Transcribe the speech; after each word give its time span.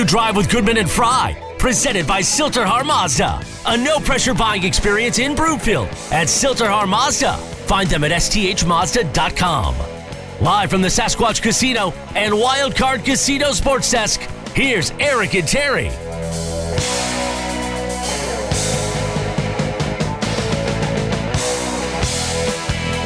new 0.00 0.06
drive 0.06 0.34
with 0.34 0.48
Goodman 0.48 0.78
and 0.78 0.90
Fry, 0.90 1.36
presented 1.58 2.06
by 2.06 2.22
Sill-TerHar 2.22 2.86
Mazda. 2.86 3.42
A 3.66 3.76
no 3.76 3.98
pressure 3.98 4.32
buying 4.32 4.64
experience 4.64 5.18
in 5.18 5.34
Broomfield 5.34 5.88
at 6.10 6.30
Sill-TerHar 6.30 6.88
Mazda. 6.88 7.36
Find 7.36 7.88
them 7.90 8.04
at 8.04 8.10
sthmazda.com. 8.12 9.74
Live 10.40 10.70
from 10.70 10.80
the 10.80 10.88
Sasquatch 10.88 11.42
Casino 11.42 11.92
and 12.14 12.32
Wildcard 12.32 13.04
Casino 13.04 13.52
Sports 13.52 13.90
Desk, 13.90 14.20
here's 14.54 14.90
Eric 14.92 15.34
and 15.34 15.46
Terry. 15.46 15.90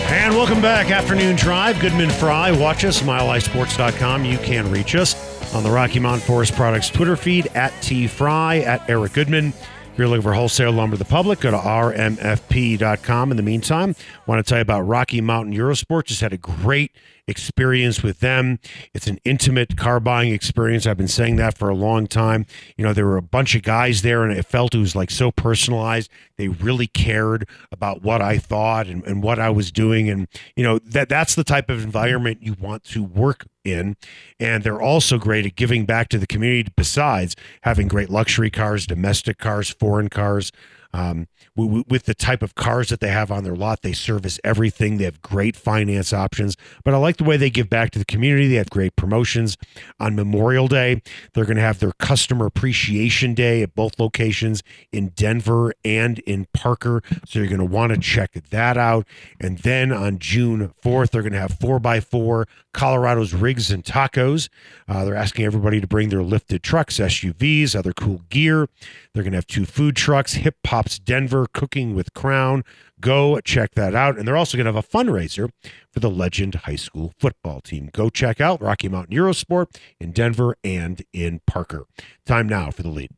And 0.06 0.34
welcome 0.37 0.62
back. 0.62 0.92
Afternoon 0.92 1.34
Drive. 1.34 1.80
Goodman 1.80 2.10
Fry. 2.10 2.52
Watch 2.52 2.84
us, 2.84 3.02
milehighsports.com. 3.02 4.24
You 4.24 4.38
can 4.38 4.70
reach 4.70 4.95
us 4.95 5.23
on 5.54 5.62
the 5.62 5.70
Rocky 5.70 6.00
Mountain 6.00 6.26
Forest 6.26 6.54
Products 6.54 6.90
Twitter 6.90 7.16
feed 7.16 7.46
at 7.48 7.72
T 7.82 8.06
Fry, 8.06 8.58
at 8.58 8.88
Eric 8.88 9.12
Goodman. 9.12 9.48
If 9.48 9.98
you're 9.98 10.08
looking 10.08 10.22
for 10.22 10.32
wholesale 10.32 10.72
lumber 10.72 10.96
to 10.96 10.98
the 10.98 11.08
public, 11.08 11.40
go 11.40 11.52
to 11.52 11.56
rmfp.com. 11.56 13.30
In 13.30 13.36
the 13.36 13.42
meantime, 13.42 13.95
I 13.98 14.30
want 14.30 14.45
to 14.45 14.48
tell 14.48 14.59
you 14.59 14.62
about 14.62 14.82
Rocky 14.82 15.20
Mountain 15.20 15.54
Eurosport. 15.54 16.06
Just 16.06 16.20
had 16.20 16.32
a 16.32 16.36
great 16.36 16.90
experience 17.27 18.02
with 18.02 18.20
them. 18.20 18.59
It's 18.92 19.06
an 19.06 19.19
intimate 19.24 19.77
car 19.77 20.01
buying 20.01 20.32
experience. 20.32 20.87
I've 20.87 20.96
been 20.96 21.09
saying 21.09 21.37
that 21.37 21.56
for 21.56 21.69
a 21.69 21.74
long 21.74 22.06
time. 22.06 22.46
You 22.77 22.84
know, 22.84 22.92
there 22.92 23.06
were 23.06 23.16
a 23.16 23.23
bunch 23.23 23.55
of 23.55 23.62
guys 23.62 24.02
there, 24.02 24.23
and 24.24 24.37
it 24.37 24.45
felt 24.45 24.74
it 24.74 24.78
was 24.78 24.95
like 24.95 25.10
so 25.10 25.30
personalized. 25.30 26.10
They 26.37 26.48
really 26.48 26.87
cared 26.87 27.48
about 27.73 28.02
what 28.02 28.20
I 28.20 28.38
thought 28.38 28.87
and, 28.87 29.04
and 29.04 29.23
what 29.23 29.38
I 29.38 29.51
was 29.51 29.73
doing. 29.73 30.10
And, 30.10 30.29
you 30.57 30.65
know, 30.65 30.79
that 30.80 31.09
that's 31.09 31.35
the 31.35 31.45
type 31.45 31.71
of 31.71 31.82
environment 31.82 32.43
you 32.43 32.57
want 32.60 32.85
to 32.85 33.02
work 33.02 33.46
in. 33.65 33.96
And 34.38 34.63
they're 34.63 34.82
also 34.82 35.18
great 35.18 35.46
at 35.46 35.57
giving 35.57 35.87
back 35.87 36.09
to 36.10 36.18
the 36.18 36.26
community 36.26 36.70
besides 36.76 37.35
having 37.63 37.88
great 37.88 38.10
luxury 38.10 38.51
cars, 38.51 38.87
domestic 38.87 39.38
cars, 39.38 39.70
foreign 39.70 40.09
cars. 40.09 40.52
Um, 40.95 41.26
with 41.56 42.04
the 42.04 42.14
type 42.14 42.40
of 42.40 42.54
cars 42.54 42.88
that 42.90 43.00
they 43.00 43.09
have 43.09 43.32
on 43.32 43.42
their 43.42 43.56
lot, 43.56 43.82
they 43.82 43.92
service 43.92 44.38
everything. 44.45 44.96
They 44.96 45.04
have 45.04 45.20
great 45.23 45.56
finance 45.56 46.12
options. 46.12 46.56
But 46.84 46.95
I 46.95 46.98
like 46.98 47.16
the 47.16 47.24
way 47.24 47.36
they 47.36 47.51
give 47.51 47.68
back 47.68 47.90
to 47.90 47.98
the 47.98 48.04
community. 48.04 48.46
They 48.46 48.54
have 48.54 48.70
great 48.70 48.95
promotions 48.95 49.56
on 49.98 50.14
Memorial 50.14 50.68
Day. 50.68 51.02
They're 51.32 51.46
going 51.46 51.56
to 51.56 51.62
have 51.62 51.80
their 51.80 51.90
customer 51.98 52.46
appreciation 52.46 53.34
day 53.34 53.60
at 53.62 53.74
both 53.74 53.98
locations 53.98 54.62
in 54.92 55.09
Denver 55.09 55.74
and 55.84 56.20
in 56.20 56.46
Parker. 56.54 57.02
So 57.26 57.40
you're 57.40 57.48
going 57.48 57.58
to 57.58 57.64
want 57.64 57.92
to 57.92 57.98
check 57.98 58.32
that 58.51 58.76
out. 58.76 59.04
And 59.40 59.58
then 59.58 59.90
on 59.90 60.20
June 60.20 60.73
4th, 60.80 61.10
they're 61.10 61.23
going 61.23 61.32
to 61.32 61.40
have 61.40 61.58
4x4 61.58 62.46
Colorado's 62.73 63.32
Rigs 63.32 63.70
and 63.70 63.82
Tacos. 63.82 64.48
Uh, 64.86 65.04
they're 65.04 65.14
asking 65.14 65.47
everybody 65.47 65.81
to 65.81 65.86
bring 65.86 66.10
their 66.10 66.22
lifted 66.22 66.62
trucks, 66.62 66.98
SUVs, 66.98 67.75
other 67.75 67.92
cool 67.92 68.20
gear. 68.28 68.69
They're 69.14 69.22
going 69.22 69.32
to 69.32 69.38
have 69.38 69.47
two 69.47 69.64
food 69.64 69.97
trucks, 69.97 70.34
Hip 70.34 70.56
Pops 70.84 70.99
Denver, 70.99 71.47
Cooking 71.54 71.94
with 71.94 72.12
Crown. 72.12 72.62
Go 73.00 73.41
check 73.41 73.75
that 73.75 73.94
out. 73.94 74.19
And 74.19 74.28
they're 74.28 74.37
also 74.37 74.59
going 74.59 74.66
to 74.66 74.72
have 74.75 74.84
a 74.84 74.87
fundraiser 74.87 75.49
for 75.91 76.00
the 76.00 76.10
Legend 76.10 76.56
High 76.56 76.76
School 76.76 77.15
football 77.19 77.62
team. 77.62 77.88
Go 77.91 78.10
check 78.10 78.38
out 78.38 78.60
Rocky 78.60 78.91
Mountain 78.91 79.16
Eurosport 79.16 79.75
in 79.99 80.12
Denver 80.12 80.56
and 80.62 81.03
in 81.15 81.41
Parker. 81.47 81.87
Time 82.26 82.47
now 82.47 82.71
for 82.71 82.82
the 82.82 82.91
lead. 82.91 83.09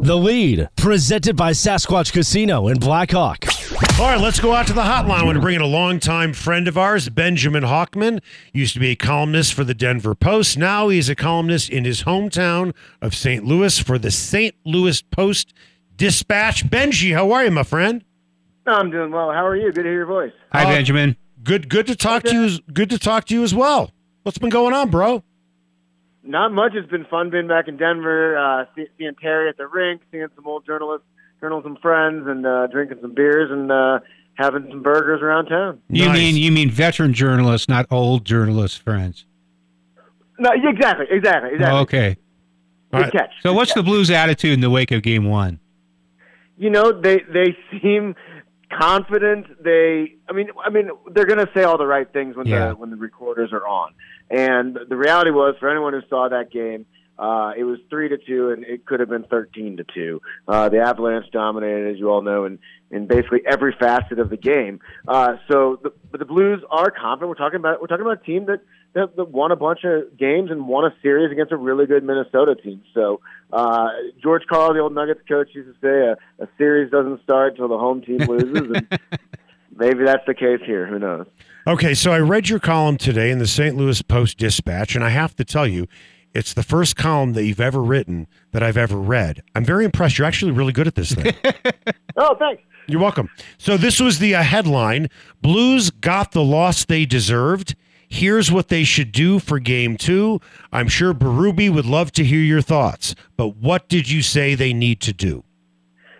The 0.00 0.16
lead, 0.16 0.70
presented 0.74 1.36
by 1.36 1.50
Sasquatch 1.50 2.14
Casino 2.14 2.68
in 2.68 2.78
Blackhawk. 2.78 3.44
All 4.00 4.06
right, 4.06 4.20
let's 4.20 4.40
go 4.40 4.54
out 4.54 4.66
to 4.68 4.72
the 4.72 4.80
hotline. 4.80 5.20
I 5.20 5.24
want 5.24 5.36
to 5.36 5.42
bring 5.42 5.56
in 5.56 5.60
a 5.60 5.66
longtime 5.66 6.32
friend 6.32 6.66
of 6.66 6.78
ours, 6.78 7.10
Benjamin 7.10 7.64
Hochman. 7.64 8.20
Used 8.54 8.72
to 8.72 8.80
be 8.80 8.88
a 8.88 8.96
columnist 8.96 9.52
for 9.52 9.64
the 9.64 9.74
Denver 9.74 10.14
Post. 10.14 10.56
Now 10.56 10.88
he's 10.88 11.10
a 11.10 11.14
columnist 11.14 11.68
in 11.68 11.84
his 11.84 12.04
hometown 12.04 12.74
of 13.02 13.14
St. 13.14 13.44
Louis 13.44 13.78
for 13.78 13.98
the 13.98 14.10
St. 14.10 14.54
Louis 14.64 15.02
Post 15.02 15.52
Dispatch. 16.00 16.64
Benji, 16.64 17.12
how 17.12 17.30
are 17.32 17.44
you, 17.44 17.50
my 17.50 17.62
friend? 17.62 18.02
I'm 18.66 18.90
doing 18.90 19.10
well. 19.12 19.30
How 19.32 19.46
are 19.46 19.54
you? 19.54 19.66
Good 19.70 19.82
to 19.82 19.82
hear 19.82 19.92
your 19.92 20.06
voice. 20.06 20.32
Hi, 20.50 20.64
Uh, 20.64 20.68
Benjamin. 20.68 21.14
Good, 21.44 21.68
good 21.68 21.86
to 21.88 21.94
talk 21.94 22.22
to 22.22 22.32
you. 22.34 22.58
Good 22.72 22.88
to 22.88 22.98
talk 22.98 23.26
to 23.26 23.34
you 23.34 23.42
as 23.42 23.54
well. 23.54 23.92
What's 24.22 24.38
been 24.38 24.48
going 24.48 24.72
on, 24.72 24.88
bro? 24.90 25.22
Not 26.24 26.52
much. 26.52 26.72
It's 26.74 26.90
been 26.90 27.04
fun 27.04 27.28
being 27.28 27.48
back 27.48 27.68
in 27.68 27.76
Denver, 27.76 28.36
uh, 28.38 28.64
seeing 28.96 29.14
Terry 29.20 29.50
at 29.50 29.58
the 29.58 29.66
rink, 29.66 30.00
seeing 30.10 30.26
some 30.34 30.46
old 30.46 30.64
journalists, 30.64 31.06
journalism 31.38 31.76
friends, 31.82 32.26
and 32.26 32.46
uh, 32.46 32.66
drinking 32.68 32.98
some 33.02 33.12
beers 33.14 33.50
and 33.50 33.70
uh, 33.70 33.98
having 34.34 34.68
some 34.70 34.82
burgers 34.82 35.20
around 35.20 35.46
town. 35.46 35.80
You 35.90 36.06
Nice. 36.06 36.16
mean 36.16 36.36
you 36.36 36.50
mean 36.50 36.70
veteran 36.70 37.12
journalists, 37.12 37.68
not 37.68 37.84
old 37.90 38.24
journalist 38.24 38.80
friends. 38.80 39.26
No, 40.38 40.50
exactly, 40.52 41.06
exactly, 41.10 41.50
exactly. 41.52 41.80
Okay. 41.80 42.16
Good 42.90 42.96
All 42.96 43.00
right. 43.02 43.12
catch. 43.12 43.30
So 43.42 43.50
Good 43.50 43.56
what's 43.56 43.74
the. 43.74 43.82
Blues' 43.82 44.10
attitude 44.10 44.54
in 44.54 44.60
the 44.60 44.70
wake 44.70 44.92
of 44.92 45.02
Game 45.02 45.24
One? 45.26 45.58
You 46.60 46.68
know, 46.68 46.92
they 46.92 47.20
they 47.20 47.56
seem 47.80 48.14
confident. 48.78 49.46
They, 49.64 50.14
I 50.28 50.32
mean, 50.32 50.48
I 50.64 50.70
mean, 50.70 50.90
they're 51.12 51.24
going 51.26 51.44
to 51.44 51.50
say 51.54 51.62
all 51.64 51.78
the 51.78 51.86
right 51.86 52.10
things 52.12 52.36
when 52.36 52.46
Yeah. 52.46 52.68
the 52.68 52.76
when 52.76 52.90
the 52.90 52.96
recorders 52.96 53.50
are 53.52 53.66
on. 53.66 53.94
And 54.30 54.78
the 54.88 54.96
reality 54.96 55.30
was, 55.30 55.56
for 55.58 55.68
anyone 55.70 55.92
who 55.94 56.02
saw 56.08 56.28
that 56.28 56.50
game, 56.52 56.86
uh, 57.18 57.52
it 57.56 57.64
was 57.64 57.78
three 57.88 58.08
to 58.10 58.18
two, 58.18 58.50
and 58.50 58.64
it 58.64 58.86
could 58.86 59.00
have 59.00 59.08
been 59.08 59.24
thirteen 59.24 59.78
to 59.78 59.84
two. 59.94 60.20
Uh, 60.46 60.68
the 60.68 60.78
Avalanche 60.80 61.26
dominated, 61.32 61.92
as 61.94 61.98
you 61.98 62.10
all 62.10 62.22
know, 62.22 62.44
in 62.44 62.58
in 62.90 63.06
basically 63.06 63.40
every 63.46 63.74
facet 63.80 64.18
of 64.18 64.28
the 64.30 64.36
game. 64.36 64.80
Uh, 65.08 65.36
so, 65.50 65.78
the, 65.82 65.92
but 66.10 66.18
the 66.20 66.26
Blues 66.26 66.62
are 66.70 66.90
confident. 66.90 67.28
We're 67.30 67.34
talking 67.36 67.58
about 67.58 67.80
we're 67.80 67.86
talking 67.88 68.04
about 68.06 68.20
a 68.22 68.24
team 68.24 68.46
that, 68.46 68.60
that 68.94 69.16
that 69.16 69.30
won 69.30 69.52
a 69.52 69.56
bunch 69.56 69.80
of 69.84 70.16
games 70.16 70.50
and 70.50 70.66
won 70.66 70.84
a 70.84 70.94
series 71.02 71.30
against 71.30 71.52
a 71.52 71.56
really 71.56 71.86
good 71.86 72.04
Minnesota 72.04 72.54
team. 72.54 72.82
So, 72.94 73.20
uh, 73.52 73.88
George 74.22 74.42
Karl, 74.48 74.72
the 74.74 74.80
old 74.80 74.94
Nuggets 74.94 75.20
coach, 75.28 75.48
used 75.52 75.68
to 75.68 75.80
say 75.80 76.14
a, 76.40 76.44
a 76.44 76.48
series 76.58 76.90
doesn't 76.90 77.22
start 77.22 77.52
until 77.52 77.68
the 77.68 77.78
home 77.78 78.02
team 78.02 78.18
loses, 78.18 78.76
and 78.76 78.98
maybe 79.76 80.04
that's 80.04 80.26
the 80.26 80.34
case 80.34 80.60
here. 80.64 80.86
Who 80.86 80.98
knows? 80.98 81.26
Okay, 81.66 81.94
so 81.94 82.12
I 82.12 82.18
read 82.18 82.48
your 82.48 82.58
column 82.58 82.96
today 82.96 83.30
in 83.30 83.38
the 83.38 83.46
St. 83.46 83.76
Louis 83.76 84.00
Post 84.02 84.38
Dispatch, 84.38 84.94
and 84.94 85.04
I 85.04 85.10
have 85.10 85.36
to 85.36 85.44
tell 85.44 85.66
you, 85.66 85.86
it's 86.32 86.54
the 86.54 86.62
first 86.62 86.96
column 86.96 87.32
that 87.34 87.44
you've 87.44 87.60
ever 87.60 87.82
written 87.82 88.26
that 88.52 88.62
I've 88.62 88.76
ever 88.76 88.96
read. 88.96 89.42
I'm 89.54 89.64
very 89.64 89.84
impressed. 89.84 90.16
You're 90.16 90.26
actually 90.26 90.52
really 90.52 90.72
good 90.72 90.86
at 90.86 90.94
this 90.94 91.12
thing. 91.12 91.34
Oh, 92.16 92.34
thanks. 92.38 92.62
You're 92.86 93.00
welcome. 93.00 93.30
So 93.56 93.76
this 93.76 93.98
was 93.98 94.18
the 94.18 94.34
uh, 94.34 94.42
headline: 94.42 95.08
Blues 95.40 95.90
got 95.90 96.32
the 96.32 96.42
loss 96.42 96.84
they 96.84 97.06
deserved. 97.06 97.76
Here's 98.12 98.50
what 98.50 98.68
they 98.68 98.82
should 98.82 99.12
do 99.12 99.38
for 99.38 99.60
Game 99.60 99.96
Two. 99.96 100.40
I'm 100.72 100.88
sure 100.88 101.14
Berube 101.14 101.72
would 101.72 101.86
love 101.86 102.10
to 102.12 102.24
hear 102.24 102.40
your 102.40 102.60
thoughts, 102.60 103.14
but 103.36 103.56
what 103.56 103.88
did 103.88 104.10
you 104.10 104.20
say 104.20 104.56
they 104.56 104.72
need 104.72 105.00
to 105.02 105.12
do? 105.12 105.44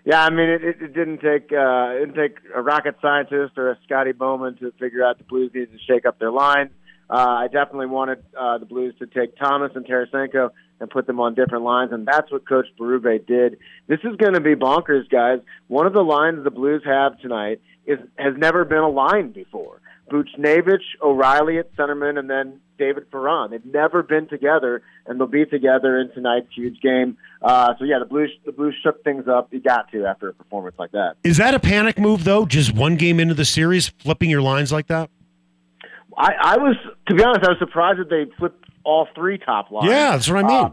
Yeah, 0.04 0.22
I 0.22 0.30
mean, 0.30 0.48
it, 0.48 0.62
it, 0.62 0.76
it 0.80 0.94
didn't 0.94 1.18
take 1.18 1.52
uh, 1.52 1.90
it 1.90 2.06
didn't 2.06 2.14
take 2.14 2.36
a 2.54 2.62
rocket 2.62 2.94
scientist 3.02 3.58
or 3.58 3.72
a 3.72 3.78
Scotty 3.84 4.12
Bowman 4.12 4.56
to 4.58 4.72
figure 4.78 5.04
out 5.04 5.18
the 5.18 5.24
Blues 5.24 5.50
needed 5.52 5.72
to 5.72 5.78
shake 5.84 6.06
up 6.06 6.20
their 6.20 6.30
line. 6.30 6.70
Uh, 7.10 7.26
I 7.28 7.48
definitely 7.48 7.86
wanted 7.86 8.22
uh, 8.38 8.58
the 8.58 8.66
Blues 8.66 8.94
to 9.00 9.06
take 9.06 9.36
Thomas 9.36 9.72
and 9.74 9.84
Tarasenko 9.84 10.50
and 10.78 10.88
put 10.88 11.08
them 11.08 11.18
on 11.18 11.34
different 11.34 11.64
lines, 11.64 11.90
and 11.92 12.06
that's 12.06 12.30
what 12.30 12.48
Coach 12.48 12.66
Berube 12.78 13.26
did. 13.26 13.58
This 13.88 13.98
is 14.04 14.14
going 14.16 14.34
to 14.34 14.40
be 14.40 14.54
bonkers, 14.54 15.10
guys. 15.10 15.40
One 15.66 15.86
of 15.86 15.92
the 15.92 16.04
lines 16.04 16.44
the 16.44 16.52
Blues 16.52 16.82
have 16.84 17.18
tonight 17.18 17.60
is 17.84 17.98
has 18.16 18.34
never 18.36 18.64
been 18.64 18.78
a 18.78 18.88
line 18.88 19.32
before. 19.32 19.79
Buchnevich, 20.10 20.82
O'Reilly 21.02 21.58
at 21.58 21.74
centerman, 21.76 22.18
and 22.18 22.28
then 22.28 22.60
David 22.78 23.10
Perron. 23.10 23.50
They've 23.50 23.64
never 23.64 24.02
been 24.02 24.28
together, 24.28 24.82
and 25.06 25.18
they'll 25.18 25.26
be 25.26 25.46
together 25.46 25.98
in 25.98 26.10
tonight's 26.12 26.48
huge 26.54 26.80
game. 26.80 27.16
Uh, 27.40 27.74
so 27.78 27.84
yeah, 27.84 27.98
the 27.98 28.06
Blues 28.06 28.30
the 28.44 28.52
Blues 28.52 28.74
shook 28.82 29.04
things 29.04 29.28
up. 29.28 29.52
You 29.52 29.60
got 29.60 29.90
to 29.92 30.06
after 30.06 30.28
a 30.28 30.34
performance 30.34 30.76
like 30.78 30.92
that. 30.92 31.14
Is 31.22 31.36
that 31.36 31.54
a 31.54 31.60
panic 31.60 31.98
move 31.98 32.24
though? 32.24 32.44
Just 32.46 32.74
one 32.74 32.96
game 32.96 33.20
into 33.20 33.34
the 33.34 33.44
series, 33.44 33.88
flipping 33.88 34.30
your 34.30 34.42
lines 34.42 34.72
like 34.72 34.88
that? 34.88 35.10
I, 36.16 36.32
I 36.40 36.56
was, 36.58 36.76
to 37.08 37.14
be 37.14 37.22
honest, 37.22 37.44
I 37.44 37.50
was 37.50 37.58
surprised 37.58 38.00
that 38.00 38.10
they 38.10 38.26
flipped 38.38 38.64
all 38.84 39.08
three 39.14 39.38
top 39.38 39.70
lines. 39.70 39.86
Yeah, 39.88 40.10
that's 40.10 40.28
what 40.28 40.44
I 40.44 40.48
mean. 40.48 40.64
Uh, 40.64 40.70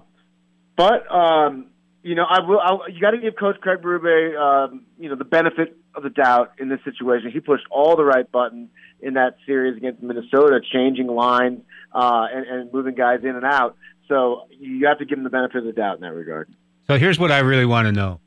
but 0.75 1.12
um, 1.13 1.68
you 2.04 2.16
know, 2.16 2.24
I 2.24 2.39
will. 2.39 2.60
I, 2.60 2.88
you 2.89 3.01
got 3.01 3.12
to 3.12 3.18
give 3.18 3.36
Coach 3.36 3.60
Craig 3.62 3.81
Berube, 3.81 4.38
um, 4.39 4.86
you 5.00 5.10
know, 5.10 5.16
the 5.16 5.25
benefit 5.25 5.78
of 5.94 6.04
the 6.04 6.10
doubt 6.10 6.54
in 6.60 6.69
this 6.69 6.80
situation. 6.86 7.31
He 7.31 7.39
pushed 7.39 7.66
all 7.69 7.95
the 7.95 8.06
right 8.06 8.31
buttons 8.31 8.69
in 9.02 9.14
that 9.14 9.38
series 9.46 9.78
against 9.78 10.02
Minnesota, 10.02 10.60
changing 10.74 11.08
lines 11.08 11.62
uh, 11.94 12.28
and, 12.34 12.46
and 12.46 12.74
moving 12.74 12.96
guys 12.96 13.20
in 13.24 13.36
and 13.36 13.46
out. 13.46 13.76
So 14.08 14.44
you 14.60 14.88
have 14.88 15.00
to 15.00 15.06
give 15.06 15.18
him 15.18 15.24
the 15.24 15.30
benefit 15.30 15.58
of 15.58 15.66
the 15.66 15.74
doubt 15.74 15.96
in 15.96 16.02
that 16.02 16.14
regard. 16.14 16.50
So 16.88 16.98
here's 16.98 17.20
what 17.20 17.32
I 17.32 17.40
really 17.40 17.66
want 17.66 17.88
to 17.88 17.92
know: 17.92 18.20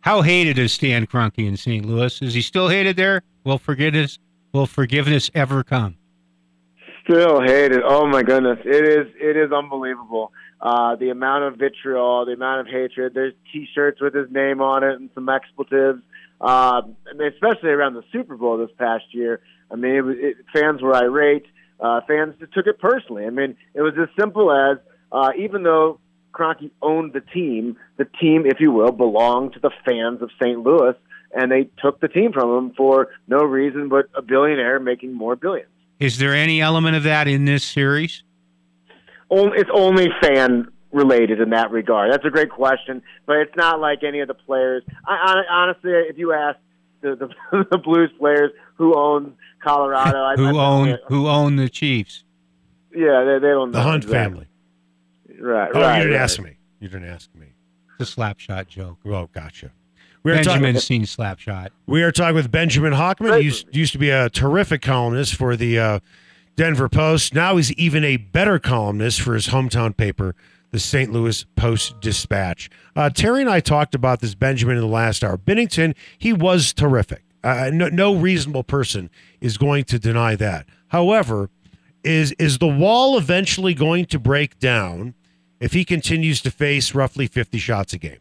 How 0.00 0.22
hated 0.22 0.58
is 0.58 0.72
Stan 0.72 1.06
Kroenke 1.06 1.46
in 1.46 1.56
St. 1.56 1.84
Louis? 1.84 2.20
Is 2.20 2.34
he 2.34 2.42
still 2.42 2.68
hated 2.68 2.96
there? 2.96 3.22
Will 3.44 3.58
forgiveness 3.58 4.18
will 4.52 4.66
forgiveness 4.66 5.30
ever 5.34 5.62
come? 5.62 5.96
Still 7.08 7.40
hated. 7.40 7.80
Oh 7.84 8.06
my 8.06 8.22
goodness, 8.22 8.58
it 8.64 8.84
is 8.84 9.06
it 9.20 9.36
is 9.36 9.52
unbelievable. 9.52 10.32
Uh, 10.60 10.96
the 10.96 11.10
amount 11.10 11.44
of 11.44 11.56
vitriol, 11.56 12.26
the 12.26 12.32
amount 12.32 12.62
of 12.62 12.66
hatred. 12.66 13.14
There's 13.14 13.32
T-shirts 13.52 14.00
with 14.00 14.12
his 14.12 14.28
name 14.30 14.60
on 14.60 14.82
it 14.82 14.96
and 14.96 15.08
some 15.14 15.28
expletives. 15.28 16.02
Uh, 16.40 16.82
especially 17.12 17.70
around 17.70 17.94
the 17.94 18.04
Super 18.12 18.36
Bowl 18.36 18.58
this 18.58 18.70
past 18.78 19.04
year. 19.10 19.40
I 19.70 19.76
mean, 19.76 19.94
it 19.94 20.00
was, 20.00 20.16
it, 20.18 20.36
fans 20.52 20.82
were 20.82 20.94
irate. 20.94 21.46
Uh, 21.80 22.00
fans 22.08 22.34
just 22.40 22.52
took 22.52 22.66
it 22.66 22.78
personally. 22.78 23.24
I 23.26 23.30
mean, 23.30 23.56
it 23.74 23.82
was 23.82 23.94
as 24.00 24.08
simple 24.18 24.50
as 24.52 24.78
uh, 25.12 25.30
even 25.38 25.62
though 25.62 26.00
Kroenke 26.32 26.70
owned 26.82 27.12
the 27.12 27.20
team, 27.20 27.76
the 27.96 28.06
team, 28.20 28.44
if 28.46 28.60
you 28.60 28.72
will, 28.72 28.92
belonged 28.92 29.54
to 29.54 29.60
the 29.60 29.70
fans 29.84 30.22
of 30.22 30.30
St. 30.40 30.60
Louis, 30.60 30.94
and 31.32 31.50
they 31.50 31.68
took 31.82 32.00
the 32.00 32.08
team 32.08 32.32
from 32.32 32.56
him 32.56 32.74
for 32.76 33.08
no 33.26 33.38
reason 33.38 33.88
but 33.88 34.06
a 34.14 34.22
billionaire 34.22 34.80
making 34.80 35.12
more 35.12 35.36
billions. 35.36 35.70
Is 35.98 36.18
there 36.18 36.34
any 36.34 36.60
element 36.60 36.96
of 36.96 37.02
that 37.02 37.28
in 37.28 37.44
this 37.44 37.64
series? 37.64 38.22
It's 39.30 39.70
only 39.72 40.08
fan 40.22 40.68
related 40.92 41.40
in 41.40 41.50
that 41.50 41.70
regard. 41.70 42.12
That's 42.12 42.24
a 42.24 42.30
great 42.30 42.50
question, 42.50 43.02
but 43.26 43.36
it's 43.36 43.54
not 43.56 43.80
like 43.80 44.02
any 44.02 44.20
of 44.20 44.28
the 44.28 44.34
players. 44.34 44.82
I, 45.06 45.42
honestly, 45.50 45.90
if 45.92 46.16
you 46.16 46.32
ask 46.32 46.58
the, 47.02 47.14
the, 47.16 47.66
the 47.70 47.78
Blues 47.78 48.10
players 48.18 48.52
who 48.78 48.96
owns 48.96 49.34
Colorado, 49.62 50.22
I, 50.22 50.36
who 50.36 50.56
I, 50.58 50.64
own 50.64 50.88
I, 50.88 50.96
who 51.08 51.28
own 51.28 51.56
the 51.56 51.68
Chiefs? 51.68 52.24
Yeah, 52.94 53.24
they, 53.24 53.38
they 53.40 53.48
don't. 53.48 53.72
The 53.72 53.78
know 53.78 53.84
Hunt 53.84 54.04
exactly. 54.04 54.46
family. 55.28 55.40
Right. 55.40 55.70
Oh, 55.74 55.80
right. 55.80 55.98
you 55.98 56.04
didn't 56.04 56.16
right. 56.16 56.22
ask 56.22 56.40
me. 56.40 56.56
You 56.80 56.88
didn't 56.88 57.08
ask 57.08 57.28
me. 57.34 57.48
It's 58.00 58.08
a 58.08 58.12
slap 58.12 58.38
shot 58.38 58.68
joke. 58.68 58.98
Oh, 59.04 59.28
gotcha. 59.32 59.72
We 60.22 60.32
are, 60.32 60.36
Benjamin's 60.36 60.62
talking, 60.62 60.80
seen 60.80 61.06
slap 61.06 61.38
shot. 61.38 61.72
we 61.86 62.02
are 62.02 62.12
talking 62.12 62.34
with 62.34 62.50
Benjamin 62.50 62.92
Hochman. 62.92 63.38
He 63.38 63.44
used, 63.46 63.74
used 63.74 63.92
to 63.92 63.98
be 63.98 64.10
a 64.10 64.28
terrific 64.30 64.82
columnist 64.82 65.34
for 65.34 65.56
the 65.56 65.78
uh, 65.78 66.00
Denver 66.56 66.88
Post. 66.88 67.34
Now 67.34 67.56
he's 67.56 67.72
even 67.74 68.04
a 68.04 68.16
better 68.16 68.58
columnist 68.58 69.20
for 69.20 69.34
his 69.34 69.48
hometown 69.48 69.96
paper, 69.96 70.34
the 70.70 70.78
St. 70.78 71.12
Louis 71.12 71.44
Post 71.56 72.00
Dispatch. 72.00 72.68
Uh, 72.96 73.10
Terry 73.10 73.40
and 73.40 73.50
I 73.50 73.60
talked 73.60 73.94
about 73.94 74.20
this 74.20 74.34
Benjamin 74.34 74.76
in 74.76 74.82
the 74.82 74.88
last 74.88 75.22
hour. 75.22 75.38
Binnington, 75.38 75.94
he 76.18 76.32
was 76.32 76.72
terrific. 76.72 77.22
Uh, 77.42 77.70
no, 77.72 77.88
no 77.88 78.14
reasonable 78.14 78.64
person 78.64 79.10
is 79.40 79.56
going 79.56 79.84
to 79.84 79.98
deny 79.98 80.34
that. 80.36 80.66
However, 80.88 81.50
is 82.04 82.32
is 82.32 82.58
the 82.58 82.66
wall 82.66 83.18
eventually 83.18 83.74
going 83.74 84.06
to 84.06 84.18
break 84.18 84.58
down 84.58 85.14
if 85.60 85.72
he 85.72 85.84
continues 85.84 86.40
to 86.42 86.50
face 86.50 86.94
roughly 86.94 87.26
50 87.26 87.58
shots 87.58 87.92
a 87.92 87.98
game? 87.98 88.18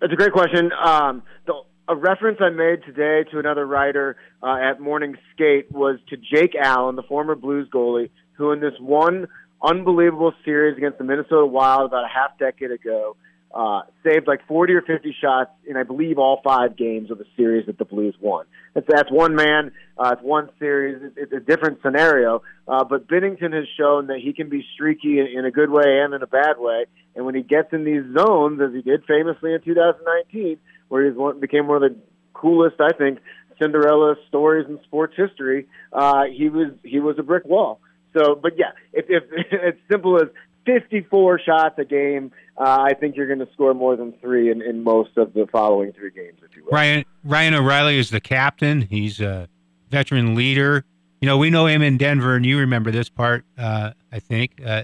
That's 0.00 0.12
a 0.12 0.16
great 0.16 0.32
question. 0.32 0.70
Um, 0.72 1.22
the, 1.46 1.54
a 1.88 1.94
reference 1.94 2.38
I 2.40 2.50
made 2.50 2.82
today 2.84 3.28
to 3.30 3.38
another 3.38 3.66
writer 3.66 4.16
uh, 4.42 4.56
at 4.56 4.80
Morning 4.80 5.16
Skate 5.32 5.70
was 5.70 5.98
to 6.08 6.16
Jake 6.16 6.54
Allen, 6.60 6.96
the 6.96 7.02
former 7.02 7.34
Blues 7.34 7.68
goalie, 7.72 8.10
who 8.32 8.52
in 8.52 8.60
this 8.60 8.74
one 8.80 9.28
unbelievable 9.62 10.32
series 10.44 10.76
against 10.76 10.98
the 10.98 11.04
Minnesota 11.04 11.46
Wild 11.46 11.86
about 11.86 12.04
a 12.04 12.08
half 12.08 12.36
decade 12.38 12.70
ago 12.70 13.16
uh, 13.54 13.82
saved 14.02 14.26
like 14.26 14.46
40 14.46 14.74
or 14.74 14.82
50 14.82 15.14
shots 15.20 15.50
in, 15.66 15.76
I 15.76 15.82
believe, 15.82 16.18
all 16.18 16.40
five 16.42 16.76
games 16.76 17.10
of 17.10 17.18
the 17.18 17.26
series 17.36 17.66
that 17.66 17.78
the 17.78 17.84
Blues 17.84 18.14
won. 18.20 18.46
That's, 18.74 18.86
that's 18.88 19.10
one 19.10 19.34
man. 19.34 19.72
Uh, 19.98 20.12
it's 20.14 20.22
one 20.22 20.48
series. 20.58 21.02
It's, 21.02 21.16
it's 21.16 21.32
a 21.32 21.40
different 21.40 21.80
scenario. 21.82 22.42
Uh, 22.66 22.84
but 22.84 23.06
Binnington 23.06 23.52
has 23.52 23.66
shown 23.78 24.06
that 24.06 24.18
he 24.22 24.32
can 24.32 24.48
be 24.48 24.64
streaky 24.74 25.20
in, 25.20 25.26
in 25.38 25.44
a 25.44 25.50
good 25.50 25.70
way 25.70 26.00
and 26.02 26.14
in 26.14 26.22
a 26.22 26.26
bad 26.26 26.56
way. 26.58 26.86
And 27.14 27.26
when 27.26 27.34
he 27.34 27.42
gets 27.42 27.72
in 27.72 27.84
these 27.84 28.04
zones, 28.16 28.60
as 28.60 28.72
he 28.72 28.80
did 28.80 29.04
famously 29.04 29.52
in 29.52 29.60
2019, 29.62 30.58
where 30.88 31.04
he 31.04 31.10
one, 31.10 31.40
became 31.40 31.66
one 31.66 31.82
of 31.82 31.92
the 31.92 31.96
coolest, 32.32 32.76
I 32.80 32.92
think, 32.96 33.18
Cinderella 33.60 34.16
stories 34.28 34.66
in 34.68 34.80
sports 34.84 35.14
history, 35.16 35.66
uh, 35.92 36.24
he 36.24 36.48
was 36.48 36.72
he 36.82 37.00
was 37.00 37.16
a 37.18 37.22
brick 37.22 37.44
wall. 37.44 37.80
So, 38.16 38.34
but 38.34 38.52
yeah, 38.58 38.72
if, 38.92 39.06
if 39.08 39.24
it's 39.52 39.78
simple 39.90 40.16
as 40.16 40.28
54 40.64 41.40
shots 41.40 41.78
a 41.78 41.84
game, 41.84 42.32
uh, 42.56 42.78
I 42.80 42.94
think 42.94 43.16
you're 43.16 43.26
going 43.26 43.38
to 43.38 43.52
score 43.52 43.74
more 43.74 43.96
than 43.96 44.12
three 44.20 44.50
in, 44.50 44.62
in 44.62 44.82
most 44.82 45.16
of 45.16 45.32
the 45.32 45.46
following 45.50 45.92
three 45.92 46.10
games, 46.10 46.38
if 46.42 46.56
you 46.56 46.64
will. 46.64 46.72
Ryan 46.72 47.04
Ryan 47.24 47.54
O'Reilly 47.54 47.98
is 47.98 48.10
the 48.10 48.20
captain. 48.20 48.82
He's 48.82 49.20
a 49.20 49.48
veteran 49.90 50.34
leader. 50.34 50.84
You 51.20 51.26
know, 51.26 51.38
we 51.38 51.50
know 51.50 51.66
him 51.66 51.82
in 51.82 51.98
Denver, 51.98 52.34
and 52.34 52.44
you 52.44 52.58
remember 52.58 52.90
this 52.90 53.08
part, 53.08 53.44
uh, 53.56 53.92
I 54.10 54.18
think, 54.18 54.60
uh, 54.64 54.82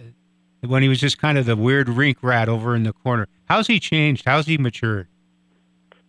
when 0.67 0.83
he 0.83 0.89
was 0.89 1.01
just 1.01 1.19
kind 1.19 1.37
of 1.37 1.47
the 1.47 1.57
weird 1.57 1.89
rink 1.89 2.19
rat 2.23 2.49
over 2.49 2.77
in 2.77 2.85
the 2.85 2.93
corner. 2.93 3.27
How's 3.47 3.67
he 3.67 3.81
changed? 3.81 4.25
How's 4.25 4.47
he 4.47 4.57
matured? 4.59 5.09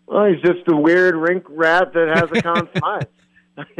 Well, 0.05 0.25
he's 0.25 0.41
just 0.41 0.67
a 0.67 0.75
weird 0.75 1.15
rink 1.15 1.45
rat 1.49 1.93
that 1.93 2.07
has 2.09 2.29
a 2.31 2.41
con 2.41 2.67
smile. 2.77 3.01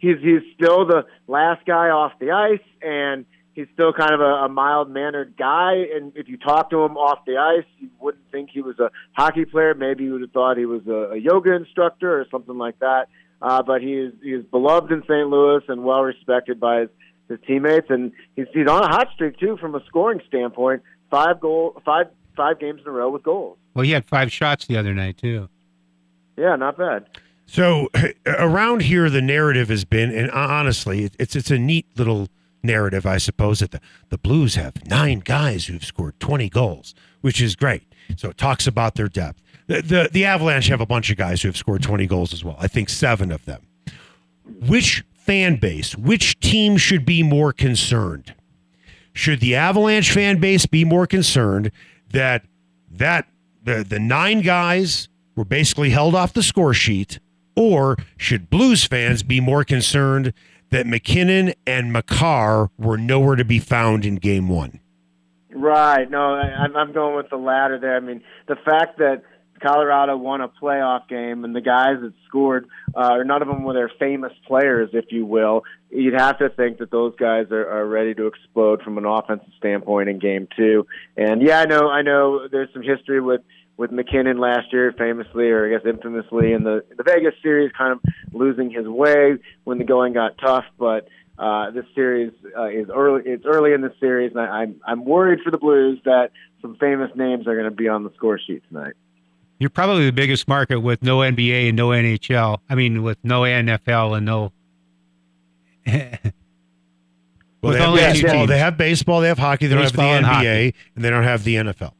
he's 0.00 0.18
he's 0.20 0.42
still 0.54 0.86
the 0.86 1.04
last 1.26 1.64
guy 1.66 1.88
off 1.88 2.12
the 2.18 2.30
ice, 2.30 2.60
and 2.82 3.24
he's 3.54 3.66
still 3.74 3.92
kind 3.92 4.12
of 4.12 4.20
a, 4.20 4.44
a 4.44 4.48
mild 4.48 4.90
mannered 4.90 5.36
guy. 5.36 5.84
And 5.94 6.12
if 6.16 6.28
you 6.28 6.36
talk 6.36 6.70
to 6.70 6.82
him 6.82 6.96
off 6.96 7.24
the 7.26 7.36
ice, 7.36 7.66
you 7.78 7.88
wouldn't 8.00 8.24
think 8.30 8.50
he 8.52 8.62
was 8.62 8.78
a 8.78 8.90
hockey 9.12 9.44
player. 9.44 9.74
Maybe 9.74 10.04
you 10.04 10.12
would 10.12 10.22
have 10.22 10.32
thought 10.32 10.56
he 10.56 10.66
was 10.66 10.86
a, 10.86 11.12
a 11.12 11.16
yoga 11.16 11.54
instructor 11.54 12.20
or 12.20 12.26
something 12.30 12.58
like 12.58 12.78
that. 12.80 13.08
Uh, 13.40 13.62
but 13.62 13.82
he 13.82 13.94
is 13.94 14.12
he 14.22 14.30
is 14.30 14.44
beloved 14.44 14.92
in 14.92 15.02
St. 15.02 15.28
Louis 15.28 15.62
and 15.68 15.82
well 15.82 16.02
respected 16.02 16.60
by 16.60 16.82
his, 16.82 16.88
his 17.28 17.38
teammates, 17.46 17.86
and 17.90 18.12
he's 18.36 18.46
he's 18.54 18.68
on 18.68 18.84
a 18.84 18.88
hot 18.88 19.08
streak 19.14 19.36
too 19.38 19.56
from 19.56 19.74
a 19.74 19.84
scoring 19.86 20.20
standpoint. 20.28 20.82
Five 21.10 21.40
goal, 21.40 21.80
five 21.84 22.06
five 22.36 22.60
games 22.60 22.82
in 22.82 22.86
a 22.86 22.92
row 22.92 23.10
with 23.10 23.24
goals. 23.24 23.58
Well, 23.74 23.84
he 23.84 23.90
had 23.90 24.04
five 24.04 24.30
shots 24.30 24.66
the 24.66 24.76
other 24.76 24.94
night 24.94 25.18
too. 25.18 25.48
Yeah, 26.36 26.54
not 26.54 26.78
bad. 26.78 27.06
So 27.46 27.88
around 28.26 28.82
here, 28.82 29.10
the 29.10 29.20
narrative 29.20 29.68
has 29.70 29.84
been, 29.84 30.14
and 30.14 30.30
honestly, 30.30 31.10
it's 31.18 31.34
it's 31.34 31.50
a 31.50 31.58
neat 31.58 31.86
little 31.96 32.28
narrative, 32.62 33.06
I 33.06 33.18
suppose, 33.18 33.60
that 33.60 33.70
the, 33.72 33.80
the 34.08 34.18
Blues 34.18 34.54
have 34.54 34.86
nine 34.86 35.20
guys 35.20 35.66
who've 35.66 35.84
scored 35.84 36.18
20 36.20 36.48
goals, 36.48 36.94
which 37.20 37.40
is 37.40 37.56
great. 37.56 37.82
So 38.16 38.28
it 38.30 38.38
talks 38.38 38.66
about 38.66 38.94
their 38.94 39.08
depth. 39.08 39.42
The, 39.66 39.82
the, 39.82 40.10
the 40.12 40.24
Avalanche 40.24 40.68
have 40.68 40.80
a 40.80 40.86
bunch 40.86 41.10
of 41.10 41.16
guys 41.16 41.42
who 41.42 41.48
have 41.48 41.56
scored 41.56 41.82
20 41.82 42.06
goals 42.06 42.32
as 42.32 42.44
well. 42.44 42.56
I 42.58 42.68
think 42.68 42.88
seven 42.88 43.30
of 43.30 43.44
them. 43.44 43.62
Which 44.44 45.04
fan 45.12 45.56
base, 45.56 45.96
which 45.96 46.38
team 46.40 46.76
should 46.76 47.06
be 47.06 47.22
more 47.22 47.52
concerned? 47.52 48.34
Should 49.12 49.40
the 49.40 49.54
Avalanche 49.54 50.12
fan 50.12 50.40
base 50.40 50.66
be 50.66 50.84
more 50.84 51.06
concerned 51.06 51.70
that 52.10 52.44
that 52.90 53.26
the, 53.62 53.84
the 53.84 53.98
nine 53.98 54.40
guys 54.40 55.08
were 55.36 55.44
basically 55.44 55.90
held 55.90 56.14
off 56.14 56.32
the 56.32 56.42
score 56.42 56.74
sheet, 56.74 57.18
or 57.56 57.96
should 58.16 58.50
Blues 58.50 58.84
fans 58.84 59.22
be 59.22 59.40
more 59.40 59.64
concerned 59.64 60.32
that 60.72 60.86
MacKinnon 60.86 61.52
and 61.66 61.92
Makar 61.92 62.70
were 62.78 62.98
nowhere 62.98 63.36
to 63.36 63.44
be 63.44 63.58
found 63.58 64.04
in 64.04 64.16
game 64.16 64.48
one? 64.48 64.80
Right. 65.54 66.10
No, 66.10 66.34
I'm 66.34 66.76
I'm 66.76 66.92
going 66.92 67.14
with 67.14 67.28
the 67.30 67.36
latter 67.36 67.78
there. 67.78 67.96
I 67.96 68.00
mean, 68.00 68.22
the 68.48 68.56
fact 68.56 68.98
that 68.98 69.22
Colorado 69.62 70.16
won 70.16 70.40
a 70.40 70.48
playoff 70.48 71.08
game 71.08 71.44
and 71.44 71.54
the 71.54 71.60
guys 71.60 71.96
that 72.00 72.12
scored, 72.26 72.66
uh, 72.94 73.18
none 73.24 73.42
of 73.42 73.48
them 73.48 73.62
were 73.62 73.74
their 73.74 73.90
famous 73.98 74.32
players, 74.46 74.90
if 74.92 75.06
you 75.10 75.24
will. 75.24 75.62
You'd 75.90 76.18
have 76.18 76.38
to 76.38 76.48
think 76.48 76.78
that 76.78 76.90
those 76.90 77.14
guys 77.16 77.46
are, 77.50 77.68
are 77.68 77.86
ready 77.86 78.14
to 78.14 78.26
explode 78.26 78.82
from 78.82 78.98
an 78.98 79.04
offensive 79.04 79.52
standpoint 79.58 80.08
in 80.08 80.18
game 80.18 80.48
two. 80.56 80.86
And 81.16 81.42
yeah, 81.42 81.60
I 81.60 81.66
know, 81.66 81.90
I 81.90 82.02
know 82.02 82.48
there's 82.48 82.72
some 82.72 82.82
history 82.82 83.20
with 83.20 83.42
with 83.82 83.90
MacKinnon 83.90 84.38
last 84.38 84.72
year, 84.72 84.94
famously 84.96 85.50
or 85.50 85.66
I 85.66 85.70
guess 85.76 85.84
infamously 85.84 86.52
in 86.52 86.62
the 86.62 86.84
the 86.96 87.02
Vegas 87.02 87.34
series, 87.42 87.72
kind 87.76 87.90
of 87.92 88.00
losing 88.32 88.70
his 88.70 88.86
way 88.86 89.38
when 89.64 89.78
the 89.78 89.84
going 89.84 90.12
got 90.12 90.38
tough. 90.38 90.64
But 90.78 91.08
uh, 91.36 91.72
this 91.72 91.84
series 91.92 92.32
uh, 92.56 92.68
is 92.68 92.88
early. 92.94 93.22
It's 93.26 93.44
early 93.44 93.72
in 93.72 93.80
the 93.80 93.92
series, 93.98 94.30
and 94.30 94.40
I, 94.40 94.44
I'm 94.44 94.80
I'm 94.86 95.04
worried 95.04 95.40
for 95.42 95.50
the 95.50 95.58
Blues 95.58 95.98
that 96.04 96.30
some 96.60 96.76
famous 96.76 97.10
names 97.16 97.48
are 97.48 97.56
going 97.56 97.68
to 97.68 97.76
be 97.76 97.88
on 97.88 98.04
the 98.04 98.12
score 98.14 98.38
sheet 98.38 98.62
tonight. 98.68 98.92
You're 99.58 99.68
probably 99.68 100.04
the 100.06 100.12
biggest 100.12 100.46
market 100.46 100.78
with 100.78 101.02
no 101.02 101.18
NBA 101.18 101.68
and 101.68 101.76
no 101.76 101.88
NHL. 101.88 102.58
I 102.70 102.76
mean, 102.76 103.02
with 103.02 103.18
no 103.24 103.42
NFL 103.42 104.16
and 104.16 104.24
no. 104.24 104.52
Well, 107.62 107.70
With 107.70 107.78
they 107.78 107.84
have, 107.84 107.90
only 107.90 108.02
baseball, 108.02 108.46
they 108.48 108.58
have 108.58 108.76
baseball, 108.76 109.20
they 109.20 109.28
have 109.28 109.38
hockey, 109.38 109.68
they 109.68 109.76
Baseball 109.76 110.04
don't 110.04 110.24
have 110.24 110.42
the 110.42 110.46
NBA, 110.48 110.66
hockey. 110.66 110.76
and 110.96 111.04
they 111.04 111.10
don't 111.10 111.22
have 111.22 111.44
the 111.44 111.54
NFL. 111.54 111.92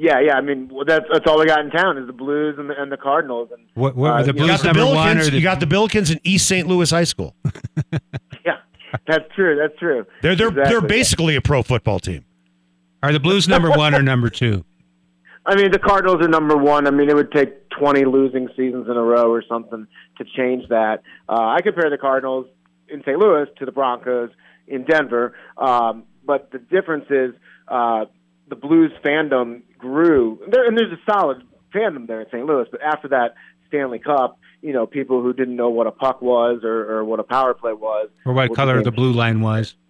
Yeah, 0.00 0.20
yeah. 0.20 0.34
I 0.36 0.40
mean, 0.40 0.68
well, 0.72 0.84
that's 0.86 1.04
that's 1.12 1.26
all 1.26 1.38
we 1.40 1.46
got 1.46 1.58
in 1.60 1.70
town 1.70 1.98
is 1.98 2.06
the 2.06 2.12
Blues 2.12 2.54
and 2.56 2.70
the, 2.70 2.80
and 2.80 2.90
the 2.90 2.96
Cardinals, 2.96 3.50
and 3.52 3.66
What, 3.74 3.96
what 3.96 4.10
Uh, 4.10 4.14
are 4.14 4.22
the 4.22 4.32
you 4.32 4.40
You 4.40 4.46
Blues 4.46 4.50
got 4.50 4.60
the 4.74 4.78
number 4.80 4.94
one? 4.94 5.18
The, 5.18 5.32
You 5.32 5.40
got 5.42 5.58
the 5.60 5.66
Billikens 5.66 6.12
in 6.12 6.20
East 6.22 6.46
St. 6.46 6.66
Louis 6.68 6.88
High 6.88 7.04
School. 7.04 7.34
yeah, 8.44 8.58
that's 9.06 9.24
true. 9.34 9.56
That's 9.56 9.76
true. 9.78 10.06
They're 10.22 10.36
they're 10.36 10.48
Exactly. 10.48 10.70
they're 10.72 10.80
basically 10.88 11.36
a 11.36 11.40
pro 11.40 11.62
football 11.62 11.98
team. 11.98 12.24
are 13.02 13.12
the 13.12 13.20
Blues 13.20 13.48
number 13.48 13.70
one 13.70 13.94
or 13.94 14.02
number 14.02 14.30
two? 14.30 14.64
I 15.46 15.56
mean, 15.56 15.70
the 15.72 15.78
Cardinals 15.78 16.22
are 16.24 16.28
number 16.28 16.56
one. 16.56 16.86
I 16.86 16.90
mean, 16.90 17.08
it 17.08 17.14
would 17.16 17.32
take 17.32 17.70
20 17.70 18.04
losing 18.04 18.48
seasons 18.56 18.86
in 18.88 18.96
a 18.96 19.02
row 19.02 19.30
or 19.32 19.42
something 19.48 19.86
to 20.18 20.24
change 20.36 20.68
that. 20.68 21.02
Uh, 21.28 21.32
I 21.56 21.60
compare 21.62 21.88
the 21.90 21.96
Cardinals 21.96 22.46
in 22.88 23.00
St. 23.00 23.18
Louis 23.18 23.46
to 23.58 23.64
the 23.64 23.72
Broncos 23.72 24.30
in 24.66 24.84
Denver, 24.84 25.34
um, 25.56 26.04
but 26.24 26.50
the 26.52 26.58
difference 26.58 27.06
is 27.08 27.34
uh, 27.66 28.04
the 28.50 28.56
Blues 28.56 28.92
fandom 29.02 29.62
grew, 29.78 30.40
there, 30.50 30.66
and 30.66 30.76
there's 30.76 30.92
a 30.92 31.10
solid 31.10 31.42
fandom 31.74 32.06
there 32.06 32.20
in 32.20 32.26
St. 32.28 32.44
Louis. 32.44 32.66
But 32.70 32.82
after 32.82 33.08
that 33.08 33.34
Stanley 33.68 33.98
Cup, 33.98 34.38
you 34.62 34.72
know, 34.72 34.86
people 34.86 35.22
who 35.22 35.32
didn't 35.32 35.56
know 35.56 35.70
what 35.70 35.86
a 35.86 35.92
puck 35.92 36.20
was 36.20 36.62
or, 36.64 36.98
or 36.98 37.04
what 37.04 37.20
a 37.20 37.24
power 37.24 37.54
play 37.54 37.72
was, 37.72 38.08
Or 38.24 38.32
what 38.32 38.54
color 38.54 38.78
the 38.78 38.84
the 38.84 38.92
blue 38.92 39.12
line 39.12 39.40
was? 39.40 39.74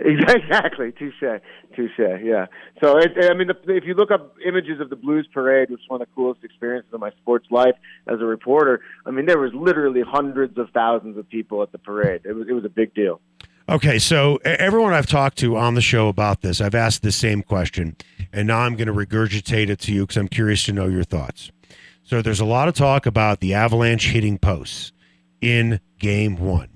Exactly, 0.00 0.92
touche, 0.92 1.40
touche. 1.74 1.98
Yeah. 1.98 2.46
So 2.80 2.98
it, 2.98 3.12
I 3.28 3.34
mean, 3.34 3.48
the, 3.48 3.74
if 3.74 3.82
you 3.84 3.94
look 3.94 4.12
up 4.12 4.36
images 4.46 4.80
of 4.80 4.90
the 4.90 4.96
Blues 4.96 5.28
Parade, 5.34 5.70
which 5.70 5.80
is 5.80 5.88
one 5.88 6.00
of 6.00 6.06
the 6.06 6.14
coolest 6.14 6.44
experiences 6.44 6.92
of 6.94 7.00
my 7.00 7.10
sports 7.20 7.48
life 7.50 7.74
as 8.06 8.20
a 8.20 8.24
reporter, 8.24 8.80
I 9.04 9.10
mean, 9.10 9.26
there 9.26 9.40
was 9.40 9.50
literally 9.54 10.02
hundreds 10.06 10.56
of 10.56 10.70
thousands 10.70 11.18
of 11.18 11.28
people 11.28 11.64
at 11.64 11.72
the 11.72 11.78
parade. 11.78 12.20
It 12.24 12.32
was 12.32 12.46
it 12.48 12.52
was 12.52 12.64
a 12.64 12.68
big 12.68 12.94
deal. 12.94 13.20
Okay, 13.68 13.98
so 13.98 14.36
everyone 14.46 14.94
I've 14.94 15.06
talked 15.06 15.36
to 15.40 15.58
on 15.58 15.74
the 15.74 15.82
show 15.82 16.08
about 16.08 16.40
this, 16.40 16.58
I've 16.62 16.74
asked 16.74 17.02
the 17.02 17.12
same 17.12 17.42
question, 17.42 17.96
and 18.32 18.48
now 18.48 18.60
I'm 18.60 18.76
going 18.76 18.86
to 18.86 18.94
regurgitate 18.94 19.68
it 19.68 19.78
to 19.80 19.92
you 19.92 20.04
because 20.04 20.16
I'm 20.16 20.28
curious 20.28 20.64
to 20.64 20.72
know 20.72 20.86
your 20.86 21.04
thoughts. 21.04 21.50
So 22.02 22.22
there's 22.22 22.40
a 22.40 22.46
lot 22.46 22.68
of 22.68 22.74
talk 22.74 23.04
about 23.04 23.40
the 23.40 23.52
Avalanche 23.52 24.08
hitting 24.08 24.38
posts 24.38 24.92
in 25.42 25.80
game 25.98 26.38
one. 26.38 26.70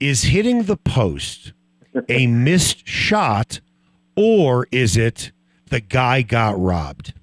Is 0.00 0.24
hitting 0.24 0.64
the 0.64 0.76
post 0.76 1.52
a 2.08 2.26
missed 2.46 2.88
shot, 2.88 3.60
or 4.16 4.66
is 4.72 4.96
it 4.96 5.30
the 5.66 5.80
guy 5.80 6.22
got 6.22 6.58
robbed? 6.58 7.14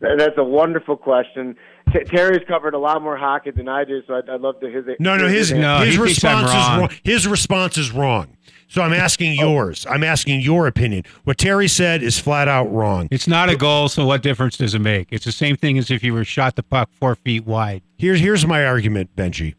That's 0.00 0.36
a 0.36 0.44
wonderful 0.44 0.98
question. 0.98 1.56
T- 1.92 2.04
Terry's 2.04 2.46
covered 2.46 2.74
a 2.74 2.78
lot 2.78 3.02
more 3.02 3.16
hockey 3.16 3.50
than 3.50 3.68
I 3.68 3.84
do, 3.84 4.02
so 4.06 4.14
I'd, 4.14 4.28
I'd 4.28 4.40
love 4.40 4.60
to 4.60 4.68
hear. 4.68 4.96
No, 4.98 5.16
no, 5.16 5.28
his 5.28 5.52
No, 5.52 5.78
his 5.78 5.94
he 5.94 5.96
thinks 5.96 6.14
response 6.22 6.48
is 6.48 6.54
wrong. 6.54 6.80
wrong. 6.80 6.90
His 7.02 7.26
response 7.26 7.78
is 7.78 7.90
wrong. 7.92 8.36
So 8.68 8.82
I'm 8.82 8.92
asking 8.92 9.36
oh. 9.40 9.50
yours. 9.50 9.84
I'm 9.90 10.04
asking 10.04 10.42
your 10.42 10.68
opinion. 10.68 11.02
What 11.24 11.38
Terry 11.38 11.66
said 11.66 12.02
is 12.04 12.20
flat 12.20 12.46
out 12.46 12.72
wrong. 12.72 13.08
It's 13.10 13.26
not 13.26 13.48
a 13.48 13.56
goal, 13.56 13.88
so 13.88 14.06
what 14.06 14.22
difference 14.22 14.56
does 14.56 14.74
it 14.74 14.78
make? 14.78 15.08
It's 15.10 15.24
the 15.24 15.32
same 15.32 15.56
thing 15.56 15.76
as 15.76 15.90
if 15.90 16.04
you 16.04 16.14
were 16.14 16.24
shot 16.24 16.54
the 16.54 16.62
puck 16.62 16.88
four 16.92 17.16
feet 17.16 17.44
wide. 17.44 17.82
Here's 17.98 18.20
here's 18.20 18.46
my 18.46 18.64
argument, 18.64 19.16
Benji. 19.16 19.54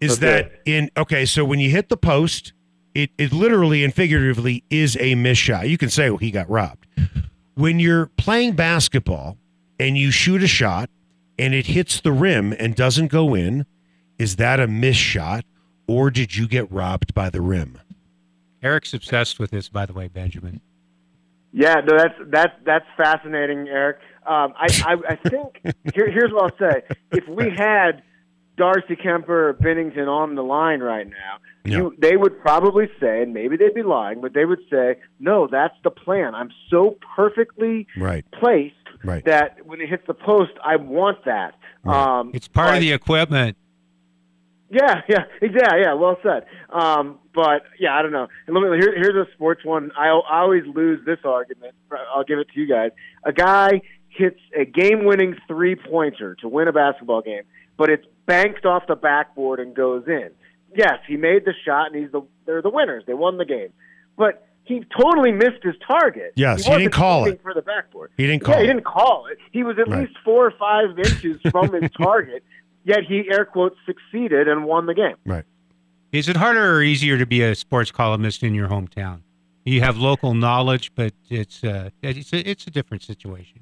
Is 0.00 0.12
Okay. 0.12 0.26
that 0.26 0.52
in 0.64 0.90
okay, 0.96 1.26
so 1.26 1.44
when 1.44 1.60
you 1.60 1.68
hit 1.70 1.90
the 1.90 1.96
post, 1.98 2.54
it, 2.94 3.10
it 3.18 3.32
literally 3.32 3.84
and 3.84 3.92
figuratively 3.92 4.64
is 4.70 4.96
a 4.98 5.14
miss 5.14 5.36
shot. 5.36 5.68
You 5.68 5.76
can 5.76 5.90
say, 5.90 6.08
well, 6.08 6.18
he 6.18 6.30
got 6.30 6.48
robbed. 6.48 6.86
When 7.54 7.78
you're 7.80 8.06
playing 8.06 8.52
basketball 8.52 9.36
and 9.78 9.98
you 9.98 10.10
shoot 10.10 10.42
a 10.42 10.46
shot 10.46 10.88
and 11.38 11.54
it 11.54 11.66
hits 11.66 12.00
the 12.00 12.12
rim 12.12 12.52
and 12.58 12.74
doesn't 12.74 13.08
go 13.08 13.34
in, 13.34 13.66
is 14.18 14.36
that 14.36 14.58
a 14.60 14.66
miss 14.66 14.96
shot 14.96 15.44
or 15.86 16.10
did 16.10 16.36
you 16.36 16.46
get 16.48 16.70
robbed 16.70 17.14
by 17.14 17.30
the 17.30 17.40
rim? 17.40 17.78
Eric's 18.62 18.92
obsessed 18.92 19.38
with 19.38 19.50
this, 19.50 19.68
by 19.68 19.86
the 19.86 19.92
way, 19.92 20.08
Benjamin. 20.08 20.60
Yeah, 21.52 21.76
no, 21.76 21.96
that's 21.96 22.14
that's 22.26 22.52
that's 22.66 22.84
fascinating, 22.96 23.68
Eric. 23.68 23.98
Um, 24.26 24.52
I, 24.56 24.66
I 24.84 24.96
I 25.12 25.16
think 25.30 25.60
here, 25.94 26.10
here's 26.10 26.30
what 26.32 26.52
I'll 26.52 26.70
say: 26.70 26.82
if 27.12 27.26
we 27.26 27.48
had 27.56 28.02
Darcy 28.58 28.96
Kuemper 28.96 29.28
or 29.28 29.54
Binnington 29.54 30.08
on 30.08 30.34
the 30.34 30.42
line 30.42 30.80
right 30.80 31.06
now, 31.08 31.38
Yeah. 31.64 31.78
you, 31.78 31.94
they 31.98 32.16
would 32.16 32.38
probably 32.40 32.90
say, 33.00 33.22
and 33.22 33.32
maybe 33.32 33.56
they'd 33.56 33.72
be 33.74 33.82
lying, 33.84 34.20
but 34.20 34.34
they 34.34 34.44
would 34.44 34.60
say, 34.70 34.96
"No, 35.20 35.46
that's 35.50 35.74
the 35.84 35.90
plan. 35.90 36.34
I'm 36.34 36.50
so 36.68 36.98
perfectly 37.16 37.86
Right. 37.96 38.26
placed 38.32 38.74
Right. 39.04 39.24
that 39.24 39.64
when 39.66 39.80
it 39.80 39.88
hits 39.88 40.04
the 40.06 40.14
post, 40.14 40.52
I 40.64 40.76
want 40.76 41.24
that." 41.24 41.54
Right. 41.84 42.18
Um, 42.20 42.30
It's 42.34 42.48
part 42.48 42.68
but- 42.68 42.74
of 42.76 42.80
the 42.80 42.92
equipment. 42.92 43.56
Yeah, 44.70 45.00
yeah, 45.08 45.24
exactly. 45.40 45.80
Yeah, 45.80 45.94
well 45.94 46.18
said. 46.22 46.44
Um, 46.70 47.18
but 47.34 47.62
yeah, 47.78 47.94
I 47.96 48.02
don't 48.02 48.12
know. 48.12 48.28
And 48.46 48.54
let 48.54 48.70
me 48.70 48.76
here, 48.78 48.92
here's 48.94 49.14
a 49.16 49.30
sports 49.32 49.64
one. 49.64 49.92
I, 49.96 50.08
I 50.08 50.40
always 50.40 50.64
lose 50.66 51.04
this 51.06 51.18
argument. 51.24 51.74
I'll 52.14 52.24
give 52.24 52.38
it 52.38 52.48
to 52.52 52.60
you 52.60 52.68
guys. 52.68 52.90
A 53.24 53.32
guy 53.32 53.80
hits 54.08 54.40
a 54.58 54.64
game-winning 54.64 55.36
three-pointer 55.46 56.34
to 56.36 56.48
win 56.48 56.68
a 56.68 56.72
basketball 56.72 57.22
game, 57.22 57.42
but 57.76 57.88
it's 57.88 58.04
banked 58.26 58.66
off 58.66 58.82
the 58.88 58.96
backboard 58.96 59.60
and 59.60 59.74
goes 59.74 60.04
in. 60.06 60.30
Yes, 60.74 60.98
he 61.06 61.16
made 61.16 61.44
the 61.46 61.54
shot, 61.64 61.86
and 61.92 61.96
he's 62.02 62.12
the 62.12 62.22
they're 62.44 62.60
the 62.60 62.68
winners. 62.70 63.04
They 63.06 63.14
won 63.14 63.38
the 63.38 63.46
game, 63.46 63.72
but 64.18 64.46
he 64.68 64.84
totally 65.00 65.32
missed 65.32 65.62
his 65.62 65.74
target. 65.86 66.32
Yes, 66.36 66.62
he 66.64 66.68
wasn't 66.70 66.84
didn't 66.84 66.92
call 66.94 67.24
it. 67.26 67.40
for 67.42 67.54
the 67.54 67.62
backboard. 67.62 68.10
He 68.16 68.26
didn't 68.26 68.42
Yeah, 68.42 68.46
call 68.46 68.58
he 68.58 68.64
it. 68.64 68.66
didn't 68.68 68.84
call 68.84 69.26
it. 69.32 69.38
He 69.50 69.64
was 69.64 69.78
at 69.78 69.88
Right. 69.88 70.00
least 70.06 70.18
four 70.24 70.46
or 70.46 70.52
five 70.58 70.98
inches 71.06 71.40
from 71.50 71.72
his 71.72 71.90
target, 71.92 72.44
yet 72.84 73.00
he 73.08 73.24
air 73.30 73.44
quotes 73.44 73.76
succeeded 73.86 74.46
and 74.46 74.64
won 74.64 74.86
the 74.86 74.94
game. 74.94 75.16
Right. 75.26 75.44
Is 76.12 76.28
it 76.28 76.36
harder 76.36 76.76
or 76.76 76.82
easier 76.82 77.18
to 77.18 77.26
be 77.26 77.42
a 77.42 77.54
sports 77.54 77.90
columnist 77.90 78.42
in 78.42 78.54
your 78.54 78.68
hometown? 78.68 79.22
You 79.64 79.80
have 79.82 79.98
local 79.98 80.32
knowledge, 80.34 80.92
but 80.94 81.12
it's 81.28 81.62
uh, 81.64 81.90
it's 82.02 82.32
a, 82.32 82.48
it's 82.50 82.66
a 82.66 82.70
different 82.70 83.02
situation. 83.02 83.60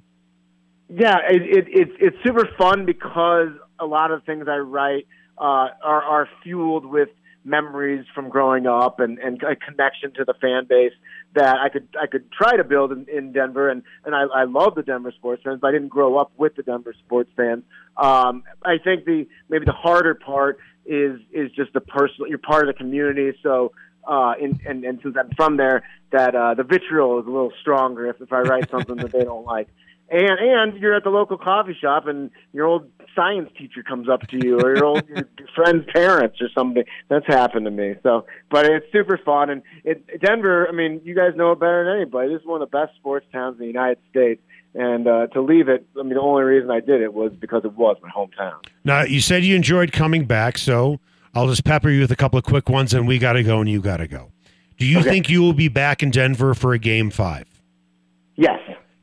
Yeah, 0.88 1.16
it, 1.28 1.42
it, 1.42 1.64
it's 1.68 1.92
it's 1.98 2.16
super 2.25 2.48
fun 2.56 2.86
because 2.86 3.48
a 3.80 3.86
lot 3.86 4.12
of 4.12 4.22
things 4.25 4.46
I 4.48 4.58
write 4.58 5.06
uh, 5.38 5.68
are 5.82 6.02
are 6.02 6.28
fueled 6.44 6.86
with 6.86 7.08
memories 7.46 8.04
from 8.14 8.28
growing 8.28 8.66
up 8.66 8.98
and, 9.00 9.18
and 9.18 9.40
a 9.42 9.54
connection 9.56 10.12
to 10.14 10.24
the 10.24 10.34
fan 10.40 10.66
base 10.68 10.92
that 11.34 11.56
I 11.56 11.68
could 11.68 11.88
I 12.00 12.06
could 12.06 12.30
try 12.32 12.56
to 12.56 12.64
build 12.64 12.92
in, 12.92 13.06
in 13.08 13.32
Denver 13.32 13.70
and 13.70 13.82
and 14.04 14.14
I, 14.14 14.22
I 14.24 14.44
love 14.44 14.74
the 14.74 14.82
Denver 14.82 15.12
sports 15.16 15.42
fans, 15.44 15.60
but 15.60 15.68
I 15.68 15.72
didn't 15.72 15.88
grow 15.88 16.18
up 16.18 16.32
with 16.36 16.56
the 16.56 16.62
Denver 16.62 16.94
sports 17.04 17.30
fans. 17.36 17.62
Um, 17.96 18.42
I 18.64 18.78
think 18.82 19.04
the 19.04 19.26
maybe 19.48 19.64
the 19.64 19.72
harder 19.72 20.14
part 20.14 20.58
is 20.84 21.20
is 21.32 21.50
just 21.52 21.72
the 21.72 21.80
personal. 21.80 22.28
You're 22.28 22.38
part 22.38 22.68
of 22.68 22.74
the 22.74 22.78
community, 22.78 23.32
so. 23.42 23.72
Uh, 24.08 24.34
and, 24.40 24.60
and, 24.64 24.84
and 24.84 25.00
since 25.02 25.16
I'm 25.18 25.28
from 25.34 25.56
there, 25.56 25.82
that 26.12 26.32
uh, 26.32 26.54
the 26.54 26.62
vitriol 26.62 27.18
is 27.18 27.26
a 27.26 27.28
little 27.28 27.52
stronger 27.60 28.06
if, 28.06 28.20
if 28.20 28.32
I 28.32 28.38
write 28.42 28.70
something 28.70 28.94
that 28.98 29.10
they 29.10 29.24
don't 29.24 29.44
like 29.44 29.66
and 30.10 30.38
and 30.38 30.80
you're 30.80 30.94
at 30.94 31.04
the 31.04 31.10
local 31.10 31.36
coffee 31.38 31.76
shop 31.80 32.06
and 32.06 32.30
your 32.52 32.66
old 32.66 32.88
science 33.14 33.50
teacher 33.58 33.82
comes 33.82 34.08
up 34.08 34.26
to 34.28 34.36
you 34.36 34.58
or 34.58 34.70
your 34.70 34.84
old 34.84 35.08
your 35.08 35.28
friend's 35.54 35.84
parents 35.94 36.36
or 36.40 36.48
something 36.56 36.84
that's 37.08 37.26
happened 37.26 37.64
to 37.64 37.70
me 37.70 37.94
so 38.02 38.25
but 38.50 38.66
it's 38.66 38.86
super 38.92 39.18
fun 39.25 39.48
and 39.50 39.62
it 39.84 40.04
denver 40.20 40.68
i 40.68 40.72
mean 40.72 41.00
you 41.04 41.14
guys 41.14 41.32
know 41.34 41.52
it 41.52 41.58
better 41.60 41.84
than 41.84 41.96
anybody 42.00 42.28
this 42.32 42.40
is 42.40 42.46
one 42.46 42.60
of 42.62 42.70
the 42.70 42.76
best 42.76 42.94
sports 42.96 43.26
towns 43.32 43.54
in 43.54 43.60
the 43.60 43.66
united 43.66 43.98
states 44.10 44.42
and 44.75 45.08
uh, 45.08 45.26
to 45.28 45.40
leave 45.40 45.68
it 45.68 45.86
i 45.98 46.02
mean 46.02 46.14
the 46.14 46.20
only 46.20 46.42
reason 46.44 46.70
i 46.70 46.80
did 46.80 47.00
it 47.00 47.14
was 47.14 47.32
because 47.40 47.64
it 47.64 47.72
was 47.72 47.96
my 48.02 48.10
hometown 48.10 48.54
Now, 48.84 49.02
you 49.02 49.20
said 49.20 49.42
you 49.44 49.56
enjoyed 49.56 49.92
coming 49.92 50.25
back, 50.26 50.58
so 50.58 51.00
I'll 51.34 51.48
just 51.48 51.64
pepper 51.64 51.90
you 51.90 52.00
with 52.02 52.10
a 52.12 52.16
couple 52.16 52.38
of 52.38 52.44
quick 52.44 52.68
ones, 52.68 52.94
and 52.94 53.06
we 53.08 53.18
got 53.18 53.32
to 53.34 53.42
go, 53.42 53.60
and 53.60 53.68
you 53.68 53.80
got 53.82 53.96
to 53.98 54.06
go. 54.06 54.30
Do 54.78 54.86
you 54.86 55.00
Okay. 55.00 55.10
think 55.10 55.28
you 55.28 55.42
will 55.42 55.52
be 55.52 55.68
back 55.68 56.02
in 56.02 56.10
Denver 56.10 56.54
for 56.54 56.72
a 56.72 56.78
game 56.78 57.10
five? 57.10 57.44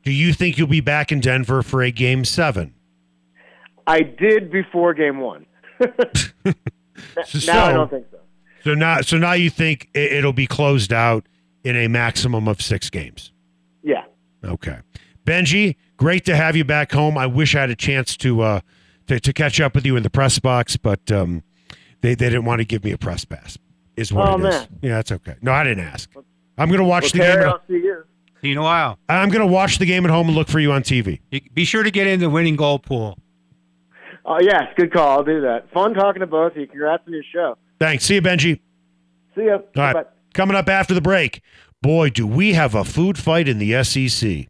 Do 0.04 0.12
you 0.12 0.32
think 0.32 0.58
you'll 0.58 0.66
be 0.68 0.80
back 0.80 1.10
in 1.10 1.20
Denver 1.20 1.62
for 1.62 1.82
a 1.82 1.90
game 1.90 2.24
seven? 2.24 2.74
i 3.86 4.00
did 4.00 4.50
before 4.50 4.94
game 4.94 5.20
one 5.20 5.44
So, 7.26 7.52
now 7.52 7.64
i 7.66 7.72
don't 7.72 7.90
think 7.90 8.06
so 8.10 8.18
so 8.62 8.72
now, 8.74 9.02
so 9.02 9.18
now 9.18 9.32
you 9.34 9.50
think 9.50 9.90
it- 9.92 10.10
it'll 10.12 10.32
be 10.32 10.46
closed 10.46 10.90
out 10.90 11.26
in 11.64 11.76
a 11.76 11.86
maximum 11.88 12.48
of 12.48 12.62
six 12.62 12.88
games? 12.88 13.32
yeah 13.82 14.04
Okay, 14.42 14.78
Benji, 15.26 15.76
great 15.98 16.24
to 16.26 16.36
have 16.36 16.54
you 16.56 16.64
back 16.64 16.92
home. 16.92 17.16
I 17.18 17.26
wish 17.26 17.54
I 17.54 17.60
had 17.60 17.70
a 17.70 17.74
chance 17.76 18.14
to 18.18 18.42
uh, 18.42 18.60
to, 19.06 19.18
to 19.20 19.32
catch 19.32 19.58
up 19.60 19.74
with 19.74 19.84
you 19.86 19.96
in 19.96 20.02
the 20.02 20.10
press 20.10 20.38
box, 20.38 20.76
but 20.76 21.10
um, 21.12 21.42
they 22.02 22.14
they 22.14 22.26
didn't 22.28 22.44
want 22.44 22.60
to 22.60 22.64
give 22.66 22.84
me 22.84 22.90
a 22.92 22.98
press 22.98 23.24
pass. 23.24 23.56
Is 23.96 24.12
what 24.12 24.28
Oh, 24.28 24.34
it 24.34 24.48
is. 24.48 24.54
man. 24.54 24.68
Yeah, 24.82 24.96
that's 24.96 25.12
okay. 25.12 25.36
No, 25.40 25.52
I 25.52 25.64
didn't 25.64 25.84
ask. 25.84 26.10
I'm 26.58 26.70
gonna 26.70 26.84
watch 26.84 27.14
well, 27.14 27.58
the 27.68 27.78
game. 27.78 27.92
Terry, 28.44 28.44
At, 28.44 28.44
I'll 28.44 28.44
see 28.44 28.48
you 28.48 28.48
See 28.48 28.48
you 28.48 28.52
in 28.52 28.58
a 28.58 28.62
while. 28.62 28.98
I'm 29.08 29.28
gonna 29.30 29.46
watch 29.46 29.78
the 29.78 29.86
game 29.86 30.04
at 30.04 30.10
home 30.10 30.26
and 30.28 30.36
look 30.36 30.48
for 30.48 30.60
you 30.60 30.72
on 30.72 30.82
TV. 30.82 31.20
Be 31.54 31.64
sure 31.64 31.82
to 31.82 31.90
get 31.90 32.06
in 32.06 32.20
the 32.20 32.30
winning 32.30 32.56
goal 32.56 32.78
pool. 32.78 33.18
oh 34.26 34.38
yes 34.40 34.62
good 34.76 34.92
call 34.92 35.18
i'll 35.18 35.24
do 35.24 35.40
that 35.42 35.70
fun 35.72 35.92
talking 35.94 36.20
to 36.20 36.26
both 36.26 36.52
of 36.52 36.56
you 36.58 36.66
congrats 36.66 37.02
on 37.06 37.12
your 37.12 37.22
show 37.32 37.56
Thanks. 37.80 38.04
See 38.04 38.14
you, 38.14 38.22
Benji. 38.22 38.60
see 39.34 39.42
you. 39.42 39.52
All 39.52 39.60
right. 39.76 39.94
Bye. 39.94 40.04
Coming 40.32 40.56
up 40.56 40.68
after 40.68 40.94
the 40.94 41.00
break, 41.02 41.42
boy, 41.82 42.08
do 42.10 42.26
we 42.26 42.54
have 42.54 42.74
a 42.74 42.84
food 42.84 43.18
fight 43.18 43.48
in 43.48 43.58
the 43.58 43.82
SEC. 43.84 44.46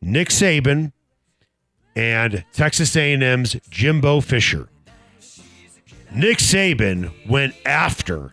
Nick 0.00 0.28
Saban 0.28 0.92
and 1.96 2.44
Texas 2.52 2.94
A&M's 2.96 3.56
Jimbo 3.70 4.20
Fisher. 4.20 4.68
Nick 6.14 6.38
Saban 6.38 7.10
went 7.28 7.54
after 7.66 8.32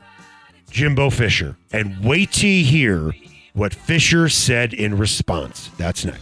Jimbo 0.70 1.10
Fisher, 1.10 1.56
and 1.72 2.04
wait 2.04 2.32
till 2.34 2.50
you 2.50 2.64
hear 2.66 3.14
what 3.56 3.74
Fisher 3.74 4.28
said 4.30 4.74
in 4.74 4.98
response. 4.98 5.72
That's 5.78 6.06
next. 6.06 6.22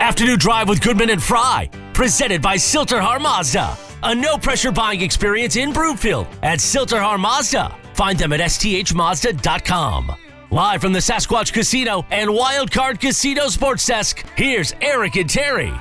Afternoon 0.00 0.38
Drive 0.38 0.68
with 0.68 0.80
Goodman 0.80 1.10
and 1.10 1.22
Fry, 1.22 1.70
presented 1.92 2.42
by 2.42 2.56
Sill-TerHar 2.56 3.20
Mazda. 3.20 3.87
A 4.02 4.14
no 4.14 4.38
pressure 4.38 4.72
buying 4.72 5.00
experience 5.00 5.56
in 5.56 5.72
Broomfield 5.72 6.26
at 6.42 6.60
Sill-TerHar 6.60 7.18
Mazda. 7.18 7.76
Find 7.94 8.18
them 8.18 8.32
at 8.32 8.40
sthmazda.com. 8.40 10.12
Live 10.50 10.80
from 10.80 10.92
the 10.92 10.98
Sasquatch 11.00 11.52
Casino 11.52 12.06
and 12.10 12.30
Wildcard 12.30 13.00
Casino 13.00 13.48
Sports 13.48 13.84
Desk, 13.84 14.24
here's 14.34 14.74
Eric 14.80 15.16
and 15.16 15.28
Terry. 15.28 15.72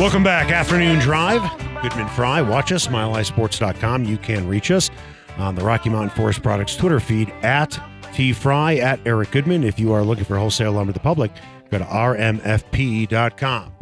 Welcome 0.00 0.24
back. 0.24 0.50
Afternoon 0.50 0.98
Drive. 0.98 1.42
Goodman 1.82 2.08
Fry. 2.08 2.40
Watch 2.42 2.72
us, 2.72 2.88
milehighsports.com. 2.88 4.04
You 4.04 4.16
can 4.16 4.48
reach 4.48 4.70
us 4.70 4.90
on 5.36 5.54
the 5.54 5.62
Rocky 5.64 5.90
Mountain 5.90 6.10
Forest 6.10 6.42
Products 6.42 6.74
Twitter 6.74 6.98
feed 6.98 7.30
at 7.42 7.78
T 8.12 8.32
Fry 8.32 8.76
at 8.76 8.98
Eric 9.06 9.30
Goodman. 9.30 9.62
If 9.64 9.78
you 9.78 9.92
are 9.92 10.02
looking 10.02 10.24
for 10.24 10.38
wholesale 10.38 10.72
lumber 10.72 10.92
to 10.92 10.98
the 10.98 11.02
public, 11.02 11.30
go 11.70 11.78
to 11.78 11.84
rmfp.com. 11.84 13.72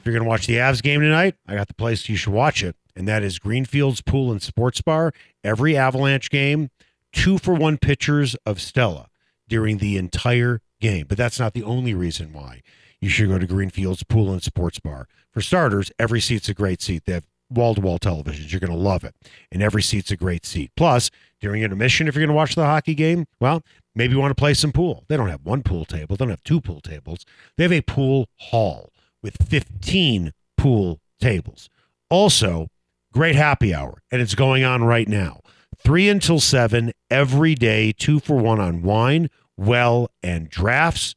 If 0.00 0.06
you're 0.06 0.14
going 0.14 0.24
to 0.24 0.28
watch 0.30 0.46
the 0.46 0.54
Avs 0.54 0.82
game 0.82 1.02
tonight, 1.02 1.34
I 1.46 1.56
got 1.56 1.68
the 1.68 1.74
place 1.74 2.08
you 2.08 2.16
should 2.16 2.32
watch 2.32 2.62
it, 2.62 2.74
and 2.96 3.06
that 3.06 3.22
is 3.22 3.38
Greenfield's 3.38 4.00
Pool 4.00 4.32
and 4.32 4.40
Sports 4.40 4.80
Bar. 4.80 5.12
Every 5.44 5.76
Avalanche 5.76 6.30
game, 6.30 6.70
two 7.12 7.36
for 7.36 7.52
one 7.52 7.76
pitchers 7.76 8.34
of 8.46 8.62
Stella 8.62 9.08
during 9.46 9.76
the 9.76 9.98
entire 9.98 10.62
game. 10.80 11.04
But 11.06 11.18
that's 11.18 11.38
not 11.38 11.52
the 11.52 11.64
only 11.64 11.92
reason 11.92 12.32
why 12.32 12.62
you 12.98 13.10
should 13.10 13.28
go 13.28 13.38
to 13.38 13.46
Greenfield's 13.46 14.02
Pool 14.02 14.32
and 14.32 14.42
Sports 14.42 14.80
Bar. 14.80 15.06
For 15.32 15.42
starters, 15.42 15.92
every 15.98 16.22
seat's 16.22 16.48
a 16.48 16.54
great 16.54 16.80
seat. 16.80 17.04
They 17.04 17.12
have 17.12 17.26
wall 17.50 17.74
to 17.74 17.82
wall 17.82 17.98
televisions. 17.98 18.50
You're 18.50 18.60
going 18.60 18.72
to 18.72 18.78
love 18.78 19.04
it. 19.04 19.14
And 19.52 19.62
every 19.62 19.82
seat's 19.82 20.10
a 20.10 20.16
great 20.16 20.46
seat. 20.46 20.70
Plus, 20.78 21.10
during 21.42 21.62
intermission, 21.62 22.08
if 22.08 22.14
you're 22.14 22.22
going 22.22 22.34
to 22.34 22.34
watch 22.34 22.54
the 22.54 22.64
hockey 22.64 22.94
game, 22.94 23.26
well, 23.38 23.62
maybe 23.94 24.14
you 24.14 24.18
want 24.18 24.30
to 24.30 24.40
play 24.40 24.54
some 24.54 24.72
pool. 24.72 25.04
They 25.08 25.18
don't 25.18 25.28
have 25.28 25.44
one 25.44 25.62
pool 25.62 25.84
table, 25.84 26.16
they 26.16 26.24
don't 26.24 26.30
have 26.30 26.42
two 26.42 26.62
pool 26.62 26.80
tables. 26.80 27.26
They 27.58 27.64
have 27.64 27.72
a 27.72 27.82
pool 27.82 28.28
hall 28.36 28.90
with 29.22 29.36
15 29.48 30.32
pool 30.56 31.00
tables. 31.20 31.68
Also, 32.08 32.68
great 33.12 33.36
happy 33.36 33.74
hour, 33.74 34.02
and 34.10 34.20
it's 34.20 34.34
going 34.34 34.64
on 34.64 34.84
right 34.84 35.08
now. 35.08 35.40
Three 35.78 36.08
until 36.08 36.40
seven 36.40 36.92
every 37.10 37.54
day, 37.54 37.92
two 37.92 38.20
for 38.20 38.36
one 38.36 38.60
on 38.60 38.82
wine, 38.82 39.30
well, 39.56 40.10
and 40.22 40.50
drafts. 40.50 41.14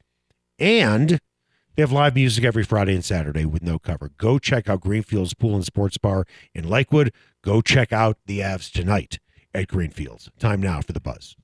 And 0.59 1.19
they 1.75 1.81
have 1.81 1.91
live 1.91 2.15
music 2.15 2.43
every 2.45 2.63
Friday 2.63 2.93
and 2.93 3.03
Saturday 3.03 3.45
with 3.45 3.63
no 3.63 3.79
cover. 3.79 4.11
Go 4.17 4.39
check 4.39 4.69
out 4.69 4.81
Greenfield's 4.81 5.33
Pool 5.33 5.55
and 5.55 5.65
Sports 5.65 5.97
Bar 5.97 6.25
in 6.53 6.69
Lakewood. 6.69 7.11
Go 7.43 7.61
check 7.61 7.91
out 7.91 8.17
the 8.25 8.39
Avs 8.39 8.71
tonight 8.71 9.19
at 9.53 9.67
Greenfields. 9.67 10.29
Time 10.39 10.61
now 10.61 10.81
for 10.81 10.93
the 10.93 11.01
buzz. 11.01 11.35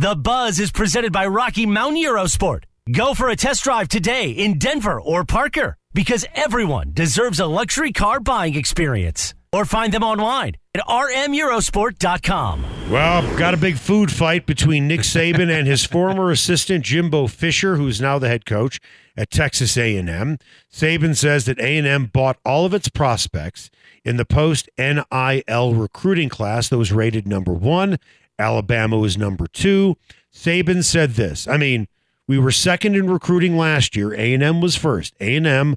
The 0.00 0.16
Buzz 0.16 0.58
is 0.58 0.70
presented 0.72 1.12
by 1.12 1.26
Rocky 1.26 1.66
Mountain 1.66 2.02
Eurosport. 2.02 2.64
Go 2.92 3.14
for 3.14 3.30
a 3.30 3.36
test 3.36 3.64
drive 3.64 3.88
today 3.88 4.28
in 4.28 4.58
Denver 4.58 5.00
or 5.00 5.24
Parker 5.24 5.74
because 5.94 6.26
everyone 6.34 6.92
deserves 6.92 7.40
a 7.40 7.46
luxury 7.46 7.92
car 7.92 8.20
buying 8.20 8.56
experience. 8.56 9.32
Or 9.54 9.64
find 9.64 9.90
them 9.90 10.02
online 10.02 10.56
at 10.74 10.84
rmeurosport.com. 10.84 12.90
Well, 12.90 13.38
got 13.38 13.54
a 13.54 13.56
big 13.56 13.78
food 13.78 14.12
fight 14.12 14.44
between 14.44 14.86
Nick 14.86 15.00
Saban 15.00 15.50
and 15.50 15.66
his 15.66 15.86
former 15.86 16.30
assistant 16.30 16.84
Jimbo 16.84 17.28
Fisher, 17.28 17.76
who's 17.76 18.02
now 18.02 18.18
the 18.18 18.28
head 18.28 18.44
coach 18.44 18.80
at 19.16 19.30
Texas 19.30 19.78
A&M. 19.78 20.36
Saban 20.70 21.16
says 21.16 21.46
that 21.46 21.58
A&M 21.60 22.06
bought 22.06 22.36
all 22.44 22.66
of 22.66 22.74
its 22.74 22.90
prospects 22.90 23.70
in 24.04 24.18
the 24.18 24.26
post 24.26 24.68
NIL 24.76 25.74
recruiting 25.74 26.28
class 26.28 26.68
that 26.68 26.76
was 26.76 26.92
rated 26.92 27.26
number 27.26 27.54
1. 27.54 27.96
Alabama 28.38 28.98
was 28.98 29.16
number 29.16 29.46
2. 29.46 29.96
Saban 30.34 30.84
said 30.84 31.12
this. 31.12 31.48
I 31.48 31.56
mean, 31.56 31.88
we 32.26 32.38
were 32.38 32.50
second 32.50 32.96
in 32.96 33.10
recruiting 33.10 33.56
last 33.56 33.96
year. 33.96 34.12
A&M 34.14 34.60
was 34.60 34.76
first. 34.76 35.14
A&M 35.20 35.76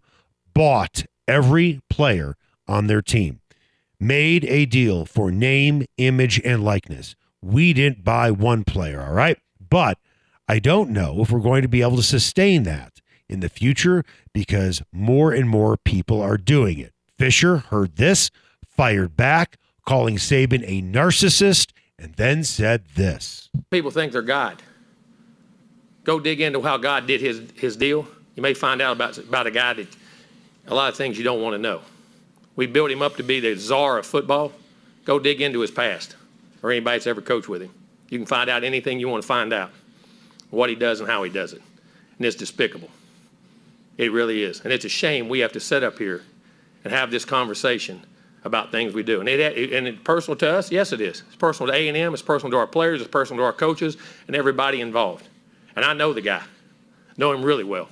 bought 0.54 1.06
every 1.28 1.82
player 1.90 2.36
on 2.68 2.88
their 2.88 3.02
team 3.02 3.42
made 4.00 4.46
a 4.46 4.66
deal 4.66 5.06
for 5.06 5.32
name, 5.32 5.86
image, 5.98 6.40
and 6.44 6.64
likeness. 6.64 7.16
We 7.42 7.74
didn't 7.74 8.04
buy 8.04 8.32
one 8.32 8.64
player, 8.64 9.02
all 9.02 9.14
right? 9.14 9.38
But 9.70 9.98
I 10.48 10.60
don't 10.60 10.92
know 10.92 11.22
if 11.22 11.32
we're 11.32 11.40
going 11.40 11.62
to 11.62 11.68
be 11.68 11.82
able 11.82 11.98
to 11.98 12.04
sustain 12.04 12.64
that 12.64 13.02
in 13.30 13.40
the 13.42 13.50
future 13.50 14.04
because 14.34 14.82
more 14.92 15.32
and 15.32 15.50
more 15.50 15.78
people 15.78 16.22
are 16.22 16.38
doing 16.38 16.80
it. 16.80 16.94
Fisher 17.18 17.58
heard 17.58 17.96
this, 17.96 18.30
fired 18.66 19.18
back, 19.18 19.58
calling 19.86 20.18
Saban 20.18 20.64
a 20.66 20.82
narcissist, 20.82 21.72
and 22.00 22.14
then 22.16 22.44
said 22.44 22.86
this. 22.96 23.50
People 23.72 23.92
think 23.92 24.12
they're 24.12 24.22
God. 24.22 24.62
Go 26.08 26.22
dig 26.22 26.40
into 26.40 26.62
how 26.62 26.78
God 26.78 27.06
did 27.06 27.20
his, 27.20 27.42
his 27.56 27.76
deal. 27.76 28.08
You 28.38 28.42
may 28.42 28.54
find 28.54 28.82
out 28.82 28.96
about, 28.96 29.18
about 29.18 29.46
a 29.46 29.52
guy 29.52 29.74
that 29.74 29.88
a 30.68 30.74
lot 30.74 30.90
of 30.90 30.96
things 30.96 31.18
you 31.18 31.24
don't 31.26 31.42
want 31.42 31.54
to 31.54 31.58
know. 31.58 31.82
We 32.56 32.66
built 32.66 32.90
him 32.90 33.02
up 33.02 33.18
to 33.18 33.24
be 33.24 33.42
the 33.42 33.56
czar 33.56 33.98
of 33.98 34.06
football. 34.06 34.54
Go 35.04 35.20
dig 35.20 35.42
into 35.42 35.60
his 35.60 35.70
past 35.70 36.16
or 36.64 36.72
anybody 36.72 36.96
that's 36.96 37.08
ever 37.08 37.20
coached 37.20 37.50
with 37.50 37.62
him. 37.62 37.72
You 38.08 38.20
can 38.20 38.26
find 38.26 38.50
out 38.50 38.64
anything 38.64 39.02
you 39.02 39.10
want 39.10 39.22
to 39.22 39.28
find 39.28 39.52
out, 39.52 39.70
what 40.50 40.70
he 40.70 40.76
does 40.76 41.02
and 41.02 41.10
how 41.10 41.24
he 41.24 41.30
does 41.30 41.52
it. 41.52 41.62
And 42.18 42.26
it's 42.26 42.38
despicable. 42.38 42.90
It 43.98 44.14
really 44.14 44.44
is. 44.44 44.62
And 44.62 44.72
it's 44.72 44.86
a 44.86 44.90
shame 44.90 45.28
we 45.28 45.40
have 45.40 45.52
to 45.52 45.60
sit 45.60 45.84
up 45.84 45.98
here 45.98 46.24
and 46.86 46.94
have 46.94 47.12
this 47.12 47.26
conversation 47.26 48.02
about 48.46 48.72
things 48.72 48.94
we 48.94 49.04
do. 49.04 49.20
And, 49.20 49.28
it, 49.28 49.74
and 49.74 49.86
it's 49.90 50.02
personal 50.06 50.38
to 50.38 50.52
us? 50.52 50.72
Yes, 50.72 50.94
it 50.94 51.02
is. 51.02 51.24
It's 51.28 51.36
personal 51.36 51.74
to 51.74 51.78
A&M. 51.78 52.14
It's 52.14 52.22
personal 52.22 52.52
to 52.52 52.58
our 52.58 52.68
players. 52.68 53.02
It's 53.02 53.12
personal 53.12 53.42
to 53.42 53.46
our 53.46 53.52
coaches 53.52 53.98
and 54.28 54.38
everybody 54.38 54.80
involved. 54.80 55.28
And 55.78 55.86
I 55.86 55.94
know 55.94 56.12
the 56.12 56.22
guy. 56.22 56.42
Know 57.18 57.32
him 57.32 57.44
really 57.44 57.64
well. 57.64 57.88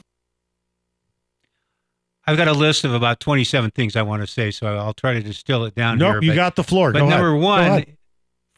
I've 2.25 2.35
got 2.35 2.47
a 2.47 2.53
list 2.53 2.83
of 2.83 2.95
about 2.95 3.19
27 3.19 3.69
things 3.71 3.95
I 3.95 4.01
want 4.01 4.23
to 4.23 4.27
say, 4.27 4.49
so 4.49 4.65
I'll 4.65 4.95
try 4.95 5.13
to 5.13 5.21
distill 5.21 5.65
it 5.65 5.75
down 5.75 5.99
here. 5.99 6.07
nope, 6.13 6.23
here. 6.23 6.23
you 6.23 6.31
but, 6.31 6.35
got 6.35 6.55
the 6.55 6.63
floor. 6.63 6.91
But 6.91 7.01
Go 7.01 7.09
number 7.09 7.27
ahead. 7.29 7.41
Go 7.41 7.45
one, 7.45 7.61
ahead. 7.61 7.97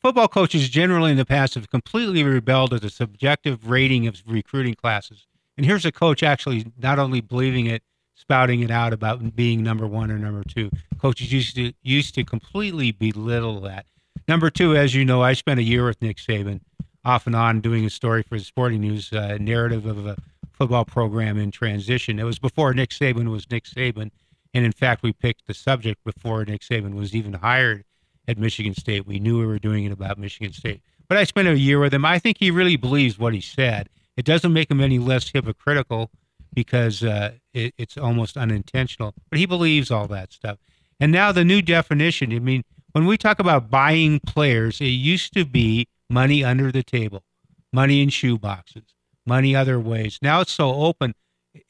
football 0.02 0.30
coaches 0.30 0.70
generally 0.70 1.12
in 1.12 1.18
the 1.18 1.26
past 1.26 1.56
have 1.56 1.70
completely 1.70 2.24
rebelled 2.24 2.74
at 2.74 2.82
the 2.82 2.90
subjective 2.90 3.70
rating 3.70 4.08
of 4.08 4.24
recruiting 4.26 4.76
classes. 4.76 5.28
And 5.58 5.66
here's 5.66 5.84
a 5.84 5.92
coach 5.92 6.24
actually 6.24 6.72
not 6.78 6.98
only 6.98 7.20
believing 7.20 7.66
it, 7.66 7.84
spouting 8.16 8.62
it 8.62 8.72
out 8.72 8.94
about 8.94 9.36
being 9.36 9.62
number 9.62 9.86
one 9.86 10.10
or 10.10 10.18
number 10.18 10.44
two. 10.46 10.70
Coaches 11.02 11.34
used 11.34 11.56
to 11.56 11.74
used 11.84 12.16
to 12.16 12.24
completely 12.24 12.94
belittle 12.94 13.60
that. 13.62 13.88
Number 14.26 14.50
two, 14.50 14.78
as 14.78 14.96
you 14.96 15.04
know, 15.04 15.22
I 15.22 15.34
spent 15.34 15.60
a 15.60 15.64
year 15.64 15.86
with 15.86 16.02
Nick 16.02 16.16
Saban, 16.18 16.62
off 17.08 17.26
and 17.26 17.36
on, 17.36 17.62
doing 17.62 17.86
a 17.86 17.90
story 17.90 18.22
for 18.22 18.38
the 18.38 18.44
Sporting 18.44 18.82
News, 18.82 19.14
uh, 19.14 19.38
narrative 19.40 19.86
of 19.86 20.06
a 20.06 20.18
football 20.52 20.84
program 20.84 21.38
in 21.38 21.52
transition. 21.52 22.20
It 22.20 22.26
was 22.26 22.38
before 22.38 22.74
Nick 22.74 22.90
Saban 22.90 23.32
was 23.32 23.50
Nick 23.50 23.64
Saban, 23.64 24.12
and 24.54 24.66
in 24.66 24.74
fact, 24.74 25.04
we 25.04 25.14
picked 25.14 25.48
the 25.48 25.54
subject 25.54 26.04
before 26.04 26.44
Nick 26.44 26.62
Saban 26.62 26.96
was 26.96 27.16
even 27.16 27.34
hired 27.34 27.86
at 28.28 28.38
Michigan 28.38 28.76
State. 28.76 29.08
We 29.08 29.20
knew 29.20 29.40
we 29.40 29.46
were 29.46 29.58
doing 29.58 29.86
it 29.86 29.94
about 29.94 30.18
Michigan 30.18 30.52
State. 30.52 30.82
But 31.08 31.18
I 31.18 31.24
spent 31.24 31.48
a 31.48 31.58
year 31.58 31.80
with 31.80 31.94
him. 31.94 32.04
I 32.04 32.20
think 32.20 32.38
he 32.40 32.52
really 32.52 32.76
believes 32.76 33.18
what 33.18 33.34
he 33.34 33.40
said. 33.40 33.88
It 34.18 34.26
doesn't 34.26 34.52
make 34.52 34.70
him 34.70 34.82
any 34.82 35.00
less 35.00 35.30
hypocritical 35.30 36.12
because 36.54 37.04
uh, 37.04 37.36
it, 37.54 37.74
it's 37.78 37.98
almost 37.98 38.36
unintentional. 38.36 39.14
But 39.30 39.40
he 39.40 39.46
believes 39.46 39.92
all 39.92 40.08
that 40.08 40.34
stuff. 40.34 40.58
And 41.00 41.14
now 41.14 41.32
the 41.32 41.46
new 41.46 41.62
definition. 41.62 42.34
I 42.34 42.40
mean, 42.40 42.64
when 42.92 43.06
we 43.06 43.18
talk 43.18 43.40
about 43.40 43.70
buying 43.70 44.20
players, 44.20 44.82
it 44.82 44.88
used 44.88 45.34
to 45.36 45.46
be 45.46 45.88
money 46.10 46.44
under 46.44 46.72
the 46.72 46.84
table, 46.84 47.24
money 47.72 48.02
in 48.02 48.10
shoe 48.10 48.38
boxes, 48.38 48.96
money 49.26 49.56
other 49.56 49.80
ways. 49.80 50.20
Now 50.22 50.42
it's 50.42 50.52
so 50.52 50.74
open. 50.74 51.14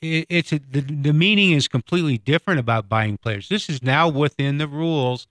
It, 0.01 0.25
it's 0.29 0.51
a, 0.51 0.59
the, 0.59 0.81
the 0.81 1.13
meaning 1.13 1.51
is 1.51 1.67
completely 1.67 2.17
different 2.17 2.59
about 2.59 2.89
buying 2.89 3.17
players. 3.17 3.49
This 3.49 3.69
is 3.69 3.81
now 3.81 4.09
within 4.09 4.57
the 4.57 4.67
rules, 4.67 5.27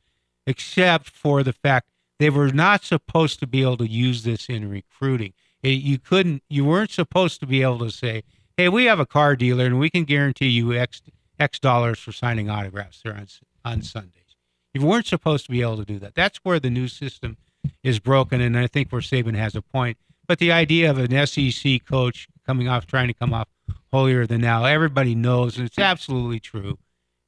except 0.47 1.11
for 1.11 1.43
the 1.43 1.53
fact 1.53 1.89
they 2.19 2.31
were 2.31 2.51
not 2.51 2.83
supposed 2.85 3.41
to 3.41 3.47
be 3.47 3.63
able 3.63 3.77
to 3.79 3.89
use 3.89 4.23
this 4.23 4.49
in 4.49 4.71
recruiting. 4.71 5.35
It, 5.63 5.83
you 5.83 5.99
couldn't, 5.99 6.43
you 6.49 6.65
weren't 6.65 6.91
supposed 6.91 7.41
to 7.41 7.47
be 7.47 7.63
able 7.63 7.81
to 7.81 7.91
say, 7.91 8.23
"Hey, 8.57 8.69
we 8.69 8.85
have 8.87 9.01
a 9.01 9.07
car 9.07 9.37
dealer 9.37 9.67
and 9.67 9.79
we 9.79 9.91
can 9.91 10.05
guarantee 10.05 10.49
you 10.49 10.73
X 10.73 11.03
X 11.39 11.59
dollars 11.59 11.99
for 11.99 12.13
signing 12.13 12.49
autographs 12.49 13.03
there 13.03 13.15
on 13.15 13.27
on 13.65 13.83
Sundays." 13.83 14.37
You 14.73 14.87
weren't 14.87 15.07
supposed 15.07 15.47
to 15.47 15.51
be 15.51 15.63
able 15.63 15.79
to 15.79 15.85
do 15.85 15.99
that. 15.99 16.15
That's 16.15 16.39
where 16.39 16.61
the 16.61 16.71
new 16.71 16.89
system 16.89 17.37
is 17.83 17.99
broken, 17.99 18.41
and 18.41 18.57
I 18.57 18.67
think 18.67 18.91
where 18.91 19.01
Saban 19.01 19.37
has 19.37 19.55
a 19.55 19.63
point. 19.63 19.99
But 20.27 20.39
the 20.39 20.53
idea 20.53 20.91
of 20.91 20.99
an 20.99 21.27
SEC 21.27 21.85
coach 21.85 22.29
coming 22.47 22.69
off, 22.69 22.87
trying 22.87 23.09
to 23.09 23.15
come 23.15 23.33
off 23.33 23.49
holier 23.93 24.27
than 24.27 24.41
now, 24.41 24.65
everybody 24.65 25.15
knows, 25.15 25.57
and 25.57 25.67
it's 25.67 25.79
absolutely 25.79 26.41
true, 26.41 26.79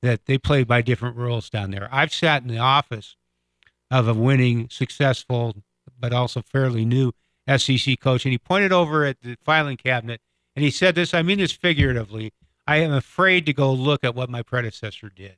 that 0.02 0.26
they 0.26 0.38
play 0.38 0.64
by 0.64 0.82
different 0.82 1.16
rules 1.16 1.48
down 1.48 1.70
there. 1.70 1.88
I've 1.92 2.12
sat 2.12 2.42
in 2.42 2.48
the 2.48 2.58
office 2.58 3.16
of 3.90 4.08
a 4.08 4.14
winning, 4.14 4.68
successful, 4.70 5.56
but 5.98 6.12
also 6.12 6.42
fairly 6.42 6.84
new 6.84 7.12
SEC 7.56 7.98
coach, 8.00 8.24
and 8.24 8.32
he 8.32 8.38
pointed 8.38 8.72
over 8.72 9.04
at 9.04 9.20
the 9.22 9.36
filing 9.44 9.76
cabinet 9.76 10.20
and 10.58 10.64
he 10.64 10.72
said 10.72 10.96
this. 10.96 11.14
I 11.14 11.22
mean 11.22 11.38
this 11.38 11.52
figuratively. 11.52 12.32
I 12.66 12.78
am 12.78 12.92
afraid 12.92 13.46
to 13.46 13.52
go 13.52 13.72
look 13.72 14.02
at 14.02 14.16
what 14.16 14.28
my 14.28 14.42
predecessor 14.42 15.08
did. 15.08 15.36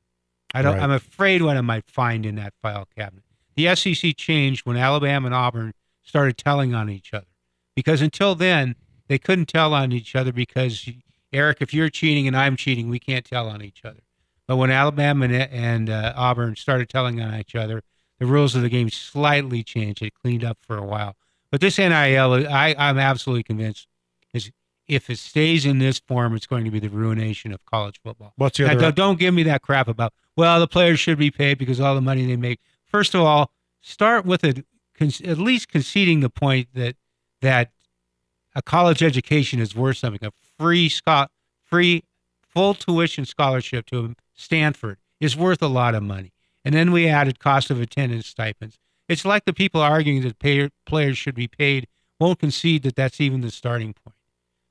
I 0.51 0.63
don't. 0.63 0.73
Right. 0.73 0.81
I'm 0.81 0.89
afraid 0.89 1.43
what 1.43 1.57
I 1.57 1.61
might 1.61 1.85
find 1.85 2.25
in 2.25 2.37
that 2.37 2.55
file 2.59 2.87
cabinet. 2.97 3.23
The 3.55 3.75
SEC 3.75 4.15
changed 4.17 4.65
when 4.65 4.77
Alabama 4.77 5.27
and 5.27 5.35
Auburn 5.35 5.73
started 6.03 6.37
telling 6.37 6.73
on 6.73 6.89
each 6.89 7.13
other, 7.13 7.27
because 7.75 8.01
until 8.01 8.35
then 8.35 8.75
they 9.07 9.17
couldn't 9.17 9.47
tell 9.47 9.73
on 9.73 9.91
each 9.91 10.15
other 10.15 10.31
because 10.31 10.87
Eric, 11.33 11.57
if 11.61 11.73
you're 11.73 11.89
cheating 11.89 12.27
and 12.27 12.35
I'm 12.35 12.55
cheating, 12.55 12.89
we 12.89 12.99
can't 12.99 13.25
tell 13.25 13.49
on 13.49 13.61
each 13.61 13.83
other. 13.83 14.01
But 14.47 14.57
when 14.57 14.71
Alabama 14.71 15.25
and, 15.25 15.33
and 15.33 15.89
uh, 15.89 16.13
Auburn 16.15 16.55
started 16.55 16.89
telling 16.89 17.21
on 17.21 17.33
each 17.39 17.55
other, 17.55 17.83
the 18.19 18.25
rules 18.25 18.55
of 18.55 18.61
the 18.61 18.69
game 18.69 18.89
slightly 18.89 19.63
changed. 19.63 20.01
It 20.01 20.13
cleaned 20.13 20.43
up 20.43 20.59
for 20.61 20.77
a 20.77 20.85
while. 20.85 21.15
But 21.51 21.59
this 21.59 21.77
NIL, 21.77 21.91
I, 22.47 22.75
I'm 22.77 22.97
absolutely 22.97 23.43
convinced, 23.43 23.87
is 24.33 24.51
if 24.87 25.09
it 25.09 25.19
stays 25.19 25.65
in 25.65 25.79
this 25.79 25.99
form, 25.99 26.35
it's 26.35 26.45
going 26.45 26.65
to 26.65 26.71
be 26.71 26.79
the 26.79 26.89
ruination 26.89 27.51
of 27.51 27.65
college 27.65 27.99
football. 28.03 28.33
What's 28.35 28.57
the 28.57 28.65
Now, 28.65 28.71
other? 28.71 28.81
don't, 28.81 28.95
don't 28.95 29.19
give 29.19 29.33
me 29.33 29.43
that 29.43 29.61
crap 29.61 29.87
about 29.87 30.13
well 30.35 30.59
the 30.59 30.67
players 30.67 30.99
should 30.99 31.17
be 31.17 31.31
paid 31.31 31.57
because 31.57 31.79
all 31.79 31.95
the 31.95 32.01
money 32.01 32.25
they 32.25 32.35
make. 32.35 32.59
First 32.91 33.15
of 33.15 33.21
all, 33.21 33.51
start 33.79 34.25
with 34.25 34.41
con- 34.41 35.11
at 35.23 35.37
least 35.37 35.69
conceding 35.69 36.19
the 36.19 36.29
point 36.29 36.67
that 36.73 36.95
that 37.41 37.71
a 38.53 38.61
college 38.61 39.01
education 39.01 39.59
is 39.59 39.73
worth 39.73 39.97
something. 39.97 40.27
A 40.27 40.31
free 40.59 40.89
sco- 40.89 41.27
free 41.63 42.03
full 42.41 42.73
tuition 42.73 43.23
scholarship 43.25 43.85
to 43.87 44.13
Stanford 44.35 44.97
is 45.21 45.37
worth 45.37 45.61
a 45.61 45.67
lot 45.67 45.95
of 45.95 46.03
money. 46.03 46.33
And 46.65 46.75
then 46.75 46.91
we 46.91 47.07
added 47.07 47.39
cost 47.39 47.71
of 47.71 47.79
attendance 47.79 48.27
stipends. 48.27 48.77
It's 49.07 49.23
like 49.23 49.45
the 49.45 49.53
people 49.53 49.81
arguing 49.81 50.21
that 50.23 50.37
pay, 50.37 50.69
players 50.85 51.17
should 51.17 51.35
be 51.35 51.47
paid 51.47 51.87
won't 52.19 52.39
concede 52.39 52.83
that 52.83 52.95
that's 52.95 53.19
even 53.21 53.41
the 53.41 53.49
starting 53.49 53.93
point. 53.93 54.15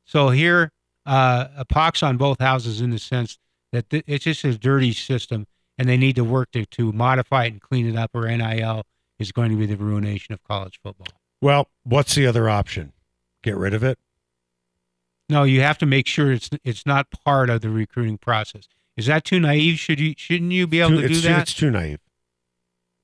So 0.05 0.29
here, 0.29 0.71
uh, 1.07 1.49
a 1.57 1.65
pox 1.65 2.03
on 2.03 2.17
both 2.17 2.39
houses 2.39 2.81
in 2.81 2.91
the 2.91 2.99
sense 2.99 3.39
that 3.73 3.91
th- 3.91 4.05
it's 4.07 4.25
just 4.25 4.45
a 4.45 4.57
dirty 4.57 4.93
system, 4.93 5.47
and 5.81 5.89
they 5.89 5.97
need 5.97 6.15
to 6.17 6.23
work 6.25 6.51
to, 6.51 6.67
to 6.67 6.93
modify 6.93 7.47
it 7.47 7.53
and 7.55 7.61
clean 7.63 7.89
it 7.89 7.97
up, 7.97 8.11
or 8.13 8.29
NIL 8.29 8.85
is 9.19 9.33
going 9.33 9.51
to 9.51 9.57
be 9.57 9.65
the 9.65 9.77
ruination 9.77 10.35
of 10.35 10.45
college 10.45 10.79
football. 10.83 11.09
Well, 11.41 11.69
what's 11.85 12.15
the 12.15 12.27
other 12.27 12.51
option? 12.51 12.93
Get 13.43 13.57
rid 13.57 13.73
of 13.73 13.83
it? 13.83 13.99
No, 15.31 15.45
you 15.45 15.63
have 15.63 15.79
to 15.79 15.87
make 15.87 16.07
sure 16.07 16.33
it's 16.33 16.51
it's 16.65 16.85
not 16.85 17.07
part 17.25 17.49
of 17.51 17.63
the 17.63 17.71
recruiting 17.71 18.19
process. 18.19 18.69
Is 18.97 19.07
that 19.07 19.25
too 19.25 19.41
naive? 19.41 19.79
Should 19.79 19.99
you 20.01 20.13
shouldn't 20.17 20.53
you 20.53 20.67
be 20.67 20.81
able 20.81 20.91
Too- 20.91 21.01
to 21.03 21.09
do 21.09 21.13
it's, 21.15 21.23
too, 21.23 21.29
that? 21.29 21.41
it's 21.43 21.55
too 21.55 21.71
naive. 21.71 22.01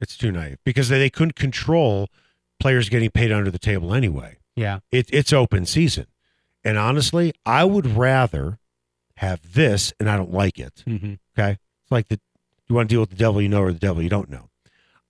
It's 0.00 0.16
too 0.18 0.30
naive 0.30 0.58
because 0.64 0.90
they, 0.90 0.98
they 0.98 1.08
couldn't 1.08 1.36
control 1.36 2.08
players 2.60 2.90
getting 2.90 3.10
paid 3.10 3.32
under 3.32 3.50
the 3.50 3.58
table 3.58 3.94
anyway. 3.94 4.36
yeah. 4.54 4.80
It, 4.92 5.08
it's 5.12 5.32
open 5.32 5.64
season. 5.64 6.06
And 6.64 6.76
honestly, 6.76 7.32
I 7.46 7.64
would 7.64 7.86
rather 7.86 8.58
have 9.16 9.54
this, 9.54 9.94
and 9.98 10.10
I 10.10 10.16
don't 10.16 10.32
like 10.32 10.58
it. 10.58 10.82
Mm-hmm. 10.86 11.14
Okay. 11.38 11.52
It's 11.52 11.90
like 11.92 12.08
the 12.08 12.18
you 12.68 12.74
want 12.74 12.88
to 12.88 12.94
deal 12.94 13.00
with 13.00 13.10
the 13.10 13.16
devil 13.16 13.40
you 13.40 13.48
know 13.48 13.62
or 13.62 13.72
the 13.72 13.78
devil 13.78 14.02
you 14.02 14.08
don't 14.08 14.30
know. 14.30 14.48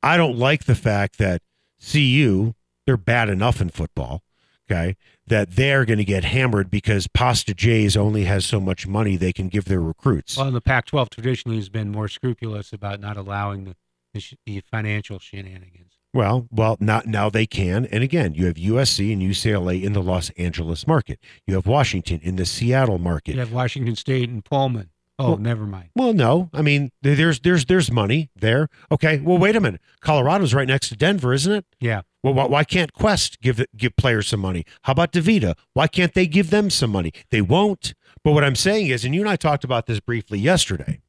I 0.02 0.16
don't 0.16 0.36
like 0.36 0.64
the 0.64 0.74
fact 0.74 1.18
that 1.18 1.42
CU, 1.80 2.54
they're 2.84 2.96
bad 2.96 3.28
enough 3.28 3.60
in 3.60 3.70
football, 3.70 4.22
okay, 4.70 4.96
that 5.26 5.56
they're 5.56 5.84
going 5.84 5.98
to 5.98 6.04
get 6.04 6.24
hammered 6.24 6.70
because 6.70 7.06
Pasta 7.08 7.54
Jays 7.54 7.96
only 7.96 8.24
has 8.24 8.44
so 8.44 8.60
much 8.60 8.86
money 8.86 9.16
they 9.16 9.32
can 9.32 9.48
give 9.48 9.64
their 9.64 9.80
recruits. 9.80 10.36
Well, 10.36 10.50
the 10.50 10.60
Pac-12 10.60 11.10
traditionally 11.10 11.56
has 11.56 11.68
been 11.68 11.90
more 11.90 12.08
scrupulous 12.08 12.72
about 12.72 13.00
not 13.00 13.16
allowing 13.16 13.64
the 13.64 13.76
the, 14.16 14.20
sh- 14.20 14.34
the 14.46 14.60
financial 14.60 15.18
shenanigans. 15.18 15.98
Well, 16.14 16.48
well, 16.50 16.78
not 16.80 17.06
now 17.06 17.28
they 17.28 17.46
can. 17.46 17.84
And 17.86 18.02
again, 18.02 18.34
you 18.34 18.46
have 18.46 18.54
USC 18.54 19.12
and 19.12 19.20
UCLA 19.20 19.82
in 19.82 19.92
the 19.92 20.02
Los 20.02 20.30
Angeles 20.30 20.86
market. 20.86 21.20
You 21.46 21.54
have 21.54 21.66
Washington 21.66 22.20
in 22.22 22.36
the 22.36 22.46
Seattle 22.46 22.98
market. 22.98 23.34
You 23.34 23.40
have 23.40 23.52
Washington 23.52 23.94
State 23.96 24.30
and 24.30 24.42
Pullman. 24.42 24.88
Oh, 25.18 25.28
Well- 25.30 25.38
never 25.38 25.64
mind. 25.66 25.88
Well, 25.94 26.12
no. 26.12 26.50
I 26.52 26.60
mean, 26.62 26.90
there's 27.02 27.40
there's 27.40 27.64
there's 27.64 27.90
money 27.90 28.30
there. 28.36 28.68
Okay. 28.92 29.18
Well, 29.18 29.38
wait 29.38 29.56
a 29.56 29.60
minute. 29.60 29.80
Colorado's 30.00 30.52
right 30.52 30.68
next 30.68 30.90
to 30.90 30.96
Denver, 30.96 31.32
isn't 31.32 31.52
it? 31.52 31.64
Yeah. 31.80 32.02
Well, 32.22 32.34
why, 32.34 32.46
why 32.46 32.64
can't 32.64 32.92
Quest 32.92 33.40
give 33.40 33.64
give 33.76 33.96
players 33.96 34.26
some 34.28 34.40
money? 34.40 34.64
How 34.82 34.92
about 34.92 35.12
Davita? 35.12 35.54
Why 35.72 35.86
can't 35.86 36.12
they 36.12 36.26
give 36.26 36.50
them 36.50 36.68
some 36.70 36.90
money? 36.90 37.12
They 37.30 37.40
won't. 37.40 37.94
But 38.24 38.32
what 38.32 38.44
I'm 38.44 38.56
saying 38.56 38.88
is, 38.88 39.04
and 39.04 39.14
you 39.14 39.20
and 39.22 39.30
I 39.30 39.36
talked 39.36 39.64
about 39.64 39.86
this 39.86 40.00
briefly 40.00 40.38
yesterday, 40.38 41.00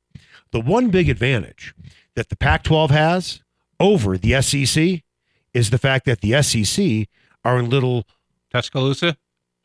the 0.52 0.62
one 0.62 0.90
big 0.90 1.10
advantage 1.10 1.74
that 2.16 2.30
the 2.30 2.36
Pac-12 2.38 2.92
has 2.92 3.42
over 3.80 4.18
the 4.18 4.40
SEC 4.42 5.02
is 5.54 5.70
the 5.72 5.78
fact 5.80 6.06
that 6.06 6.22
the 6.22 6.42
SEC 6.44 7.08
are 7.44 7.58
in 7.60 7.70
little 7.70 8.06
Tuscaloosa, 8.52 9.18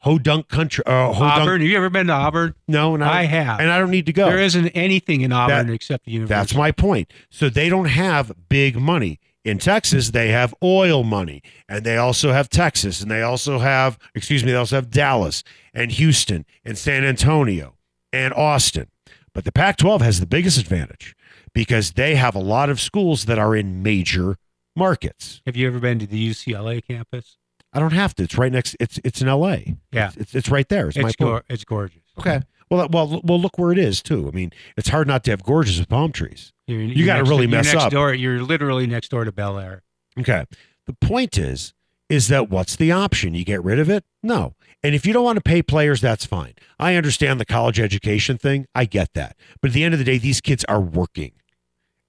hodunk 0.04 0.48
country. 0.48 0.84
Uh, 0.86 1.12
hodunk, 1.12 1.20
Auburn. 1.20 1.60
Have 1.60 1.68
you 1.70 1.76
ever 1.76 1.90
been 1.90 2.06
to 2.08 2.12
Auburn? 2.12 2.54
No, 2.68 2.94
and 2.94 3.02
I, 3.04 3.20
I 3.20 3.24
have. 3.24 3.60
and 3.60 3.70
I 3.70 3.78
don't 3.78 3.90
need 3.90 4.06
to 4.06 4.12
go. 4.12 4.28
There 4.28 4.38
isn't 4.40 4.68
anything 4.68 5.20
in 5.22 5.32
Auburn 5.32 5.66
That- 5.68 5.72
except 5.72 6.04
the 6.06 6.12
university. 6.12 6.34
That's 6.38 6.54
my 6.54 6.72
point. 6.72 7.12
So 7.30 7.48
they 7.48 7.68
don't 7.68 7.86
have 7.86 8.32
big 8.48 8.76
money. 8.80 9.18
In 9.44 9.58
Texas, 9.58 10.10
they 10.10 10.28
have 10.28 10.54
oil 10.62 11.02
money, 11.02 11.42
and 11.68 11.84
they 11.84 11.96
also 11.96 12.32
have 12.32 12.48
Texas, 12.48 13.00
and 13.00 13.10
they 13.10 13.22
also 13.22 13.58
have, 13.58 13.98
excuse 14.14 14.44
me, 14.44 14.52
they 14.52 14.56
also 14.56 14.76
have 14.76 14.88
Dallas 14.88 15.42
and 15.74 15.90
Houston 15.90 16.46
and 16.64 16.78
San 16.78 17.04
Antonio 17.04 17.74
and 18.12 18.32
Austin. 18.34 18.86
But 19.34 19.44
the 19.44 19.50
Pac 19.50 19.78
12 19.78 20.00
has 20.02 20.20
the 20.20 20.26
biggest 20.26 20.58
advantage 20.58 21.16
because 21.54 21.92
they 21.92 22.14
have 22.14 22.36
a 22.36 22.38
lot 22.40 22.70
of 22.70 22.80
schools 22.80 23.24
that 23.24 23.38
are 23.40 23.56
in 23.56 23.82
major 23.82 24.36
markets. 24.76 25.42
Have 25.44 25.56
you 25.56 25.66
ever 25.66 25.80
been 25.80 25.98
to 25.98 26.06
the 26.06 26.30
UCLA 26.30 26.80
campus? 26.86 27.36
I 27.72 27.80
don't 27.80 27.92
have 27.92 28.14
to. 28.16 28.22
It's 28.24 28.36
right 28.36 28.52
next. 28.52 28.76
It's 28.80 28.98
it's 29.04 29.20
in 29.22 29.28
L.A. 29.28 29.76
Yeah. 29.92 30.08
it's 30.08 30.16
it's, 30.16 30.34
it's 30.34 30.48
right 30.50 30.68
there. 30.68 30.88
It's, 30.88 30.98
my 30.98 31.08
It's, 31.08 31.16
gor- 31.16 31.44
it's 31.48 31.64
gorgeous. 31.64 32.02
Okay. 32.18 32.42
Well, 32.70 32.88
well, 32.90 33.20
well. 33.24 33.40
Look 33.40 33.58
where 33.58 33.72
it 33.72 33.78
is 33.78 34.02
too. 34.02 34.28
I 34.28 34.30
mean, 34.30 34.50
it's 34.76 34.88
hard 34.88 35.06
not 35.06 35.24
to 35.24 35.30
have 35.30 35.42
gorgeous 35.42 35.78
with 35.78 35.88
palm 35.88 36.12
trees. 36.12 36.52
You're, 36.66 36.80
You 36.80 36.88
you're 36.88 37.06
gotta 37.06 37.24
really 37.24 37.46
mess 37.46 37.66
next 37.72 37.84
up. 37.84 37.92
Door, 37.92 38.14
you're 38.14 38.42
literally 38.42 38.86
next 38.86 39.10
door 39.10 39.24
to 39.24 39.32
Bel 39.32 39.58
Air. 39.58 39.82
Okay. 40.18 40.44
The 40.86 40.94
point 40.94 41.36
is, 41.38 41.74
is 42.08 42.28
that 42.28 42.50
what's 42.50 42.76
the 42.76 42.92
option? 42.92 43.34
You 43.34 43.44
get 43.44 43.62
rid 43.62 43.78
of 43.78 43.88
it? 43.90 44.04
No. 44.22 44.54
And 44.82 44.94
if 44.94 45.06
you 45.06 45.12
don't 45.12 45.24
want 45.24 45.36
to 45.36 45.42
pay 45.42 45.62
players, 45.62 46.00
that's 46.00 46.24
fine. 46.26 46.54
I 46.78 46.96
understand 46.96 47.38
the 47.40 47.44
college 47.44 47.78
education 47.78 48.36
thing. 48.36 48.66
I 48.74 48.84
get 48.84 49.14
that. 49.14 49.36
But 49.60 49.68
at 49.70 49.74
the 49.74 49.84
end 49.84 49.94
of 49.94 49.98
the 49.98 50.04
day, 50.04 50.18
these 50.18 50.40
kids 50.40 50.64
are 50.68 50.80
working. 50.80 51.32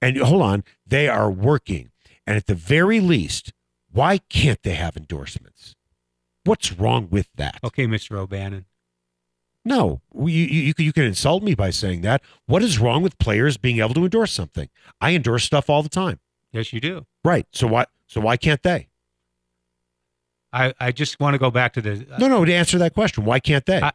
And 0.01 0.17
hold 0.17 0.41
on, 0.41 0.63
they 0.87 1.07
are 1.07 1.29
working. 1.31 1.91
And 2.25 2.35
at 2.35 2.47
the 2.47 2.55
very 2.55 2.99
least, 2.99 3.53
why 3.93 4.17
can't 4.17 4.61
they 4.63 4.73
have 4.75 4.97
endorsements? 4.97 5.75
What's 6.43 6.73
wrong 6.73 7.07
with 7.09 7.29
that? 7.35 7.59
Okay, 7.63 7.87
Mr. 7.87 8.17
O'Bannon. 8.17 8.65
No, 9.65 10.01
you, 10.13 10.25
you, 10.27 10.73
you 10.77 10.91
can- 10.91 11.03
insult 11.03 11.41
me 11.41 11.55
by 11.55 11.69
saying 11.69 12.01
that. 12.01 12.21
What 12.47 12.61
is 12.61 12.79
wrong 12.79 13.01
with 13.01 13.17
players 13.17 13.55
being 13.55 13.79
able 13.79 13.93
to 13.93 14.03
endorse 14.03 14.33
something? 14.33 14.67
I 14.99 15.13
endorse 15.15 15.45
stuff 15.45 15.69
all 15.69 15.81
the 15.83 15.89
time. 15.89 16.19
Yes, 16.51 16.73
you 16.73 16.81
do. 16.81 17.05
Right. 17.23 17.47
So 17.53 17.67
why, 17.67 17.85
so 18.07 18.19
why 18.19 18.35
can't 18.35 18.61
they? 18.61 18.89
I, 20.51 20.73
I 20.79 20.91
just 20.91 21.19
want 21.19 21.33
to 21.33 21.39
go 21.39 21.49
back 21.49 21.73
to 21.73 21.81
the. 21.81 22.05
Uh, 22.11 22.17
no, 22.17 22.27
no, 22.27 22.45
to 22.45 22.53
answer 22.53 22.77
that 22.77 22.93
question, 22.93 23.25
why 23.25 23.39
can't 23.39 23.65
they? 23.65 23.81
I, 23.81 23.91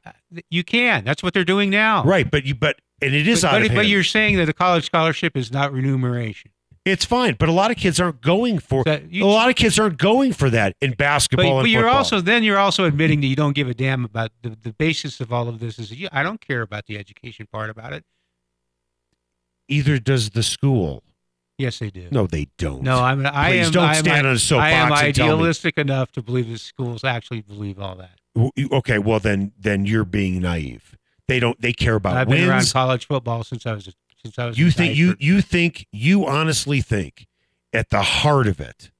you 0.51 0.65
can. 0.65 1.05
That's 1.05 1.23
what 1.23 1.33
they're 1.35 1.45
doing 1.45 1.71
now. 1.71 2.03
Right, 2.03 2.29
but 2.29 2.45
you 2.45 2.55
but 2.55 2.81
and 3.01 3.15
it 3.15 3.29
is 3.29 3.43
But, 3.43 3.55
out 3.55 3.63
but, 3.69 3.75
but 3.77 3.87
you're 3.87 4.03
saying 4.03 4.39
that 4.39 4.47
the 4.47 4.53
college 4.53 4.85
scholarship 4.87 5.37
is 5.37 5.53
not 5.53 5.73
remuneration. 5.73 6.51
It's 6.85 7.05
fine, 7.05 7.37
but 7.39 7.49
a 7.49 7.53
lot 7.53 7.71
of 7.71 7.77
kids 7.77 8.01
aren't 8.01 8.21
going 8.23 8.59
for 8.59 8.83
That- 8.85 9.13
you- 9.13 9.25
a 9.25 9.27
lot 9.27 9.49
of 9.51 9.57
kids 9.57 9.79
aren't 9.79 9.99
going 9.99 10.33
for 10.33 10.49
that 10.51 10.75
in 10.81 10.93
basketball 10.93 11.57
but 11.57 11.59
and 11.61 11.69
you're 11.69 11.83
football. 11.83 11.97
also 11.99 12.21
then 12.21 12.43
you're 12.43 12.59
also 12.59 12.85
admitting 12.85 13.21
that 13.21 13.27
you 13.27 13.37
don't 13.37 13.55
give 13.55 13.69
a 13.69 13.75
damn 13.75 14.05
about 14.05 14.31
the, 14.43 14.51
the 14.63 14.73
basis 14.73 15.21
of 15.21 15.33
all 15.33 15.49
of 15.49 15.59
this 15.61 15.79
is 15.79 15.91
you, 15.93 16.09
I 16.13 16.23
don't 16.23 16.41
care 16.41 16.63
about 16.63 16.87
the 16.87 16.97
education 16.99 17.47
part 17.53 17.71
about 17.71 17.93
it. 17.93 18.05
Either 19.69 19.99
does 19.99 20.31
the 20.31 20.43
school. 20.43 21.03
Yes, 21.59 21.81
they 21.81 21.91
do. 21.91 22.09
No, 22.13 22.27
they 22.27 22.47
don't. 22.57 22.83
No, 22.83 23.01
I'm. 23.01 23.27
I 23.27 23.51
Please 23.51 23.67
am. 23.67 23.73
don't 23.73 23.85
I 23.85 23.97
am, 23.97 24.05
stand 24.05 24.27
on 24.27 24.33
a 24.35 24.39
soapbox 24.39 24.65
I 24.65 24.71
am 24.71 24.93
and 24.93 25.15
tell 25.15 25.27
me. 25.27 25.33
idealistic 25.35 25.77
enough 25.77 26.13
to 26.13 26.23
believe 26.23 26.49
that 26.49 26.59
schools 26.61 27.03
actually 27.05 27.41
believe 27.43 27.79
all 27.81 27.97
that. 27.97 28.19
Okay, 28.73 28.99
well 28.99 29.19
then 29.19 29.53
then 29.59 29.85
you're 29.85 30.05
being 30.05 30.41
naive. 30.41 30.97
They 31.27 31.41
don't. 31.41 31.61
They 31.61 31.73
care 31.73 31.97
about 31.97 32.17
I've 32.17 32.29
been 32.29 32.49
around 32.49 32.71
college 32.73 33.07
football 33.09 33.43
since 33.45 33.67
I 33.67 33.73
was 33.75 33.89
a, 33.89 33.93
since 34.23 34.39
I 34.39 34.47
was. 34.47 34.59
You 34.59 34.71
think 34.71 34.97
you 34.97 35.17
you 35.19 35.41
think 35.41 35.87
you 35.93 36.27
honestly 36.27 36.81
think 36.81 37.27
at 37.73 37.91
the 37.91 38.03
heart 38.03 38.47
of 38.47 38.61
it, 38.61 38.91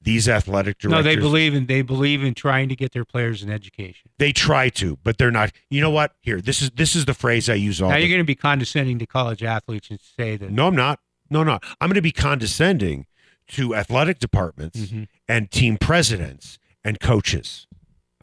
these 0.00 0.28
athletic 0.28 0.78
directors. 0.78 0.90
No, 0.90 1.02
they 1.02 1.16
believe 1.16 1.54
in 1.54 1.66
they 1.66 1.82
believe 1.82 2.22
in 2.22 2.34
trying 2.34 2.68
to 2.68 2.76
get 2.76 2.92
their 2.92 3.04
players 3.04 3.42
an 3.42 3.50
education. 3.50 4.10
They 4.18 4.32
try 4.32 4.68
to, 4.70 4.98
but 5.02 5.18
they're 5.18 5.30
not. 5.30 5.52
You 5.70 5.80
know 5.80 5.90
what? 5.90 6.14
Here, 6.20 6.40
this 6.40 6.62
is 6.62 6.70
this 6.70 6.94
is 6.94 7.04
the 7.06 7.14
phrase 7.14 7.48
I 7.50 7.54
use 7.54 7.80
all. 7.82 7.90
Now 7.90 7.96
you're 7.96 8.08
going 8.08 8.20
to 8.20 8.24
be 8.24 8.34
condescending 8.34 8.98
to 9.00 9.06
college 9.06 9.42
athletes 9.42 9.90
and 9.90 9.98
say 10.00 10.36
that. 10.36 10.50
No, 10.50 10.68
I'm 10.68 10.76
not. 10.76 11.00
No, 11.28 11.42
no. 11.42 11.58
I'm 11.80 11.88
going 11.88 11.94
to 11.96 12.02
be 12.02 12.12
condescending 12.12 13.06
to 13.48 13.74
athletic 13.74 14.18
departments 14.18 14.78
Mhm. 14.78 15.08
and 15.28 15.50
team 15.50 15.76
presidents 15.76 16.58
and 16.84 17.00
coaches. 17.00 17.66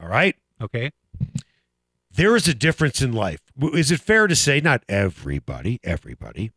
All 0.02 0.08
right? 0.08 0.36
Okay. 0.62 0.92
There 2.12 2.36
is 2.36 2.48
a 2.48 2.54
difference 2.54 3.02
in 3.02 3.12
life. 3.14 3.40
Is 3.74 3.92
it 3.92 4.00
fair 4.00 4.28
to 4.28 4.36
say 4.36 4.60
not 4.60 4.84
everybody, 4.90 5.80
everybody? 5.84 6.52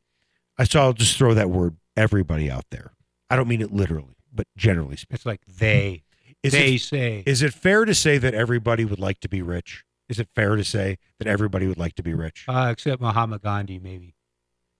I 0.58 0.64
so 0.64 0.80
I'll 0.80 0.92
just 0.92 1.16
throw 1.18 1.34
that 1.34 1.50
word 1.50 1.76
everybody 1.96 2.50
out 2.50 2.64
there. 2.70 2.92
I 3.28 3.36
don't 3.36 3.48
mean 3.48 3.60
it 3.60 3.72
literally, 3.72 4.16
but 4.32 4.46
generally 4.56 4.96
speaking. 4.96 5.14
It's 5.14 5.26
like 5.26 5.40
they. 5.46 6.02
Is 6.42 6.52
they 6.52 6.74
it, 6.74 6.80
say. 6.80 7.22
is 7.26 7.42
it 7.42 7.52
fair 7.52 7.84
to 7.84 7.94
say 7.94 8.18
that 8.18 8.34
everybody 8.34 8.84
would 8.84 9.00
like 9.00 9.20
to 9.20 9.28
be 9.28 9.42
rich? 9.42 9.84
Is 10.08 10.20
it 10.20 10.28
fair 10.34 10.54
to 10.54 10.62
say 10.64 10.98
that 11.18 11.26
everybody 11.26 11.66
would 11.66 11.78
like 11.78 11.94
to 11.96 12.02
be 12.02 12.14
rich? 12.14 12.44
uh, 12.48 12.68
except 12.70 13.02
Mahatma 13.02 13.38
Gandhi, 13.40 13.78
maybe. 13.80 14.14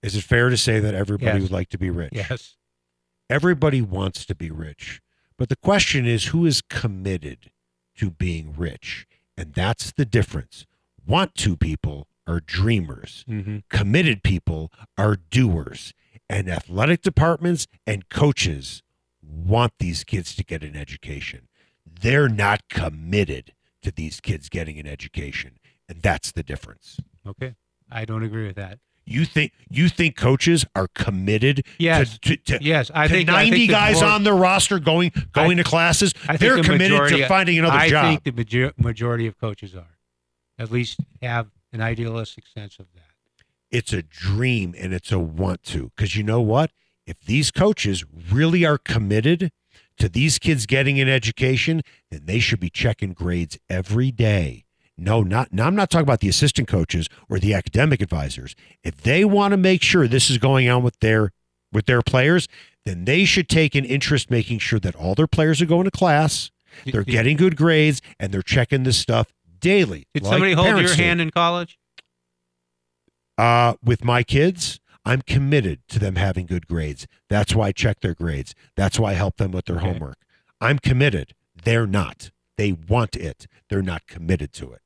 Is 0.03 0.15
it 0.15 0.23
fair 0.23 0.49
to 0.51 0.57
say 0.57 0.79
that 0.79 0.95
everybody 0.95 1.39
Yes. 1.39 1.43
would 1.43 1.51
like 1.51 1.69
to 1.71 1.79
be 1.79 1.91
rich? 1.91 2.13
Yes. 2.13 2.57
Everybody 3.29 3.83
wants 3.83 4.25
to 4.27 4.35
be 4.37 4.51
rich. 4.51 5.01
But 5.37 5.49
the 5.49 5.57
question 5.57 6.07
is 6.07 6.27
who 6.27 6.47
is 6.47 6.63
committed 6.63 7.51
to 7.97 8.11
being 8.11 8.55
rich? 8.57 9.07
And 9.37 9.53
that's 9.53 9.91
the 9.93 10.05
difference. 10.05 10.65
Want 11.07 11.35
to 11.37 11.57
people 11.57 12.09
are 12.27 12.41
dreamers. 12.41 13.25
hmm 13.29 13.59
Committed 13.71 14.23
people 14.23 14.73
are 14.99 15.17
doers. 15.31 15.93
And 16.29 16.49
athletic 16.49 17.03
departments 17.03 17.67
and 17.87 18.09
coaches 18.09 18.83
want 19.23 19.75
these 19.79 20.03
kids 20.03 20.35
to 20.37 20.45
get 20.45 20.63
an 20.65 20.75
education. 20.77 21.49
They're 21.89 22.29
not 22.29 22.69
committed 22.69 23.53
to 23.83 23.93
these 23.93 24.21
kids 24.21 24.49
getting 24.49 24.79
an 24.81 24.87
education. 24.87 25.59
And 25.89 26.03
that's 26.03 26.33
the 26.33 26.43
difference. 26.43 26.99
Okay. 27.27 27.55
I 27.91 28.05
don't 28.05 28.25
agree 28.25 28.47
with 28.47 28.57
that. 28.57 28.81
You 29.09 29.25
think 29.25 29.53
you 29.71 29.89
think 29.89 30.17
coaches 30.17 30.65
are 30.75 30.89
committed 30.89 31.65
Yes. 31.79 32.19
to, 32.19 32.37
to, 32.37 32.59
to 32.59 32.65
Yes, 32.65 32.91
I 32.93 33.07
to 33.07 33.15
think 33.15 33.29
I 33.29 33.45
90 33.45 33.57
think 33.57 33.71
guys 33.71 34.01
more- 34.01 34.11
on 34.11 34.25
their 34.25 34.35
roster 34.35 34.81
going 34.81 35.13
going 35.33 35.59
to 35.59 35.63
classes. 35.65 36.13
I 36.25 36.37
think 36.37 36.41
They're 36.41 36.57
the 36.57 36.63
committed 36.63 36.91
majority- 36.91 37.17
to 37.19 37.29
finding 37.29 37.57
another 37.61 37.77
I 37.79 37.89
job. 37.89 38.07
think 38.07 38.25
the 38.25 38.33
major- 38.33 38.73
majority 38.77 39.29
of 39.29 39.39
coaches 39.39 39.77
are, 39.77 39.96
at 40.59 40.71
least 40.71 41.01
have 41.23 41.49
an 41.73 41.81
idealistic 41.81 42.45
sense 42.47 42.79
of 42.79 42.87
that. 42.95 43.03
it's 43.71 43.93
a 43.93 44.03
dream 44.03 44.75
and 44.79 44.95
it's 44.95 45.13
a 45.13 45.19
want 45.19 45.63
to. 45.65 45.91
Because 45.95 46.17
you 46.17 46.23
know 46.23 46.41
what? 46.41 46.71
If 47.07 47.21
these 47.21 47.51
coaches 47.51 48.05
really 48.31 48.65
are 48.65 48.79
committed 48.79 49.51
to 49.99 50.09
these 50.09 50.39
kids 50.39 50.67
getting 50.67 51.01
an 51.01 51.09
education, 51.09 51.83
then 52.11 52.23
they 52.25 52.39
should 52.39 52.61
be 52.61 52.71
checking 52.71 53.13
grades 53.13 53.59
every 53.69 54.11
day. 54.11 54.65
No, 54.99 55.23
not 55.23 55.53
now. 55.53 55.67
I'm 55.67 55.77
not 55.77 55.91
talking 55.91 56.05
about 56.05 56.21
the 56.21 56.29
assistant 56.29 56.69
coaches 56.69 57.09
or 57.29 57.39
the 57.39 57.53
academic 57.55 58.01
advisors. 58.01 58.55
If 58.83 59.03
they 59.03 59.25
want 59.25 59.53
to 59.53 59.57
make 59.59 59.83
sure 59.83 60.09
this 60.09 60.31
is 60.31 60.39
going 60.39 60.69
on 60.71 60.83
with 60.83 60.99
their 61.01 61.33
with 61.71 61.85
their 61.87 62.01
players, 62.01 62.49
then 62.87 63.05
they 63.05 63.25
should 63.25 63.49
take 63.49 63.75
an 63.75 63.85
interest 63.85 64.31
making 64.31 64.61
sure 64.61 64.79
that 64.81 64.95
all 64.95 65.15
their 65.15 65.27
players 65.27 65.61
are 65.61 65.67
going 65.67 65.85
to 65.85 65.91
class, 65.91 66.51
they're 66.87 67.05
getting 67.05 67.37
good 67.37 67.57
grades, 67.57 68.01
and 68.19 68.33
they're 68.33 68.43
checking 68.43 68.85
this 68.85 68.97
stuff 68.97 69.33
daily. 69.67 70.07
Did 70.15 70.23
like 70.23 70.31
somebody 70.33 70.53
hold 70.53 70.79
your 70.79 70.95
do. 70.95 71.03
hand 71.03 71.21
in 71.21 71.31
college? 71.31 71.79
Uh, 73.37 73.75
with 73.83 74.05
my 74.05 74.23
kids, 74.23 74.81
I'm 75.05 75.23
committed 75.23 75.81
to 75.89 75.99
them 75.99 76.17
having 76.17 76.47
good 76.47 76.67
grades. 76.67 77.07
That's 77.29 77.55
why 77.55 77.69
I 77.69 77.73
check 77.73 78.01
their 78.01 78.15
grades. 78.15 78.55
That's 78.77 78.99
why 78.99 79.11
I 79.11 79.15
help 79.15 79.37
them 79.37 79.53
with 79.53 79.67
their 79.67 79.77
Okay. 79.77 79.87
homework. 79.87 80.19
I'm 80.61 80.79
committed. 80.79 81.35
They're 81.65 81.87
not. 81.87 82.31
They 82.57 82.73
want 82.73 83.17
it. 83.17 83.47
They're 83.69 83.83
not 83.83 84.07
committed 84.07 84.53
to 84.55 84.73
it. 84.73 84.81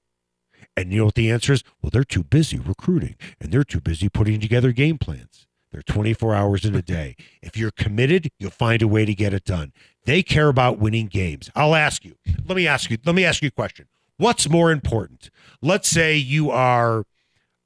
And 0.76 0.92
you 0.92 0.98
know 1.00 1.04
what 1.06 1.14
the 1.14 1.30
answer 1.30 1.52
is? 1.52 1.62
Well, 1.80 1.90
they're 1.90 2.04
too 2.04 2.24
busy 2.24 2.58
recruiting 2.58 3.16
and 3.40 3.52
they're 3.52 3.64
too 3.64 3.80
busy 3.80 4.08
putting 4.08 4.40
together 4.40 4.72
game 4.72 4.98
plans. 4.98 5.46
They're 5.70 5.82
24 5.82 6.34
hours 6.34 6.64
in 6.64 6.74
a 6.74 6.82
day. 6.82 7.16
If 7.42 7.56
you're 7.56 7.70
committed, 7.70 8.30
you'll 8.38 8.50
find 8.50 8.82
a 8.82 8.88
way 8.88 9.04
to 9.04 9.14
get 9.14 9.32
it 9.34 9.44
done. 9.44 9.72
They 10.04 10.22
care 10.22 10.48
about 10.48 10.78
winning 10.78 11.06
games. 11.06 11.50
I'll 11.54 11.74
ask 11.74 12.04
you. 12.04 12.16
Let 12.46 12.54
me 12.56 12.66
ask 12.66 12.90
you. 12.90 12.98
Let 13.04 13.14
me 13.14 13.24
ask 13.24 13.42
you 13.42 13.48
a 13.48 13.50
question. 13.52 13.86
What's 14.20 14.50
more 14.50 14.70
important? 14.70 15.30
Let's 15.62 15.88
say 15.88 16.14
you 16.14 16.50
are 16.50 17.04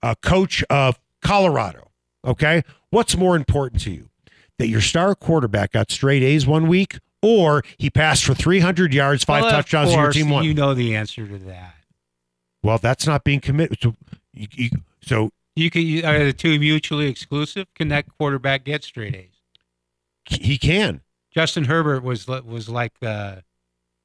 a 0.02 0.14
coach 0.14 0.62
of 0.70 1.00
Colorado. 1.20 1.90
Okay. 2.24 2.62
What's 2.90 3.16
more 3.16 3.34
important 3.34 3.82
to 3.82 3.90
you? 3.90 4.08
That 4.58 4.68
your 4.68 4.80
star 4.80 5.16
quarterback 5.16 5.72
got 5.72 5.90
straight 5.90 6.22
A's 6.22 6.46
one 6.46 6.68
week 6.68 7.00
or 7.22 7.64
he 7.76 7.90
passed 7.90 8.24
for 8.24 8.34
300 8.34 8.94
yards, 8.94 9.24
five 9.24 9.42
Well, 9.42 9.50
touchdowns, 9.50 9.90
and 9.90 10.00
your 10.00 10.12
team 10.12 10.30
won? 10.30 10.44
You 10.44 10.54
know 10.54 10.74
the 10.74 10.94
answer 10.94 11.26
to 11.26 11.38
that. 11.38 11.74
well, 12.62 12.78
that's 12.78 13.04
not 13.04 13.24
being 13.24 13.40
committed. 13.40 13.78
So, 13.82 13.96
you, 14.32 14.46
you, 14.52 14.70
so 15.02 15.30
You 15.56 15.70
can 15.70 16.04
are 16.04 16.24
the 16.24 16.32
two 16.32 16.56
mutually 16.60 17.08
exclusive? 17.08 17.66
Can 17.74 17.88
that 17.88 18.06
quarterback 18.16 18.62
get 18.62 18.84
straight 18.84 19.16
A's? 19.16 19.30
he 20.26 20.56
can. 20.56 21.00
Justin 21.34 21.64
Herbert 21.64 22.04
was 22.04 22.28
was 22.28 22.68
like 22.68 22.92
uh, 23.02 23.36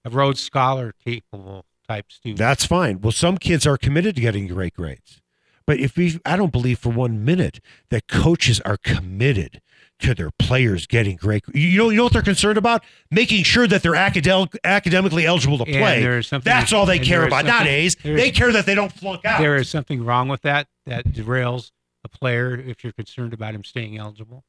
a 0.04 0.10
Rhodes 0.10 0.42
Scholar 0.42 0.96
capable 1.06 1.66
type. 1.90 2.06
That's 2.38 2.66
fine. 2.66 3.02
Well, 3.02 3.12
some 3.12 3.38
kids 3.38 3.66
are 3.68 3.78
committed 3.78 4.16
to 4.16 4.22
getting 4.22 4.48
great 4.48 4.74
grades. 4.76 5.22
But 5.66 5.80
if 5.80 5.98
we, 5.98 6.20
I 6.26 6.36
don't 6.36 6.52
believe 6.52 6.80
for 6.80 6.90
one 6.90 7.24
minute 7.26 7.60
that 7.90 8.08
coaches 8.08 8.60
are 8.62 8.78
committed 8.78 9.62
to 10.00 10.16
their 10.16 10.32
players 10.32 10.88
getting 10.88 11.16
great. 11.18 11.44
You 11.54 11.78
know, 11.78 11.90
you 11.90 11.98
know 11.98 12.04
what 12.06 12.14
they're 12.14 12.22
concerned 12.22 12.58
about? 12.58 12.84
Making 13.12 13.44
sure 13.44 13.68
that 13.68 13.84
they're 13.84 13.96
academic, 13.96 14.58
academically 14.64 15.26
eligible 15.26 15.58
to 15.60 15.66
play. 15.66 16.02
there 16.02 16.18
is 16.18 16.28
something- 16.28 16.50
That's 16.50 16.72
all 16.74 16.86
they 16.86 17.00
care 17.00 17.26
about. 17.26 17.46
Not 17.46 17.68
A's. 17.68 17.96
They 17.98 18.32
care 18.32 18.52
that 18.54 18.66
they 18.66 18.76
don't 18.76 18.92
flunk 18.92 19.26
out. 19.26 19.40
there 19.42 19.58
is 19.58 19.70
something 19.70 20.04
wrong 20.04 20.28
with 20.30 20.42
that 20.44 20.68
that 20.86 21.06
derails 21.10 21.72
a 22.04 22.10
player 22.10 22.56
if 22.56 22.84
you're 22.84 22.94
concerned 22.94 23.34
about 23.34 23.54
him 23.54 23.64
staying 23.64 23.98
eligible. 23.98 24.46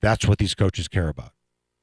That's 0.00 0.26
what 0.26 0.38
these 0.38 0.54
coaches 0.54 0.86
care 0.88 1.08
about 1.08 1.32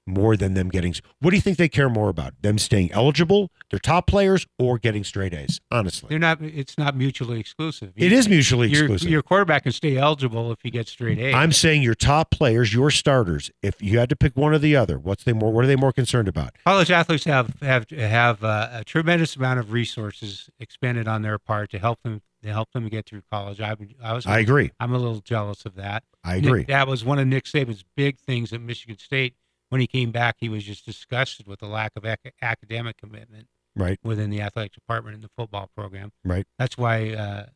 more 0.07 0.37
than 0.37 0.53
them 0.53 0.69
getting. 0.69 0.93
What 1.19 1.31
do 1.31 1.35
you 1.35 1.41
think 1.41 1.57
they 1.57 1.69
care 1.69 1.89
more 1.89 2.09
about? 2.09 2.33
Them 2.41 2.57
staying 2.59 2.91
eligible, 2.91 3.49
their 3.71 3.79
top 3.79 4.07
players, 4.07 4.45
or 4.59 4.77
getting 4.77 5.03
straight 5.03 5.33
A's? 5.33 5.59
Honestly, 5.71 6.09
They're 6.09 6.19
not. 6.19 6.41
It's 6.41 6.77
not 6.77 6.95
mutually 6.95 7.39
exclusive. 7.39 7.91
it 7.95 8.11
is 8.11 8.29
mutually 8.29 8.69
Your, 8.69 8.83
exclusive. 8.83 9.09
your 9.09 9.21
quarterback 9.23 9.63
can 9.63 9.71
stay 9.71 9.97
eligible 9.97 10.51
if 10.51 10.59
he 10.61 10.69
gets 10.69 10.91
straight 10.91 11.17
A's. 11.19 11.33
I'm 11.33 11.51
saying 11.51 11.81
your 11.81 11.95
top 11.95 12.29
players, 12.31 12.73
your 12.73 12.91
starters. 12.91 13.49
If 13.63 13.81
you 13.81 13.97
had 13.99 14.09
to 14.09 14.15
pick 14.15 14.35
one 14.37 14.53
or 14.53 14.59
the 14.59 14.75
other, 14.75 14.99
what's 14.99 15.23
they 15.23 15.33
more? 15.33 15.51
What 15.51 15.63
are 15.63 15.67
they 15.67 15.75
more 15.75 15.91
concerned 15.93 16.27
about? 16.27 16.55
College 16.65 16.91
athletes 16.91 17.25
have 17.25 17.55
have 17.61 17.89
have 17.89 18.43
uh, 18.43 18.69
a 18.73 18.83
tremendous 18.83 19.35
amount 19.35 19.59
of 19.59 19.71
resources 19.71 20.49
expended 20.59 21.07
on 21.07 21.21
their 21.23 21.37
part 21.39 21.71
to 21.71 21.79
help 21.79 22.01
them 22.03 22.21
to 22.43 22.49
help 22.51 22.71
them 22.73 22.87
get 22.89 23.07
through 23.07 23.23
college. 23.31 23.59
I, 23.59 23.75
I 24.03 24.13
was 24.13 24.27
I 24.27 24.37
agree. 24.39 24.71
I'm 24.79 24.93
a 24.93 24.97
little 24.99 25.19
jealous 25.21 25.65
of 25.65 25.73
that. 25.75 26.03
I 26.23 26.35
Nick- 26.35 26.45
agree. 26.45 26.63
that 26.65 26.87
was 26.87 27.03
one 27.03 27.17
of 27.17 27.25
Nick 27.27 27.45
Saban's 27.45 27.83
big 27.95 28.19
things 28.19 28.53
at 28.53 28.61
Michigan 28.61 28.99
State. 28.99 29.33
When 29.75 29.81
he 29.81 29.87
came 29.87 30.11
back, 30.11 30.37
he 30.39 30.47
was 30.47 30.63
just 30.63 30.85
disgusted 30.85 31.47
with 31.47 31.59
the 31.59 31.67
lack 31.67 31.91
of 31.97 32.05
ac- 32.05 32.31
academic 32.41 32.95
commitment 32.95 33.49
Right. 33.75 33.99
within 34.05 34.29
the 34.29 34.39
athletic 34.39 34.71
department 34.71 35.15
and 35.15 35.21
the 35.25 35.27
football 35.35 35.69
program. 35.75 36.13
Right. 36.23 36.47
That's 36.57 36.77
why 36.77 37.09
uh, 37.09 37.47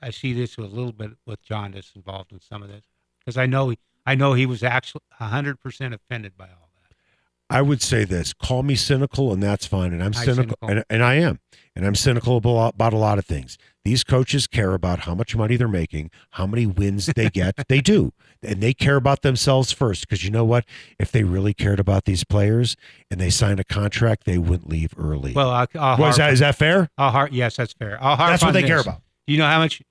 I 0.00 0.10
see 0.10 0.32
this 0.32 0.56
a 0.58 0.60
little 0.60 0.92
bit 0.92 1.10
with 1.26 1.42
Jaundice 1.42 1.90
involved 1.96 2.30
in 2.30 2.38
some 2.38 2.62
of 2.62 2.68
this 2.68 2.84
because 3.18 3.36
I 3.36 3.46
know 3.46 3.70
he, 3.70 3.78
I 4.06 4.14
know 4.14 4.34
he 4.34 4.46
was 4.46 4.62
actually 4.62 5.00
100 5.18 5.58
percent 5.58 5.92
offended 5.92 6.36
by 6.36 6.44
all. 6.44 6.63
I 7.50 7.62
would 7.62 7.82
say 7.82 8.04
this: 8.04 8.32
call 8.32 8.62
me 8.62 8.74
cynical, 8.74 9.32
and 9.32 9.42
that's 9.42 9.66
fine. 9.66 9.92
And 9.92 10.02
I'm 10.02 10.12
cynical, 10.12 10.34
cynical. 10.34 10.68
And, 10.68 10.84
and 10.88 11.04
I 11.04 11.14
am, 11.14 11.40
and 11.76 11.86
I'm 11.86 11.94
cynical 11.94 12.38
about, 12.38 12.74
about 12.74 12.92
a 12.92 12.96
lot 12.96 13.18
of 13.18 13.26
things. 13.26 13.58
These 13.84 14.02
coaches 14.02 14.46
care 14.46 14.72
about 14.72 15.00
how 15.00 15.14
much 15.14 15.36
money 15.36 15.56
they're 15.56 15.68
making, 15.68 16.10
how 16.30 16.46
many 16.46 16.64
wins 16.64 17.06
they 17.06 17.28
get. 17.28 17.54
they 17.68 17.80
do, 17.80 18.12
and 18.42 18.62
they 18.62 18.72
care 18.72 18.96
about 18.96 19.20
themselves 19.22 19.72
first. 19.72 20.08
Because 20.08 20.24
you 20.24 20.30
know 20.30 20.44
what? 20.44 20.64
If 20.98 21.12
they 21.12 21.22
really 21.22 21.52
cared 21.52 21.80
about 21.80 22.06
these 22.06 22.24
players 22.24 22.76
and 23.10 23.20
they 23.20 23.30
signed 23.30 23.60
a 23.60 23.64
contract, 23.64 24.24
they 24.24 24.38
wouldn't 24.38 24.70
leave 24.70 24.94
early. 24.96 25.34
Well, 25.34 25.50
I'll, 25.50 25.66
I'll 25.74 25.98
was 25.98 26.16
harp- 26.16 26.16
that 26.16 26.32
is 26.32 26.40
that 26.40 26.56
fair? 26.56 26.88
I'll 26.96 27.10
har- 27.10 27.28
yes, 27.30 27.56
that's 27.56 27.74
fair. 27.74 27.98
I'll 28.00 28.16
harp 28.16 28.30
That's 28.30 28.42
what 28.42 28.52
they 28.52 28.62
care 28.62 28.80
about. 28.80 29.02
Do 29.26 29.32
you 29.32 29.38
know 29.38 29.46
how 29.46 29.58
much? 29.58 29.82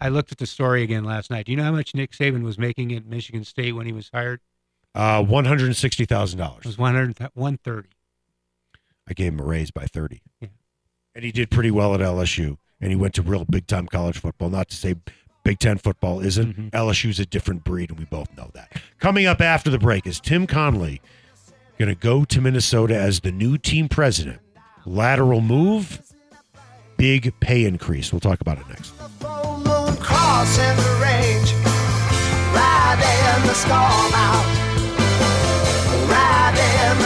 I 0.00 0.10
looked 0.10 0.30
at 0.30 0.38
the 0.38 0.46
story 0.46 0.82
again 0.82 1.04
last 1.04 1.30
night. 1.30 1.46
Do 1.46 1.52
you 1.52 1.56
know 1.56 1.64
how 1.64 1.72
much 1.72 1.94
Nick 1.94 2.12
Saban 2.12 2.42
was 2.44 2.56
making 2.58 2.94
at 2.94 3.04
Michigan 3.06 3.42
State 3.42 3.72
when 3.72 3.86
he 3.86 3.92
was 3.92 4.10
hired? 4.12 4.40
Uh, 4.94 5.22
one 5.22 5.44
hundred 5.44 5.74
sixty 5.76 6.04
thousand 6.04 6.38
dollars. 6.38 6.64
It 6.64 6.66
was 6.68 6.78
100, 6.78 7.18
130. 7.34 7.88
I 9.08 9.12
gave 9.14 9.32
him 9.32 9.40
a 9.40 9.44
raise 9.44 9.70
by 9.70 9.86
30. 9.86 10.20
Yeah. 10.40 10.48
And 11.14 11.24
he 11.24 11.32
did 11.32 11.50
pretty 11.50 11.70
well 11.70 11.94
at 11.94 12.00
LSU. 12.00 12.58
And 12.80 12.90
he 12.90 12.96
went 12.96 13.14
to 13.14 13.22
real 13.22 13.44
big 13.44 13.66
time 13.66 13.86
college 13.86 14.18
football. 14.18 14.50
Not 14.50 14.68
to 14.68 14.76
say 14.76 14.94
Big 15.44 15.58
Ten 15.58 15.78
football 15.78 16.20
isn't. 16.20 16.56
Mhm. 16.56 16.70
LSU's 16.72 17.18
a 17.18 17.24
different 17.26 17.64
breed, 17.64 17.90
and 17.90 17.98
we 17.98 18.04
both 18.04 18.28
know 18.36 18.50
that. 18.54 18.80
Coming 19.00 19.24
up 19.26 19.40
after 19.40 19.70
the 19.70 19.78
break 19.78 20.06
is 20.06 20.20
Tim 20.20 20.46
Connelly 20.46 21.00
going 21.78 21.88
to 21.88 21.94
go 21.94 22.24
to 22.24 22.40
Minnesota 22.40 22.96
as 22.98 23.20
the 23.20 23.32
new 23.32 23.56
team 23.56 23.88
president. 23.88 24.40
Lateral 24.84 25.40
move, 25.40 26.02
big 26.96 27.32
pay 27.40 27.64
increase. 27.64 28.12
We'll 28.12 28.20
talk 28.20 28.40
about 28.40 28.58
it 28.58 28.68
next. 28.68 28.90
Full 29.20 29.58
moon 29.58 29.96
crossing 29.96 30.76
the 30.76 30.98
range, 31.00 31.52
riding 32.54 33.46
the 33.46 33.54
storm 33.54 34.12
out, 34.14 34.44
riding 34.44 34.57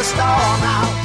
the 0.03 0.09
storm 0.09 0.62
out. 0.62 0.99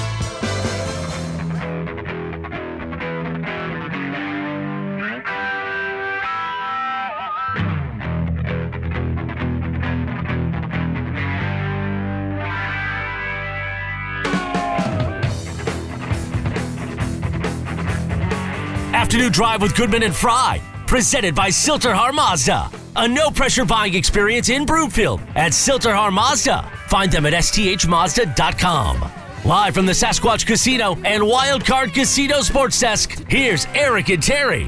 Afternoon 18.93 19.31
Drive 19.31 19.61
with 19.61 19.75
Goodman 19.75 20.03
and 20.03 20.15
Fry, 20.15 20.61
presented 20.87 21.35
by 21.35 21.49
Sill-TerHar 21.49 22.13
Mazda. 22.13 22.86
A 22.97 23.07
no 23.07 23.29
pressure 23.29 23.63
buying 23.63 23.93
experience 23.93 24.49
in 24.49 24.65
Broomfield 24.65 25.21
at 25.35 25.53
Sill-TerHar 25.53 26.11
Mazda. 26.11 26.63
Find 26.87 27.11
them 27.11 27.27
at 27.27 27.33
sthmazda.com. 27.33 29.11
Live 29.45 29.75
from 29.75 29.85
the 29.85 29.91
Sasquatch 29.91 30.47
Casino 30.47 30.95
and 31.05 31.21
Wildcard 31.21 31.93
Casino 31.93 32.41
Sports 32.41 32.79
Desk, 32.79 33.11
here's 33.29 33.67
Eric 33.75 34.09
and 34.09 34.23
Terry. 34.23 34.65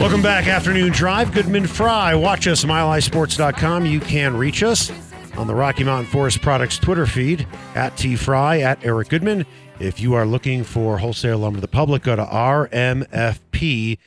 Welcome 0.00 0.22
back, 0.22 0.48
Afternoon 0.48 0.90
Drive. 0.90 1.32
Goodman 1.32 1.68
Fry. 1.68 2.16
Watch 2.16 2.48
us, 2.48 2.64
milehighsports.com. 2.64 3.86
You 3.86 4.00
can 4.00 4.36
reach 4.36 4.64
us 4.64 4.90
on 5.36 5.46
the 5.46 5.54
Rocky 5.54 5.84
Mountain 5.84 6.10
Forest 6.10 6.42
Products 6.42 6.78
Twitter 6.78 7.06
feed 7.06 7.46
at 7.76 7.96
T 7.96 8.16
Fry, 8.16 8.58
at 8.58 8.84
Eric 8.84 9.08
Goodman. 9.08 9.46
If 9.78 10.00
you 10.00 10.14
are 10.14 10.26
looking 10.26 10.64
for 10.64 10.98
wholesale 10.98 11.38
lumber 11.38 11.58
to 11.58 11.60
the 11.60 11.68
public, 11.68 12.02
go 12.02 12.16
to 12.16 12.24
rmfp.com. 12.24 13.98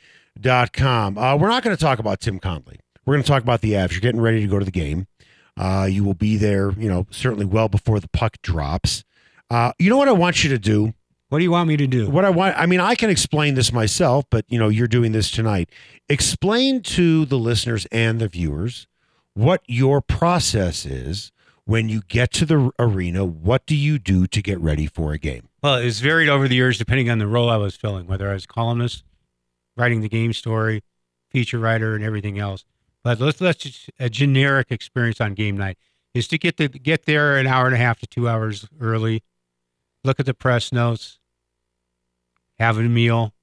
Uh, 0.44 1.36
we're 1.40 1.48
not 1.48 1.62
going 1.62 1.76
to 1.76 1.80
talk 1.80 1.98
about 1.98 2.20
Tim 2.20 2.38
Connelly. 2.38 2.80
We're 3.04 3.14
going 3.14 3.22
to 3.22 3.28
talk 3.28 3.42
about 3.42 3.60
the 3.60 3.72
Avs. 3.72 3.92
You're 3.92 4.00
getting 4.00 4.20
ready 4.20 4.40
to 4.40 4.46
go 4.46 4.58
to 4.58 4.64
the 4.64 4.70
game. 4.70 5.06
Uh, 5.56 5.88
you 5.90 6.04
will 6.04 6.14
be 6.14 6.36
there, 6.36 6.72
you 6.72 6.88
know, 6.88 7.06
certainly 7.10 7.46
well 7.46 7.68
before 7.68 8.00
the 8.00 8.08
puck 8.08 8.36
drops. 8.42 9.04
Uh, 9.50 9.72
you 9.78 9.88
know 9.88 9.96
what 9.96 10.08
I 10.08 10.12
want 10.12 10.44
you 10.44 10.50
to 10.50 10.58
do? 10.58 10.92
What 11.28 11.38
do 11.38 11.44
you 11.44 11.50
want 11.50 11.68
me 11.68 11.76
to 11.76 11.86
do? 11.86 12.08
What 12.08 12.24
I 12.24 12.30
want, 12.30 12.56
I 12.56 12.66
mean, 12.66 12.80
I 12.80 12.94
can 12.94 13.10
explain 13.10 13.54
this 13.54 13.72
myself, 13.72 14.26
but 14.30 14.44
you 14.48 14.58
know, 14.58 14.68
you're 14.68 14.86
doing 14.86 15.12
this 15.12 15.30
tonight. 15.30 15.70
Explain 16.08 16.82
to 16.82 17.24
the 17.24 17.38
listeners 17.38 17.86
and 17.90 18.20
the 18.20 18.28
viewers 18.28 18.86
what 19.34 19.62
your 19.66 20.00
process 20.00 20.86
is 20.86 21.32
when 21.64 21.88
you 21.88 22.02
get 22.06 22.32
to 22.34 22.46
the 22.46 22.70
arena. 22.78 23.24
What 23.24 23.66
do 23.66 23.74
you 23.74 23.98
do 23.98 24.26
to 24.28 24.42
get 24.42 24.60
ready 24.60 24.86
for 24.86 25.12
a 25.12 25.18
game? 25.18 25.48
Well, 25.62 25.76
it's 25.76 25.98
varied 25.98 26.28
over 26.28 26.46
the 26.46 26.54
years 26.54 26.78
depending 26.78 27.10
on 27.10 27.18
the 27.18 27.26
role 27.26 27.50
I 27.50 27.56
was 27.56 27.74
filling, 27.74 28.06
whether 28.06 28.30
I 28.30 28.34
was 28.34 28.46
columnist 28.46 29.02
writing 29.76 30.00
the 30.00 30.08
game 30.08 30.32
story, 30.32 30.82
feature 31.30 31.58
writer, 31.58 31.94
and 31.94 32.04
everything 32.04 32.38
else. 32.38 32.64
But 33.02 33.20
let's 33.20 33.40
let's 33.40 33.58
just, 33.58 33.90
a 33.98 34.10
generic 34.10 34.68
experience 34.70 35.20
on 35.20 35.34
game 35.34 35.56
night 35.56 35.78
is 36.14 36.26
to 36.28 36.38
get 36.38 36.56
the 36.56 36.68
get 36.68 37.04
there 37.06 37.36
an 37.36 37.46
hour 37.46 37.66
and 37.66 37.74
a 37.74 37.78
half 37.78 38.00
to 38.00 38.06
two 38.06 38.28
hours 38.28 38.66
early, 38.80 39.22
look 40.04 40.18
at 40.18 40.26
the 40.26 40.34
press 40.34 40.72
notes, 40.72 41.18
have 42.58 42.78
a 42.78 42.82
meal, 42.82 43.34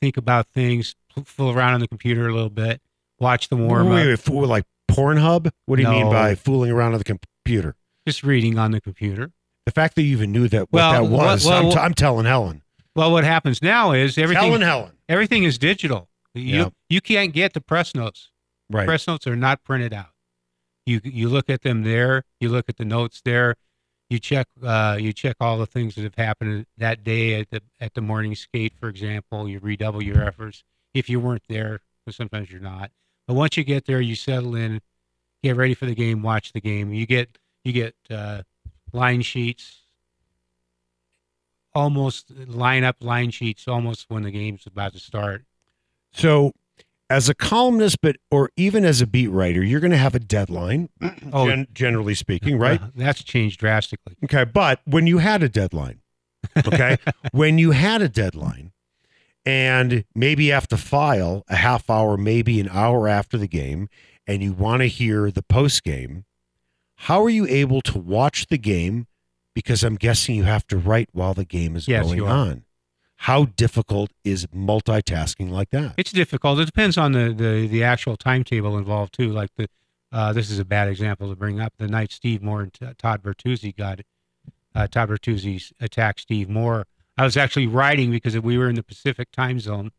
think 0.00 0.16
about 0.16 0.46
things, 0.46 0.94
fool 1.24 1.50
around 1.50 1.74
on 1.74 1.80
the 1.80 1.88
computer 1.88 2.28
a 2.28 2.32
little 2.32 2.50
bit, 2.50 2.80
watch 3.18 3.48
the 3.48 3.56
warm 3.56 3.88
wait, 3.88 4.02
up, 4.02 4.06
wait, 4.06 4.18
fool, 4.18 4.46
like 4.46 4.64
Pornhub? 4.90 5.50
What 5.66 5.76
do 5.76 5.82
you 5.82 5.88
mean 5.88 6.10
by 6.10 6.34
fooling 6.34 6.70
around 6.70 6.92
on 6.92 6.98
the 6.98 7.04
computer? 7.04 7.74
just 8.06 8.22
reading 8.22 8.58
on 8.58 8.72
the 8.72 8.80
computer. 8.80 9.30
The 9.66 9.72
fact 9.72 9.94
that 9.96 10.02
you 10.02 10.12
even 10.12 10.32
knew 10.32 10.48
that 10.48 10.72
what 10.72 10.78
Well, 10.78 10.92
that 10.92 11.10
was, 11.10 11.46
well, 11.46 11.66
I'm, 11.66 11.72
t- 11.72 11.78
I'm 11.78 11.94
telling 11.94 12.26
Helen. 12.26 12.62
Well, 12.96 13.12
what 13.12 13.24
happens 13.24 13.62
now 13.62 13.92
is 13.92 14.18
everything 14.18 14.44
Telling 14.44 14.62
Helen. 14.62 14.92
everything 15.08 15.44
is 15.44 15.58
digital. 15.58 16.08
You 16.34 16.42
Yeah. 16.56 16.68
you 16.88 17.00
can't 17.00 17.32
get 17.32 17.54
the 17.54 17.60
press 17.60 17.94
notes. 17.94 18.30
Right. 18.68 18.86
Press 18.86 19.06
notes 19.06 19.26
are 19.26 19.36
not 19.36 19.62
printed 19.64 19.92
out. 19.92 20.10
You 20.86 21.00
you 21.04 21.28
look 21.28 21.48
at 21.50 21.62
them 21.62 21.82
there. 21.84 22.24
You 22.40 22.48
look 22.48 22.68
at 22.68 22.76
the 22.76 22.84
notes 22.84 23.20
there. 23.24 23.54
You 24.08 24.18
check 24.18 24.48
uh, 24.62 24.98
you 25.00 25.12
check 25.12 25.36
all 25.40 25.58
the 25.58 25.66
things 25.66 25.94
that 25.94 26.02
have 26.02 26.16
happened 26.16 26.66
that 26.78 27.04
day 27.04 27.40
at 27.40 27.50
the 27.50 27.62
at 27.80 27.94
the 27.94 28.00
morning 28.00 28.34
skate, 28.34 28.74
for 28.78 28.88
example. 28.88 29.48
You 29.48 29.60
redouble 29.60 30.02
your 30.02 30.22
efforts 30.22 30.64
if 30.94 31.08
you 31.08 31.20
weren't 31.20 31.44
there, 31.48 31.80
because 32.04 32.16
sometimes 32.16 32.50
you're 32.50 32.60
not. 32.60 32.90
But 33.28 33.34
once 33.34 33.56
you 33.56 33.62
get 33.62 33.86
there, 33.86 34.00
you 34.00 34.16
settle 34.16 34.56
in, 34.56 34.80
get 35.44 35.54
ready 35.54 35.74
for 35.74 35.86
the 35.86 35.94
game, 35.94 36.22
watch 36.22 36.52
the 36.52 36.60
game. 36.60 36.92
You 36.92 37.06
get 37.06 37.38
you 37.64 37.72
get 37.72 37.94
uh, 38.10 38.42
line 38.92 39.22
sheets, 39.22 39.79
almost 41.74 42.30
line 42.48 42.84
up 42.84 42.96
line 43.00 43.30
sheets 43.30 43.66
almost 43.68 44.06
when 44.08 44.22
the 44.22 44.30
game's 44.30 44.66
about 44.66 44.92
to 44.92 44.98
start. 44.98 45.44
So, 46.12 46.52
as 47.08 47.28
a 47.28 47.34
columnist, 47.34 48.00
but 48.02 48.16
or 48.30 48.50
even 48.56 48.84
as 48.84 49.00
a 49.00 49.06
beat 49.06 49.28
writer, 49.28 49.62
you're 49.64 49.80
going 49.80 49.90
to 49.90 49.96
have 49.96 50.14
a 50.14 50.20
deadline, 50.20 50.88
Oh. 51.32 51.48
gen- 51.48 51.66
generally 51.72 52.14
speaking, 52.14 52.58
right? 52.58 52.80
Uh, 52.80 52.88
that's 52.94 53.22
changed 53.24 53.58
drastically. 53.60 54.16
Okay, 54.24 54.44
but 54.44 54.80
when 54.84 55.06
you 55.06 55.18
had 55.18 55.42
a 55.42 55.48
deadline, 55.48 56.00
okay, 56.66 56.96
when 57.32 57.58
you 57.58 57.72
had 57.72 58.02
a 58.02 58.08
deadline, 58.08 58.72
and 59.46 60.04
maybe 60.14 60.44
you 60.44 60.52
have 60.52 60.68
to 60.68 60.76
file 60.76 61.44
a 61.48 61.56
half 61.56 61.88
hour, 61.88 62.16
maybe 62.16 62.60
an 62.60 62.68
hour 62.70 63.08
after 63.08 63.38
the 63.38 63.48
game, 63.48 63.88
and 64.26 64.42
you 64.42 64.52
want 64.52 64.80
to 64.82 64.86
hear 64.86 65.30
the 65.30 65.42
post 65.42 65.82
game, 65.82 66.24
how 66.94 67.22
are 67.24 67.30
you 67.30 67.46
able 67.46 67.80
to 67.82 67.98
watch 67.98 68.46
the 68.48 68.58
game? 68.58 69.06
Because 69.62 69.84
I'm 69.84 69.96
guessing 69.96 70.36
you 70.36 70.44
have 70.44 70.66
to 70.68 70.78
write 70.78 71.10
while 71.12 71.34
the 71.34 71.44
game 71.44 71.76
is 71.76 71.86
Yes, 71.86 72.06
going 72.06 72.22
on. 72.22 72.64
How 73.16 73.44
difficult 73.44 74.10
is 74.24 74.46
multitasking 74.46 75.50
like 75.50 75.68
that? 75.70 75.92
It's 75.98 76.12
difficult. 76.12 76.58
It 76.58 76.64
depends 76.64 76.96
on 76.96 77.12
the, 77.12 77.34
the, 77.34 77.66
the 77.66 77.84
actual 77.84 78.16
timetable 78.16 78.78
involved 78.78 79.12
too. 79.12 79.30
Like 79.30 79.50
the, 79.56 79.68
uh, 80.10 80.32
this 80.32 80.50
is 80.50 80.58
a 80.58 80.64
bad 80.64 80.88
example 80.88 81.28
to 81.28 81.36
bring 81.36 81.60
up. 81.60 81.74
The 81.76 81.88
night 81.88 82.12
Steve 82.12 82.42
Moore 82.42 82.62
and 82.62 82.72
T- 82.72 82.86
Todd 82.96 83.22
Bertuzzi 83.22 83.76
got, 83.76 84.00
uh, 84.74 84.86
Todd 84.86 85.10
Bertuzzi 85.10 85.70
attacked 85.78 86.20
Steve 86.20 86.48
Moore. 86.48 86.86
I 87.18 87.24
was 87.24 87.36
actually 87.36 87.66
writing 87.66 88.10
because 88.10 88.38
we 88.40 88.56
were 88.56 88.70
in 88.70 88.76
the 88.76 88.82
Pacific 88.82 89.30
time 89.30 89.60
zone, 89.60 89.90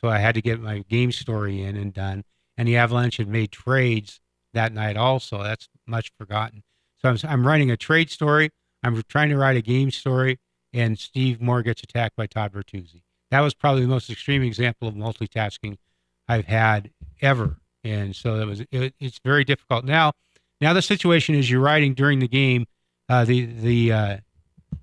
so 0.00 0.08
I 0.08 0.18
had 0.18 0.34
to 0.34 0.42
get 0.42 0.60
my 0.60 0.80
game 0.80 1.12
story 1.12 1.62
in 1.62 1.76
and 1.76 1.94
done. 1.94 2.24
And 2.58 2.66
the 2.66 2.76
Avalanche 2.76 3.18
had 3.18 3.28
made 3.28 3.52
trades 3.52 4.20
that 4.52 4.72
night 4.72 4.96
also. 4.96 5.44
That's 5.44 5.68
much 5.86 6.10
forgotten. 6.18 6.64
So 7.00 7.10
I'm, 7.10 7.18
I'm 7.22 7.46
writing 7.46 7.70
a 7.70 7.76
trade 7.76 8.10
story. 8.10 8.50
I'm 8.82 9.02
trying 9.08 9.30
to 9.30 9.36
write 9.36 9.56
a 9.56 9.62
game 9.62 9.90
story, 9.90 10.38
and 10.72 10.98
Steve 10.98 11.40
Moore 11.40 11.62
gets 11.62 11.82
attacked 11.82 12.16
by 12.16 12.26
Todd 12.26 12.52
Bertuzzi. 12.52 13.02
That 13.30 13.40
was 13.40 13.54
probably 13.54 13.82
the 13.82 13.88
most 13.88 14.10
extreme 14.10 14.42
example 14.42 14.86
of 14.88 14.94
multitasking 14.94 15.76
I've 16.28 16.46
had 16.46 16.90
ever, 17.20 17.56
and 17.82 18.14
so 18.14 18.38
that 18.38 18.46
was 18.46 18.60
it, 18.70 18.94
it's 19.00 19.20
very 19.24 19.44
difficult 19.44 19.84
now. 19.84 20.12
Now 20.60 20.72
the 20.72 20.82
situation 20.82 21.34
is 21.34 21.50
you're 21.50 21.60
writing 21.60 21.94
during 21.94 22.18
the 22.18 22.28
game. 22.28 22.66
Uh, 23.08 23.24
the 23.24 23.46
the 23.46 23.92
uh, 23.92 24.16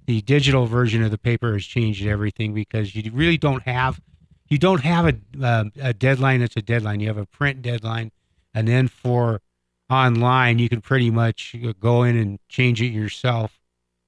the 0.05 0.21
digital 0.21 0.65
version 0.65 1.03
of 1.03 1.11
the 1.11 1.17
paper 1.17 1.53
has 1.53 1.65
changed 1.65 2.05
everything 2.05 2.53
because 2.53 2.95
you 2.95 3.09
really 3.13 3.37
don't 3.37 3.63
have 3.63 4.01
you 4.49 4.57
don't 4.57 4.81
have 4.81 5.07
a 5.07 5.45
uh, 5.45 5.65
a 5.81 5.93
deadline 5.93 6.41
that's 6.41 6.57
a 6.57 6.61
deadline. 6.61 6.99
You 6.99 7.07
have 7.07 7.17
a 7.17 7.25
print 7.25 7.61
deadline, 7.61 8.11
and 8.53 8.67
then 8.67 8.87
for 8.87 9.41
online 9.89 10.59
you 10.59 10.69
can 10.69 10.81
pretty 10.81 11.11
much 11.11 11.55
go 11.79 12.03
in 12.03 12.17
and 12.17 12.39
change 12.49 12.81
it 12.81 12.87
yourself. 12.87 13.59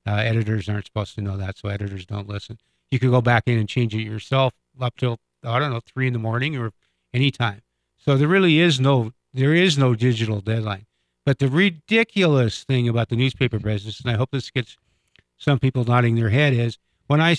Uh, 0.08 0.16
editors 0.16 0.70
aren't 0.70 0.86
supposed 0.86 1.16
to 1.16 1.22
know 1.22 1.38
that, 1.38 1.58
so 1.58 1.70
editors 1.70 2.06
don't 2.06 2.30
listen. 2.30 2.60
You 2.92 3.00
can 3.00 3.10
go 3.10 3.22
back 3.22 3.44
in 3.48 3.58
and 3.58 3.68
change 3.68 3.96
it 3.96 4.02
yourself 4.02 4.54
up 4.80 4.96
till 4.98 5.20
I 5.44 5.60
don't 5.60 5.72
know 5.72 5.80
three 5.80 6.08
in 6.08 6.14
the 6.14 6.20
morning 6.20 6.58
or 6.58 6.72
anytime. 7.14 7.62
So 7.98 8.18
there 8.18 8.28
really 8.28 8.60
is 8.60 8.80
no 8.80 9.14
there 9.34 9.54
is 9.54 9.78
no 9.78 9.96
digital 9.96 10.42
deadline. 10.42 10.86
But 11.26 11.40
the 11.40 11.48
ridiculous 11.48 12.64
thing 12.64 12.88
about 12.88 13.10
the 13.10 13.16
newspaper 13.16 13.58
business, 13.60 14.00
and 14.00 14.12
I 14.12 14.16
hope 14.16 14.30
this 14.32 14.52
gets 14.52 14.78
some 15.38 15.60
people 15.60 15.84
nodding 15.84 16.16
their 16.16 16.30
head, 16.30 16.54
is 16.54 16.78
when 17.08 17.20
I 17.20 17.36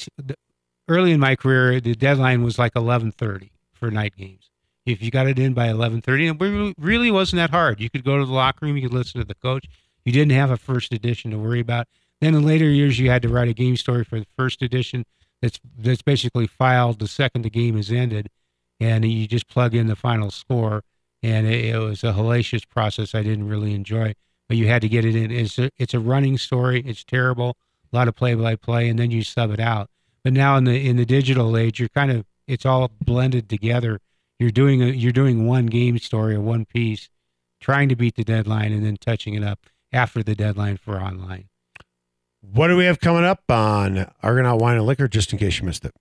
early 0.88 1.12
in 1.12 1.20
my 1.20 1.36
career 1.36 1.80
the 1.80 1.94
deadline 1.94 2.42
was 2.42 2.58
like 2.58 2.74
eleven 2.74 3.12
thirty 3.12 3.52
for 3.72 3.90
night 3.90 4.16
games. 4.16 4.50
If 4.84 5.02
you 5.02 5.10
got 5.10 5.26
it 5.26 5.38
in 5.38 5.54
by 5.54 5.68
eleven 5.68 6.00
thirty, 6.00 6.26
it 6.26 6.74
really 6.78 7.10
wasn't 7.10 7.38
that 7.38 7.50
hard. 7.50 7.80
You 7.80 7.90
could 7.90 8.04
go 8.04 8.18
to 8.18 8.26
the 8.26 8.32
locker 8.32 8.66
room, 8.66 8.76
you 8.76 8.82
could 8.88 8.94
listen 8.94 9.20
to 9.20 9.26
the 9.26 9.34
coach. 9.34 9.66
You 10.04 10.12
didn't 10.12 10.32
have 10.32 10.50
a 10.50 10.56
first 10.56 10.92
edition 10.92 11.30
to 11.30 11.38
worry 11.38 11.60
about. 11.60 11.86
Then 12.20 12.34
in 12.34 12.44
later 12.44 12.68
years, 12.68 12.98
you 12.98 13.10
had 13.10 13.22
to 13.22 13.28
write 13.28 13.48
a 13.48 13.54
game 13.54 13.76
story 13.76 14.04
for 14.04 14.18
the 14.18 14.26
first 14.36 14.62
edition 14.62 15.04
that's 15.42 15.60
that's 15.78 16.02
basically 16.02 16.46
filed 16.46 16.98
the 16.98 17.08
second 17.08 17.42
the 17.42 17.50
game 17.50 17.76
is 17.76 17.92
ended, 17.92 18.28
and 18.80 19.04
you 19.04 19.26
just 19.26 19.48
plug 19.48 19.74
in 19.74 19.86
the 19.86 19.96
final 19.96 20.30
score. 20.30 20.82
And 21.22 21.46
it, 21.46 21.66
it 21.66 21.78
was 21.78 22.04
a 22.04 22.12
hellacious 22.12 22.68
process 22.68 23.14
I 23.14 23.22
didn't 23.22 23.48
really 23.48 23.74
enjoy, 23.74 24.14
but 24.48 24.56
you 24.56 24.68
had 24.68 24.82
to 24.82 24.88
get 24.88 25.04
it 25.04 25.16
in. 25.16 25.30
It's 25.30 25.58
a, 25.58 25.70
it's 25.76 25.94
a 25.94 26.00
running 26.00 26.38
story. 26.38 26.82
It's 26.86 27.04
terrible, 27.04 27.56
a 27.92 27.96
lot 27.96 28.08
of 28.08 28.14
play 28.14 28.34
by 28.34 28.56
play, 28.56 28.88
and 28.88 28.98
then 28.98 29.10
you 29.10 29.22
sub 29.22 29.50
it 29.50 29.60
out. 29.60 29.90
But 30.24 30.32
now 30.32 30.56
in 30.56 30.64
the 30.64 30.88
in 30.88 30.96
the 30.96 31.06
digital 31.06 31.56
age, 31.56 31.78
you're 31.78 31.88
kind 31.88 32.10
of 32.10 32.24
it's 32.46 32.66
all 32.66 32.90
blended 33.04 33.48
together. 33.48 34.00
You're 34.38 34.50
doing 34.50 34.82
a, 34.82 34.86
you're 34.86 35.12
doing 35.12 35.46
one 35.46 35.66
game 35.66 35.98
story 35.98 36.34
or 36.34 36.40
one 36.40 36.64
piece, 36.64 37.08
trying 37.60 37.88
to 37.88 37.96
beat 37.96 38.16
the 38.16 38.24
deadline, 38.24 38.72
and 38.72 38.84
then 38.84 38.96
touching 38.96 39.34
it 39.34 39.42
up 39.42 39.66
after 39.92 40.22
the 40.22 40.34
deadline 40.34 40.76
for 40.76 41.00
online. 41.00 41.48
What 42.52 42.68
do 42.68 42.76
we 42.76 42.84
have 42.84 43.00
coming 43.00 43.24
up 43.24 43.50
on 43.50 44.10
Argonaut 44.22 44.60
Wine 44.60 44.76
and 44.76 44.86
Liquor, 44.86 45.08
just 45.08 45.32
in 45.32 45.38
case 45.38 45.58
you 45.60 45.66
missed 45.66 45.84
it? 45.84 45.94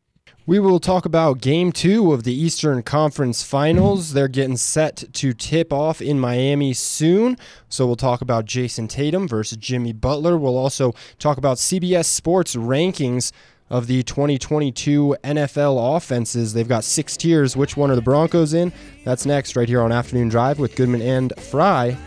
We 0.47 0.59
will 0.59 0.79
talk 0.79 1.05
about 1.05 1.41
game 1.41 1.71
two 1.71 2.13
of 2.13 2.23
the 2.23 2.33
Eastern 2.33 2.83
Conference 2.83 3.41
Finals. 3.41 4.13
They're 4.13 4.27
getting 4.27 4.57
set 4.57 5.03
to 5.13 5.33
tip 5.33 5.73
off 5.73 6.03
in 6.03 6.19
Miami 6.19 6.71
soon. 6.73 7.37
So 7.67 7.87
we'll 7.87 7.95
talk 7.95 8.21
about 8.21 8.45
Jayson 8.45 8.87
Tatum 8.87 9.27
versus 9.27 9.57
Jimmy 9.57 9.91
Butler. 9.91 10.37
We'll 10.37 10.57
also 10.57 10.93
talk 11.17 11.39
about 11.39 11.57
CBS 11.57 12.05
Sports 12.05 12.55
rankings 12.55 13.31
of 13.71 13.87
the 13.87 14.03
2022 14.03 15.17
NFL 15.23 15.97
offenses. 15.97 16.53
They've 16.53 16.67
got 16.67 16.83
six 16.83 17.17
tiers. 17.17 17.57
Which 17.57 17.75
one 17.75 17.89
are 17.89 17.95
the 17.95 18.03
Broncos 18.03 18.53
in? 18.53 18.71
That's 19.03 19.25
next, 19.25 19.55
right 19.55 19.67
here 19.67 19.81
on 19.81 19.91
Afternoon 19.91 20.29
Drive 20.29 20.59
with 20.59 20.75
Goodman 20.75 21.01
and 21.01 21.33
Fry 21.39 21.97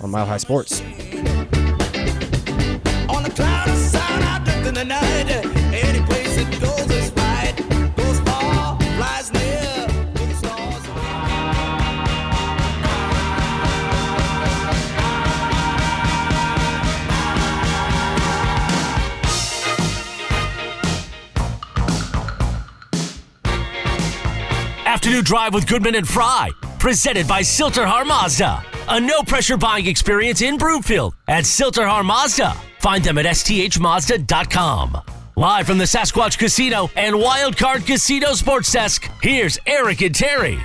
on 0.00 0.10
Mile 0.10 0.26
High 0.26 0.38
Sports. 0.38 0.82
Afternoon 24.86 25.24
Drive 25.24 25.54
with 25.54 25.66
Goodman 25.66 25.94
and 25.94 26.06
Fry, 26.06 26.50
presented 26.78 27.26
by 27.26 27.42
Sill-TerHar 27.42 28.06
Mazda. 28.06 28.62
A 28.88 29.00
no 29.00 29.22
pressure 29.22 29.56
buying 29.56 29.86
experience 29.86 30.42
in 30.42 30.58
Broomfield 30.58 31.14
at 31.26 31.46
Sill-TerHar 31.46 32.04
Mazda. 32.04 32.54
Find 32.82 33.02
them 33.04 33.16
at 33.16 33.26
sthmazda.com. 33.26 34.98
Live 35.36 35.66
from 35.66 35.78
the 35.78 35.84
Sasquatch 35.84 36.36
Casino 36.36 36.90
and 36.96 37.14
Wildcard 37.14 37.86
Casino 37.86 38.34
Sports 38.34 38.70
Desk, 38.70 39.08
here's 39.22 39.58
Eric 39.66 40.02
and 40.02 40.14
Terry. 40.14 40.58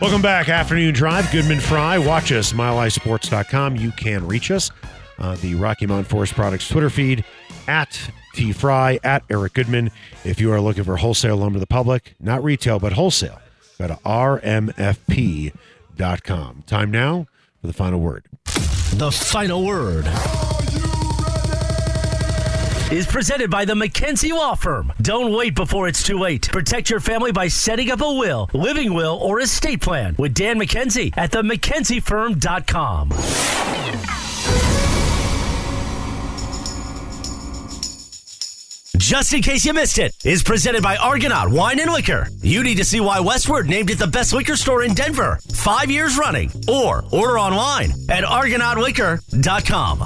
Welcome 0.00 0.22
back, 0.22 0.48
Afternoon 0.48 0.94
Drive. 0.94 1.30
Goodman 1.30 1.60
Fry. 1.60 1.98
Watch 1.98 2.32
us, 2.32 2.52
milehighsports.com. 2.52 3.76
You 3.76 3.92
can 3.92 4.26
reach 4.26 4.50
us. 4.50 4.70
Uh, 5.18 5.36
the 5.36 5.54
Rocky 5.56 5.86
Mountain 5.86 6.06
Forest 6.06 6.34
Products 6.34 6.68
Twitter 6.68 6.88
feed 6.90 7.24
at 7.68 8.10
T 8.34 8.52
Fry, 8.52 8.98
at 9.04 9.24
Eric 9.30 9.52
Goodman. 9.54 9.90
If 10.24 10.40
you 10.40 10.52
are 10.52 10.60
looking 10.60 10.84
for 10.84 10.96
wholesale 10.96 11.36
lumber 11.36 11.56
to 11.56 11.60
the 11.60 11.66
public, 11.66 12.14
not 12.18 12.42
retail, 12.42 12.78
but 12.78 12.94
wholesale, 12.94 13.40
go 13.78 13.88
to 13.88 13.94
rmfp.com. 13.94 15.52
Time 16.66 16.90
now 16.90 17.26
for 17.60 17.66
the 17.66 17.72
final 17.72 18.00
word. 18.00 18.24
The 18.94 19.10
final 19.10 19.64
word. 19.64 20.06
is 22.92 23.06
presented 23.06 23.50
by 23.50 23.64
the 23.64 23.72
McKenzie 23.72 24.32
Law 24.32 24.54
Firm. 24.54 24.92
Don't 25.00 25.32
wait 25.32 25.54
before 25.54 25.88
it's 25.88 26.02
too 26.02 26.18
late. 26.18 26.50
Protect 26.52 26.90
your 26.90 27.00
family 27.00 27.32
by 27.32 27.48
setting 27.48 27.90
up 27.90 28.02
a 28.02 28.12
will, 28.12 28.50
living 28.52 28.92
will, 28.92 29.18
or 29.22 29.40
estate 29.40 29.80
plan 29.80 30.14
with 30.18 30.34
Dan 30.34 30.60
McKenzie 30.60 31.14
at 31.16 31.30
the 31.32 31.40
Just 39.02 39.34
in 39.34 39.42
case 39.42 39.66
you 39.66 39.72
missed 39.74 39.98
it, 39.98 40.14
is 40.24 40.44
presented 40.44 40.80
by 40.80 40.96
Argonaut 40.96 41.50
Wine 41.50 41.80
and 41.80 41.90
Liquor. 41.90 42.28
You 42.40 42.62
need 42.62 42.76
to 42.76 42.84
see 42.84 43.00
why 43.00 43.18
Westward 43.18 43.68
named 43.68 43.90
it 43.90 43.98
the 43.98 44.06
best 44.06 44.32
liquor 44.32 44.54
store 44.54 44.84
in 44.84 44.94
Denver, 44.94 45.40
five 45.54 45.90
years 45.90 46.16
running, 46.16 46.52
or 46.68 47.02
order 47.10 47.36
online 47.36 47.90
at 48.08 48.22
argonautliquor.com. 48.22 50.04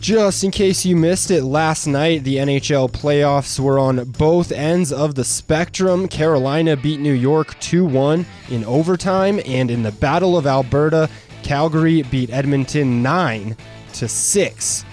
Just 0.00 0.44
in 0.44 0.50
case 0.50 0.84
you 0.84 0.96
missed 0.96 1.30
it, 1.30 1.44
last 1.44 1.86
night 1.86 2.24
the 2.24 2.36
NHL 2.36 2.90
playoffs 2.92 3.58
were 3.58 3.78
on 3.78 4.04
both 4.04 4.52
ends 4.52 4.92
of 4.92 5.14
the 5.14 5.24
spectrum. 5.24 6.06
Carolina 6.06 6.76
beat 6.76 7.00
New 7.00 7.14
York 7.14 7.58
2 7.60 7.86
1 7.86 8.26
in 8.50 8.64
overtime, 8.66 9.40
and 9.46 9.70
in 9.70 9.82
the 9.82 9.92
Battle 9.92 10.36
of 10.36 10.46
Alberta, 10.46 11.08
Calgary 11.42 12.02
beat 12.02 12.28
Edmonton 12.28 13.02
9 13.02 13.56
to 13.94 14.06
6. 14.06 14.84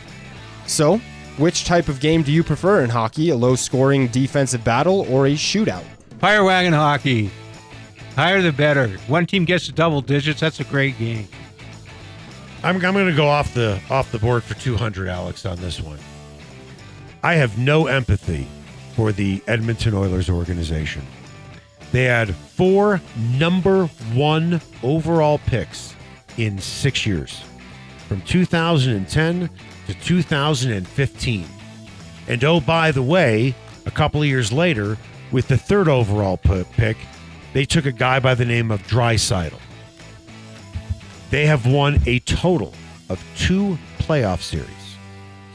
So, 0.65 1.01
which 1.37 1.65
type 1.65 1.87
of 1.87 1.99
game 1.99 2.21
do 2.21 2.31
you 2.31 2.43
prefer 2.43 2.83
in 2.83 2.89
hockey? 2.89 3.29
A 3.29 3.35
low 3.35 3.55
scoring 3.55 4.07
defensive 4.07 4.63
battle 4.63 5.07
or 5.09 5.27
a 5.27 5.31
shootout? 5.31 5.83
Fire 6.19 6.43
wagon 6.43 6.73
hockey. 6.73 7.31
Higher 8.15 8.41
the 8.41 8.51
better. 8.51 8.89
One 9.07 9.25
team 9.25 9.43
gets 9.43 9.65
to 9.65 9.71
double 9.71 10.01
digits. 10.01 10.39
That's 10.39 10.59
a 10.59 10.63
great 10.63 10.97
game. 10.99 11.27
I'm, 12.63 12.75
I'm 12.75 12.93
going 12.93 13.07
to 13.07 13.15
go 13.15 13.27
off 13.27 13.53
the 13.53 13.81
off 13.89 14.11
the 14.11 14.19
board 14.19 14.43
for 14.43 14.53
200, 14.53 15.09
Alex, 15.09 15.45
on 15.45 15.57
this 15.57 15.81
one. 15.81 15.99
I 17.23 17.33
have 17.33 17.57
no 17.57 17.87
empathy 17.87 18.47
for 18.95 19.11
the 19.11 19.41
Edmonton 19.47 19.95
Oilers 19.95 20.29
organization. 20.29 21.01
They 21.91 22.03
had 22.03 22.33
four 22.35 23.01
number 23.37 23.87
one 24.13 24.61
overall 24.81 25.39
picks 25.39 25.95
in 26.37 26.59
six 26.59 27.05
years, 27.05 27.43
from 28.07 28.21
2010 28.21 29.49
to 29.87 29.93
2015. 29.93 31.47
And 32.27 32.43
oh, 32.43 32.59
by 32.59 32.91
the 32.91 33.03
way, 33.03 33.53
a 33.85 33.91
couple 33.91 34.21
of 34.21 34.27
years 34.27 34.51
later, 34.51 34.97
with 35.31 35.47
the 35.47 35.57
third 35.57 35.87
overall 35.87 36.37
pick, 36.37 36.97
they 37.53 37.65
took 37.65 37.85
a 37.85 37.91
guy 37.91 38.19
by 38.19 38.35
the 38.35 38.45
name 38.45 38.71
of 38.71 38.81
Draisaitl. 38.87 39.59
They 41.29 41.45
have 41.45 41.65
won 41.65 41.99
a 42.05 42.19
total 42.19 42.73
of 43.09 43.23
two 43.37 43.77
playoff 43.99 44.41
series 44.41 44.67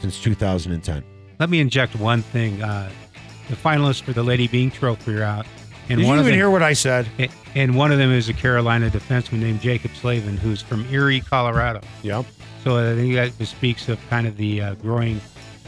since 0.01 0.21
2010. 0.21 1.03
Let 1.39 1.49
me 1.49 1.59
inject 1.59 1.95
one 1.95 2.21
thing. 2.21 2.61
Uh, 2.61 2.89
the 3.49 3.55
finalists 3.55 4.01
for 4.01 4.13
the 4.13 4.23
Lady 4.23 4.47
Byng 4.47 4.71
Trophy 4.71 5.15
are 5.15 5.23
out. 5.23 5.45
And 5.89 5.97
Did 5.97 6.03
you 6.03 6.07
one 6.07 6.17
even 6.17 6.19
of 6.19 6.25
them, 6.25 6.35
hear 6.35 6.49
what 6.49 6.61
I 6.61 6.73
said? 6.73 7.07
And 7.55 7.75
one 7.75 7.91
of 7.91 7.97
them 7.97 8.11
is 8.11 8.29
a 8.29 8.33
Carolina 8.33 8.89
defenseman 8.89 9.39
named 9.39 9.61
Jaccob 9.61 9.95
Slavin, 9.95 10.37
who's 10.37 10.61
from 10.61 10.85
Erie, 10.93 11.21
Colorado. 11.21 11.81
Yep. 12.03 12.25
So 12.69 12.77
I 12.77 12.95
think 12.95 13.15
that 13.15 13.35
just 13.39 13.53
speaks 13.53 13.89
of 13.89 13.99
kind 14.11 14.27
of 14.27 14.37
the 14.37 14.61
uh, 14.61 14.75
growing 14.75 15.19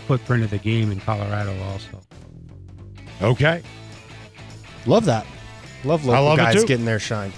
footprint 0.06 0.43
of 0.43 0.52
the 0.52 0.60
game 0.60 0.91
in 0.91 0.99
Colorado, 0.99 1.60
also. 1.64 1.99
Okay. 3.24 3.64
Love 4.86 5.06
that. 5.06 5.26
Love 5.84 6.06
local 6.06 6.26
love 6.26 6.38
guys 6.38 6.64
getting 6.64 6.86
their 6.86 6.99
shine. 6.99 7.34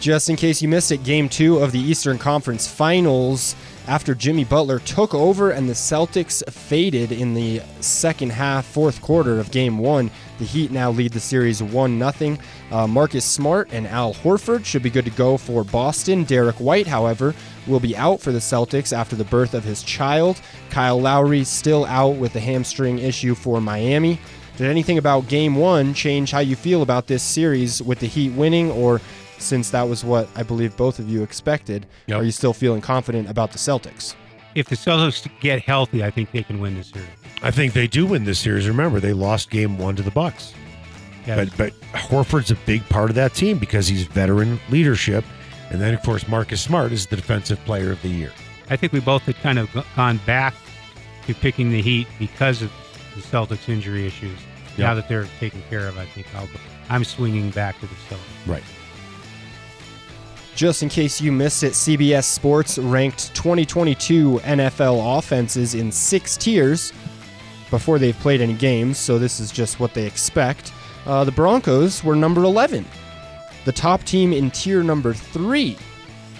Just 0.00 0.28
in 0.28 0.34
case 0.34 0.60
you 0.60 0.68
missed 0.68 0.90
it, 0.90 1.04
game 1.04 1.28
two 1.28 1.58
of 1.58 1.70
the 1.70 1.78
Eastern 1.78 2.18
Conference 2.18 2.66
Finals 2.66 3.54
after 3.88 4.14
Jimmy 4.14 4.44
Butler 4.44 4.78
took 4.80 5.14
over 5.14 5.50
and 5.50 5.66
the 5.66 5.72
Celtics 5.72 6.48
faded 6.52 7.10
in 7.10 7.32
the 7.32 7.62
second 7.80 8.30
half, 8.30 8.66
fourth 8.66 9.00
quarter 9.00 9.40
of 9.40 9.50
game 9.50 9.78
one. 9.78 10.10
The 10.38 10.44
Heat 10.44 10.70
now 10.70 10.90
lead 10.90 11.12
the 11.12 11.20
series 11.20 11.62
1 11.62 12.12
0. 12.12 12.36
Uh, 12.70 12.86
Marcus 12.86 13.24
Smart 13.24 13.68
and 13.72 13.86
Al 13.88 14.12
Horford 14.12 14.66
should 14.66 14.82
be 14.82 14.90
good 14.90 15.06
to 15.06 15.10
go 15.12 15.38
for 15.38 15.64
Boston. 15.64 16.24
Derrick 16.24 16.56
White, 16.56 16.86
however, 16.86 17.34
will 17.66 17.80
be 17.80 17.96
out 17.96 18.20
for 18.20 18.30
the 18.30 18.38
Celtics 18.38 18.96
after 18.96 19.16
the 19.16 19.24
birth 19.24 19.54
of 19.54 19.64
his 19.64 19.82
child. 19.82 20.40
Kyle 20.68 21.00
Lowry 21.00 21.42
still 21.42 21.86
out 21.86 22.16
with 22.16 22.36
a 22.36 22.40
hamstring 22.40 22.98
issue 22.98 23.34
for 23.34 23.58
Miami. 23.58 24.20
Did 24.58 24.68
anything 24.68 24.98
about 24.98 25.28
game 25.28 25.54
one 25.54 25.94
change 25.94 26.30
how 26.30 26.40
you 26.40 26.56
feel 26.56 26.82
about 26.82 27.06
this 27.06 27.22
series 27.22 27.82
with 27.82 28.00
the 28.00 28.06
Heat 28.06 28.32
winning, 28.32 28.70
or 28.70 29.00
since 29.38 29.70
that 29.70 29.88
was 29.88 30.04
what 30.04 30.28
I 30.36 30.42
believe 30.42 30.76
both 30.76 30.98
of 30.98 31.08
you 31.08 31.22
expected, 31.22 31.86
Yep. 32.06 32.20
are 32.20 32.24
you 32.24 32.32
still 32.32 32.52
feeling 32.52 32.80
confident 32.80 33.28
about 33.30 33.52
the 33.52 33.58
Celtics? 33.58 34.14
If 34.54 34.68
the 34.68 34.76
Celtics 34.76 35.26
get 35.40 35.62
healthy, 35.62 36.02
I 36.02 36.10
think 36.10 36.32
they 36.32 36.42
can 36.42 36.60
win 36.60 36.76
this 36.76 36.88
series. 36.88 37.08
I 37.42 37.50
think 37.50 37.72
they 37.72 37.86
do 37.86 38.06
win 38.06 38.24
this 38.24 38.40
series. 38.40 38.66
Remember, 38.66 38.98
they 38.98 39.12
lost 39.12 39.50
game 39.50 39.78
one 39.78 39.94
to 39.96 40.02
the 40.02 40.10
Bucks. 40.10 40.52
Yeah, 41.26 41.36
But 41.36 41.56
but 41.56 41.72
Horford's 41.92 42.50
a 42.50 42.54
big 42.66 42.88
part 42.88 43.10
of 43.10 43.16
that 43.16 43.34
team 43.34 43.58
because 43.58 43.86
he's 43.86 44.04
veteran 44.04 44.58
leadership. 44.70 45.24
And 45.70 45.80
then 45.80 45.92
of 45.94 46.02
course 46.02 46.26
Marcus 46.26 46.60
Smart 46.62 46.90
is 46.92 47.06
the 47.06 47.16
defensive 47.16 47.62
player 47.66 47.92
of 47.92 48.00
the 48.02 48.08
year. 48.08 48.32
I 48.70 48.76
think 48.76 48.92
we 48.92 49.00
both 49.00 49.22
had 49.22 49.36
kind 49.36 49.58
of 49.58 49.68
gone 49.94 50.18
back 50.26 50.54
to 51.26 51.34
picking 51.34 51.70
the 51.70 51.82
Heat 51.82 52.08
because 52.18 52.62
of 52.62 52.72
the 53.14 53.20
Celtics 53.20 53.68
injury 53.68 54.06
issues. 54.06 54.38
Now 54.78 54.94
that 54.94 55.08
they're 55.08 55.26
taken 55.40 55.60
care 55.68 55.86
of, 55.88 55.98
I 55.98 56.06
think 56.06 56.26
I'll 56.34 56.48
I'm 56.88 57.04
swinging 57.04 57.50
back 57.50 57.78
to 57.80 57.86
the 57.86 57.94
Celtics. 58.08 58.46
Right. 58.46 58.62
Just 60.58 60.82
in 60.82 60.88
case 60.88 61.20
you 61.20 61.30
missed 61.30 61.62
it, 61.62 61.72
CBS 61.72 62.24
Sports 62.24 62.78
ranked 62.78 63.32
2022 63.36 64.40
NFL 64.40 65.16
offenses 65.16 65.76
in 65.76 65.92
six 65.92 66.36
tiers 66.36 66.92
before 67.70 68.00
they've 68.00 68.18
played 68.18 68.40
any 68.40 68.54
games, 68.54 68.98
so 68.98 69.20
this 69.20 69.38
is 69.38 69.52
just 69.52 69.78
what 69.78 69.94
they 69.94 70.04
expect. 70.04 70.72
Uh, 71.06 71.22
the 71.22 71.30
Broncos 71.30 72.02
were 72.02 72.16
number 72.16 72.42
11, 72.42 72.84
the 73.66 73.70
top 73.70 74.02
team 74.02 74.32
in 74.32 74.50
tier 74.50 74.82
number 74.82 75.14
three. 75.14 75.78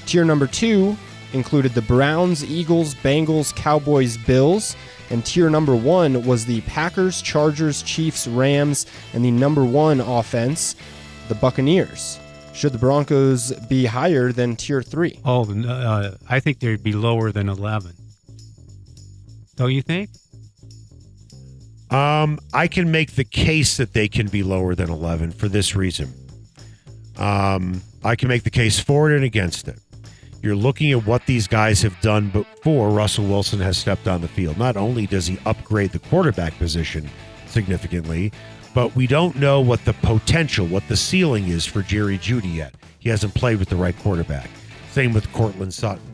Tier 0.05 0.25
number 0.25 0.49
two 0.49 0.97
included 1.33 1.73
the 1.75 1.83
Browns, 1.83 2.45
Eagles, 2.45 2.97
Bengals, 2.97 3.55
Cowboys, 3.55 4.17
Bills. 4.17 4.75
And 5.11 5.25
tier 5.25 5.49
number 5.49 5.77
one 5.77 6.27
was 6.27 6.45
the 6.45 6.61
Packers, 6.63 7.23
Chargers, 7.23 7.83
Chiefs, 7.83 8.27
Rams, 8.27 8.87
and 9.13 9.25
the 9.25 9.31
number 9.31 9.65
one 9.65 10.01
offense, 10.01 10.75
the 11.29 11.37
Buccaneers. 11.37 12.19
Should 12.59 12.73
the 12.73 12.79
Broncos 12.79 13.53
be 13.69 13.85
higher 13.87 14.33
than 14.33 14.57
tier 14.57 14.83
three? 14.83 15.21
Oh, 15.25 15.49
uh, 15.65 16.17
I 16.29 16.41
think 16.41 16.59
they'd 16.59 16.83
be 16.83 16.93
lower 16.93 17.31
than 17.31 17.49
11. 17.49 17.93
Don't 19.55 19.71
you 19.71 19.81
think? 19.81 20.11
Um, 21.89 22.41
I 22.53 22.67
can 22.67 22.91
make 22.91 23.13
the 23.13 23.23
case 23.23 23.77
that 23.77 23.93
they 23.93 24.09
can 24.09 24.27
be 24.27 24.43
lower 24.43 24.75
than 24.75 24.91
11 24.91 25.31
for 25.31 25.49
this 25.49 25.77
reason. 25.77 26.13
Um, 27.17 27.81
I 28.03 28.17
can 28.17 28.27
make 28.27 28.43
the 28.43 28.51
case 28.51 28.81
for 28.81 29.09
it 29.09 29.15
and 29.15 29.25
against 29.25 29.69
it. 29.69 29.79
You're 30.43 30.57
looking 30.57 30.91
at 30.91 31.07
what 31.07 31.27
these 31.27 31.47
guys 31.47 31.81
have 31.83 32.01
done 32.01 32.31
before 32.31 32.91
Russell 32.91 33.27
Wilson 33.27 33.61
has 33.61 33.79
stepped 33.79 34.09
on 34.09 34.21
the 34.21 34.27
field. 34.27 34.59
Not 34.59 34.77
only 34.77 35.07
does 35.07 35.29
he 35.29 35.39
upgrade 35.47 35.93
the 35.93 36.01
quarterback 36.01 36.59
position 36.59 37.09
significantly, 37.47 38.33
but 38.79 38.95
we 38.95 39.09
don't 39.09 39.35
know 39.35 39.61
what 39.61 39.85
the 39.85 39.93
potential, 39.93 40.65
what 40.65 40.87
the 40.87 40.97
ceiling 40.97 41.49
is 41.49 41.67
for 41.67 41.83
Jerry 41.83 42.17
Jeudy 42.17 42.55
yet. 42.55 42.73
He 43.01 43.09
hasn't 43.09 43.35
played 43.35 43.59
with 43.59 43.69
the 43.69 43.75
right 43.75 43.99
quarterback. 43.99 44.49
Same 44.93 45.13
with 45.13 45.33
Courtland 45.33 45.75
Sutton. 45.75 46.05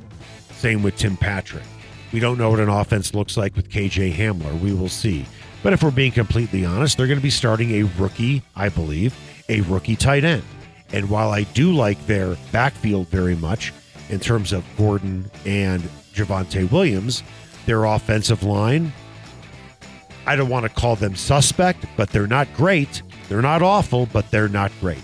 Same 0.50 0.82
with 0.82 0.96
Tim 0.96 1.14
Patrick. 1.18 1.64
We 2.10 2.20
don't 2.20 2.38
know 2.38 2.48
what 2.48 2.60
an 2.60 2.70
offense 2.70 3.12
looks 3.12 3.36
like 3.36 3.54
with 3.54 3.68
KJ 3.68 4.14
Hamler. 4.14 4.58
We 4.60 4.72
will 4.72 4.88
see. 4.88 5.26
But 5.62 5.74
if 5.74 5.82
we're 5.82 5.90
being 5.90 6.10
completely 6.10 6.64
honest, 6.64 6.96
they're 6.96 7.06
going 7.06 7.18
to 7.18 7.22
be 7.22 7.28
starting 7.28 7.70
a 7.72 7.82
rookie, 7.98 8.40
I 8.56 8.70
believe, 8.70 9.14
a 9.50 9.60
rookie 9.60 9.94
tight 9.94 10.24
end. 10.24 10.42
And 10.90 11.10
while 11.10 11.32
I 11.32 11.42
do 11.42 11.70
like 11.70 12.06
their 12.06 12.34
backfield 12.50 13.08
very 13.08 13.36
much 13.36 13.74
in 14.08 14.20
terms 14.20 14.54
of 14.54 14.64
Gordon 14.78 15.30
and 15.44 15.82
Javonte 16.14 16.72
Williams, 16.72 17.24
their 17.66 17.84
offensive 17.84 18.42
line, 18.42 18.90
I 20.26 20.36
don't 20.36 20.48
want 20.48 20.64
to 20.64 20.68
call 20.68 20.96
them 20.96 21.16
suspect, 21.16 21.84
but 21.96 22.10
they're 22.10 22.26
not 22.26 22.52
great. 22.54 23.02
They're 23.28 23.42
not 23.42 23.62
awful, 23.62 24.06
but 24.12 24.30
they're 24.30 24.48
not 24.48 24.72
great. 24.80 25.02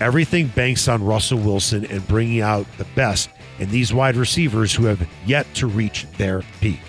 Everything 0.00 0.48
banks 0.48 0.88
on 0.88 1.04
Russell 1.04 1.38
Wilson 1.38 1.84
and 1.86 2.06
bringing 2.08 2.40
out 2.40 2.66
the 2.78 2.86
best 2.94 3.28
in 3.58 3.70
these 3.70 3.92
wide 3.92 4.16
receivers 4.16 4.74
who 4.74 4.86
have 4.86 5.06
yet 5.26 5.46
to 5.54 5.66
reach 5.66 6.06
their 6.12 6.42
peak. 6.60 6.80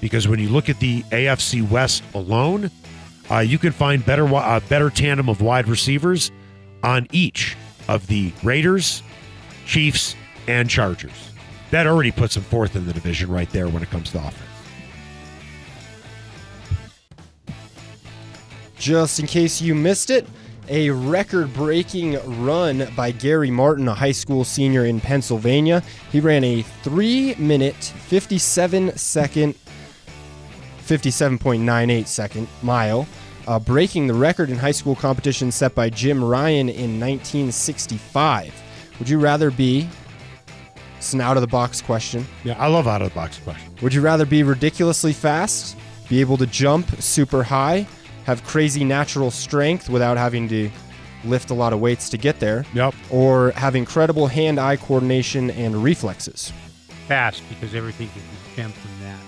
Because 0.00 0.26
when 0.26 0.40
you 0.40 0.48
look 0.48 0.68
at 0.68 0.80
the 0.80 1.02
AFC 1.04 1.68
West 1.68 2.02
alone, 2.14 2.70
uh, 3.30 3.38
you 3.38 3.58
can 3.58 3.70
find 3.70 4.04
better 4.04 4.26
uh, 4.26 4.58
better 4.68 4.90
tandem 4.90 5.28
of 5.28 5.40
wide 5.40 5.68
receivers 5.68 6.32
on 6.82 7.06
each 7.12 7.56
of 7.88 8.08
the 8.08 8.32
Raiders, 8.42 9.02
Chiefs, 9.64 10.16
and 10.48 10.68
Chargers. 10.68 11.30
That 11.70 11.86
already 11.86 12.10
puts 12.10 12.34
them 12.34 12.42
fourth 12.42 12.74
in 12.74 12.84
the 12.86 12.92
division 12.92 13.30
right 13.30 13.48
there 13.50 13.68
when 13.68 13.82
it 13.82 13.90
comes 13.90 14.10
to 14.10 14.18
offense. 14.18 14.51
Just 18.82 19.20
in 19.20 19.28
case 19.28 19.62
you 19.62 19.76
missed 19.76 20.10
it, 20.10 20.26
a 20.68 20.90
record 20.90 21.54
breaking 21.54 22.18
run 22.44 22.88
by 22.96 23.12
Gary 23.12 23.48
Martin, 23.48 23.86
a 23.86 23.94
high 23.94 24.10
school 24.10 24.42
senior 24.42 24.86
in 24.86 25.00
Pennsylvania. 25.00 25.84
He 26.10 26.18
ran 26.18 26.42
a 26.42 26.62
3 26.62 27.36
minute, 27.36 27.76
57 27.76 28.96
second 28.98 29.54
57.98 30.84 32.08
second 32.08 32.48
mile, 32.60 33.06
uh, 33.46 33.60
breaking 33.60 34.08
the 34.08 34.14
record 34.14 34.50
in 34.50 34.56
high 34.56 34.72
school 34.72 34.96
competition 34.96 35.52
set 35.52 35.76
by 35.76 35.88
Jim 35.88 36.20
Ryun 36.20 36.62
in 36.62 36.98
1965. 36.98 38.52
Would 38.98 39.08
you 39.08 39.20
rather 39.20 39.52
be? 39.52 39.88
It's 40.96 41.12
an 41.12 41.20
out 41.20 41.36
of 41.36 41.40
the 41.40 41.46
box 41.46 41.80
question. 41.80 42.26
Yeah, 42.42 42.60
I 42.60 42.66
love 42.66 42.88
out 42.88 43.00
of 43.00 43.10
the 43.10 43.14
box 43.14 43.38
questions. 43.38 43.80
Would 43.80 43.94
you 43.94 44.00
rather 44.00 44.26
be 44.26 44.42
ridiculously 44.42 45.12
fast, 45.12 45.76
be 46.08 46.20
able 46.20 46.36
to 46.36 46.46
jump 46.46 47.00
super 47.00 47.44
high, 47.44 47.86
have 48.24 48.44
crazy 48.44 48.84
natural 48.84 49.30
strength 49.30 49.88
without 49.88 50.16
having 50.16 50.48
to 50.48 50.70
lift 51.24 51.50
a 51.50 51.54
lot 51.54 51.72
of 51.72 51.80
weights 51.80 52.08
to 52.10 52.16
get 52.18 52.40
there, 52.40 52.64
Yep. 52.74 52.94
or 53.10 53.50
have 53.52 53.76
incredible 53.76 54.26
hand 54.26 54.58
eye 54.58 54.76
coordination 54.76 55.50
and 55.50 55.82
reflexes? 55.82 56.52
Fast 57.08 57.42
because 57.48 57.74
everything 57.74 58.08
can 58.08 58.22
be 58.22 58.52
stemmed 58.52 58.74
from 58.74 58.90
that. 59.02 59.18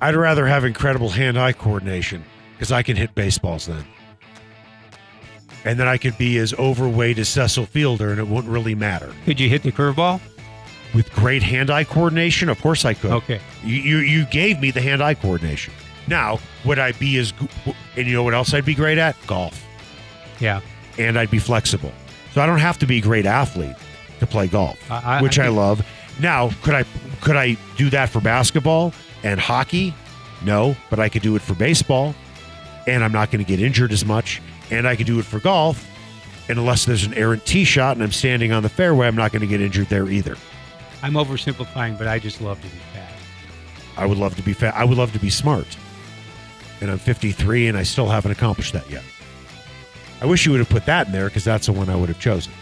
I'd 0.00 0.16
rather 0.16 0.46
have 0.46 0.64
incredible 0.64 1.10
hand-eye 1.10 1.52
coordination 1.52 2.24
because 2.54 2.72
I 2.72 2.82
can 2.82 2.96
hit 2.96 3.14
baseballs 3.14 3.66
then. 3.66 3.84
And 5.64 5.78
then 5.78 5.86
I 5.86 5.96
could 5.96 6.18
be 6.18 6.38
as 6.38 6.52
overweight 6.54 7.18
as 7.18 7.28
Cecil 7.28 7.66
Fielder 7.66 8.10
and 8.10 8.18
it 8.18 8.26
wouldn't 8.26 8.52
really 8.52 8.74
matter. 8.74 9.12
Could 9.24 9.38
you 9.38 9.48
hit 9.48 9.62
the 9.62 9.70
curveball? 9.70 10.20
With 10.92 11.10
great 11.12 11.42
hand-eye 11.44 11.84
coordination, 11.84 12.48
of 12.48 12.60
course 12.60 12.84
I 12.84 12.94
could. 12.94 13.12
Okay. 13.12 13.40
You, 13.62 13.76
you 13.76 13.96
you 13.98 14.24
gave 14.26 14.60
me 14.60 14.72
the 14.72 14.80
hand-eye 14.82 15.14
coordination. 15.14 15.72
Now, 16.12 16.38
would 16.66 16.78
I 16.78 16.92
be 16.92 17.16
as 17.16 17.32
and 17.96 18.06
you 18.06 18.12
know 18.12 18.22
what 18.22 18.34
else 18.34 18.52
I'd 18.52 18.66
be 18.66 18.74
great 18.74 18.98
at? 18.98 19.16
Golf. 19.26 19.64
Yeah. 20.40 20.60
And 20.98 21.18
I'd 21.18 21.30
be 21.30 21.38
flexible. 21.38 21.90
So 22.34 22.42
I 22.42 22.46
don't 22.46 22.58
have 22.58 22.78
to 22.80 22.86
be 22.86 22.98
a 22.98 23.00
great 23.00 23.24
athlete 23.24 23.74
to 24.20 24.26
play 24.26 24.46
golf, 24.46 24.78
I- 24.90 25.16
I- 25.18 25.22
which 25.22 25.38
I, 25.38 25.46
I 25.46 25.48
love. 25.48 25.82
Now, 26.20 26.50
could 26.62 26.74
I 26.74 26.84
could 27.22 27.36
I 27.36 27.56
do 27.78 27.88
that 27.90 28.10
for 28.10 28.20
basketball 28.20 28.92
and 29.22 29.40
hockey? 29.40 29.94
No, 30.44 30.76
but 30.90 31.00
I 31.00 31.08
could 31.08 31.22
do 31.22 31.34
it 31.34 31.40
for 31.40 31.54
baseball, 31.54 32.14
and 32.86 33.02
I'm 33.02 33.12
not 33.12 33.30
going 33.30 33.42
to 33.42 33.48
get 33.48 33.58
injured 33.64 33.90
as 33.90 34.04
much. 34.04 34.42
And 34.70 34.86
I 34.86 34.96
could 34.96 35.06
do 35.06 35.18
it 35.18 35.24
for 35.24 35.40
golf, 35.40 35.88
and 36.50 36.58
unless 36.58 36.84
there's 36.84 37.04
an 37.04 37.14
errant 37.14 37.46
tee 37.46 37.64
shot 37.64 37.96
and 37.96 38.02
I'm 38.04 38.12
standing 38.12 38.52
on 38.52 38.62
the 38.62 38.68
fairway, 38.68 39.06
I'm 39.06 39.16
not 39.16 39.32
going 39.32 39.40
to 39.40 39.46
get 39.46 39.62
injured 39.62 39.88
there 39.88 40.08
either. 40.10 40.36
I'm 41.02 41.14
oversimplifying, 41.14 41.96
but 41.96 42.06
I 42.06 42.18
just 42.18 42.42
love 42.42 42.58
to 42.60 42.66
be 42.68 42.78
fast. 42.92 43.14
I 43.96 44.04
would 44.04 44.18
love 44.18 44.36
to 44.36 44.42
be 44.42 44.52
fat. 44.52 44.74
I 44.74 44.84
would 44.84 44.98
love 44.98 45.12
to 45.14 45.18
be 45.18 45.30
smart. 45.30 45.66
And 46.82 46.90
I'm 46.90 46.98
53 46.98 47.68
and 47.68 47.78
I 47.78 47.84
still 47.84 48.08
haven't 48.08 48.32
accomplished 48.32 48.72
that 48.74 48.90
yet. 48.90 49.04
I 50.20 50.26
wish 50.26 50.44
you 50.44 50.50
would 50.52 50.58
have 50.58 50.68
put 50.68 50.84
that 50.86 51.06
in 51.06 51.12
there 51.12 51.28
because 51.28 51.44
that's 51.44 51.66
the 51.66 51.72
one 51.72 51.88
I 51.88 51.96
would 51.96 52.08
have 52.08 52.18
chosen. 52.20 52.52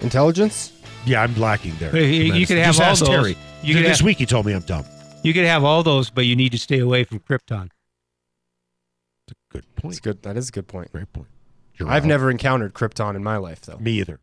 Intelligence? 0.00 0.72
Yeah, 1.04 1.22
I'm 1.22 1.34
lacking 1.36 1.74
there. 1.78 1.94
You- 1.96 2.32
you 2.34 2.46
could 2.46 2.56
have 2.58 2.76
Just 2.76 2.80
all 2.80 2.86
ask 2.86 3.00
those. 3.00 3.08
Terry. 3.08 3.36
You 3.62 3.74
could 3.74 3.84
this 3.84 3.98
have- 3.98 4.04
week 4.06 4.18
he 4.18 4.26
told 4.26 4.46
me 4.46 4.52
I'm 4.54 4.62
dumb. 4.62 4.84
You 5.22 5.32
could 5.32 5.44
have 5.46 5.64
all 5.64 5.82
those, 5.82 6.10
but 6.10 6.26
you 6.26 6.36
need 6.36 6.52
to 6.52 6.58
stay 6.58 6.78
away 6.78 7.04
from 7.04 7.18
Krypton. 7.20 7.70
That's 9.26 9.32
a 9.32 9.34
good 9.52 9.64
That's 9.74 9.82
point. 9.82 10.02
good. 10.02 10.22
That 10.22 10.36
is 10.36 10.48
a 10.48 10.52
good 10.52 10.68
point. 10.68 10.92
Great 10.92 11.12
point. 11.12 11.28
You're 11.76 11.88
I've 11.90 12.04
out. 12.04 12.08
never 12.08 12.30
encountered 12.30 12.72
Krypton 12.74 13.16
in 13.16 13.24
my 13.24 13.36
life, 13.36 13.62
though. 13.62 13.78
Me 13.78 13.92
either. 14.00 14.20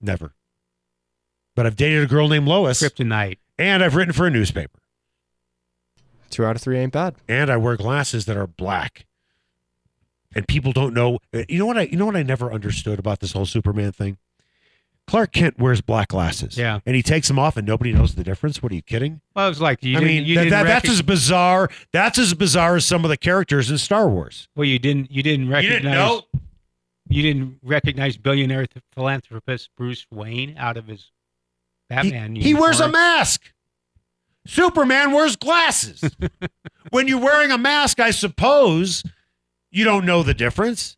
Never. 0.00 0.32
But 1.56 1.66
I've 1.66 1.76
dated 1.76 2.04
a 2.04 2.06
girl 2.06 2.28
named 2.28 2.46
Lois, 2.48 2.80
Kryptonite. 2.82 3.38
and 3.58 3.82
I've 3.84 3.94
written 3.96 4.14
for 4.14 4.26
a 4.26 4.30
newspaper, 4.30 4.78
Two 6.30 6.44
out 6.44 6.56
of 6.56 6.62
three 6.62 6.78
ain't 6.78 6.92
bad. 6.92 7.16
and 7.28 7.50
I 7.50 7.56
wear 7.56 7.76
glasses 7.76 8.26
that 8.26 8.36
are 8.36 8.46
black. 8.46 9.06
And 10.34 10.46
people 10.46 10.72
don't 10.72 10.92
know. 10.92 11.18
You 11.48 11.58
know 11.58 11.66
what 11.66 11.78
I? 11.78 11.82
You 11.82 11.96
know 11.96 12.06
what 12.06 12.16
I 12.16 12.22
never 12.22 12.52
understood 12.52 12.98
about 12.98 13.20
this 13.20 13.32
whole 13.32 13.46
Superman 13.46 13.92
thing. 13.92 14.18
Clark 15.06 15.32
Kent 15.32 15.58
wears 15.58 15.80
black 15.80 16.08
glasses. 16.08 16.58
Yeah. 16.58 16.80
and 16.84 16.94
he 16.94 17.02
takes 17.02 17.28
them 17.28 17.38
off, 17.38 17.56
and 17.56 17.66
nobody 17.66 17.94
knows 17.94 18.14
the 18.14 18.22
difference. 18.22 18.62
What 18.62 18.70
are 18.72 18.74
you 18.74 18.82
kidding? 18.82 19.22
Well, 19.34 19.46
it 19.46 19.48
was 19.48 19.60
like 19.62 19.82
you 19.82 19.96
I 19.96 20.00
didn't. 20.00 20.08
mean, 20.16 20.24
you 20.26 20.34
that, 20.34 20.44
didn't 20.44 20.50
that- 20.58 20.64
that's 20.82 20.88
as 20.90 21.00
bizarre. 21.00 21.70
That's 21.92 22.18
as 22.18 22.34
bizarre 22.34 22.76
as 22.76 22.84
some 22.84 23.04
of 23.04 23.08
the 23.08 23.16
characters 23.16 23.70
in 23.70 23.78
Star 23.78 24.06
Wars. 24.06 24.48
well, 24.54 24.66
you 24.66 24.78
didn't. 24.78 25.10
You 25.10 25.22
didn't 25.22 25.48
recognize 25.48 25.82
You 25.82 25.88
recognize. 25.88 26.08
didn't 26.10 26.34
know? 26.34 26.40
you 27.10 27.22
didn't 27.22 27.58
recognize 27.62 28.16
billionaire 28.18 28.66
th- 28.66 28.84
philanthropist 28.92 29.70
Bruce 29.78 30.06
Wayne 30.10 30.56
out 30.58 30.76
of 30.76 30.88
his 30.88 31.10
Batman. 31.88 32.36
he 32.36 32.52
wears 32.52 32.80
a 32.80 32.88
mask. 32.88 33.50
Superman 34.48 35.12
wears 35.12 35.36
glasses. 35.36 36.02
when 36.90 37.06
you're 37.06 37.20
wearing 37.20 37.50
a 37.50 37.58
mask, 37.58 38.00
I 38.00 38.10
suppose 38.10 39.04
you 39.70 39.84
don't 39.84 40.06
know 40.06 40.22
the 40.22 40.32
difference. 40.34 40.96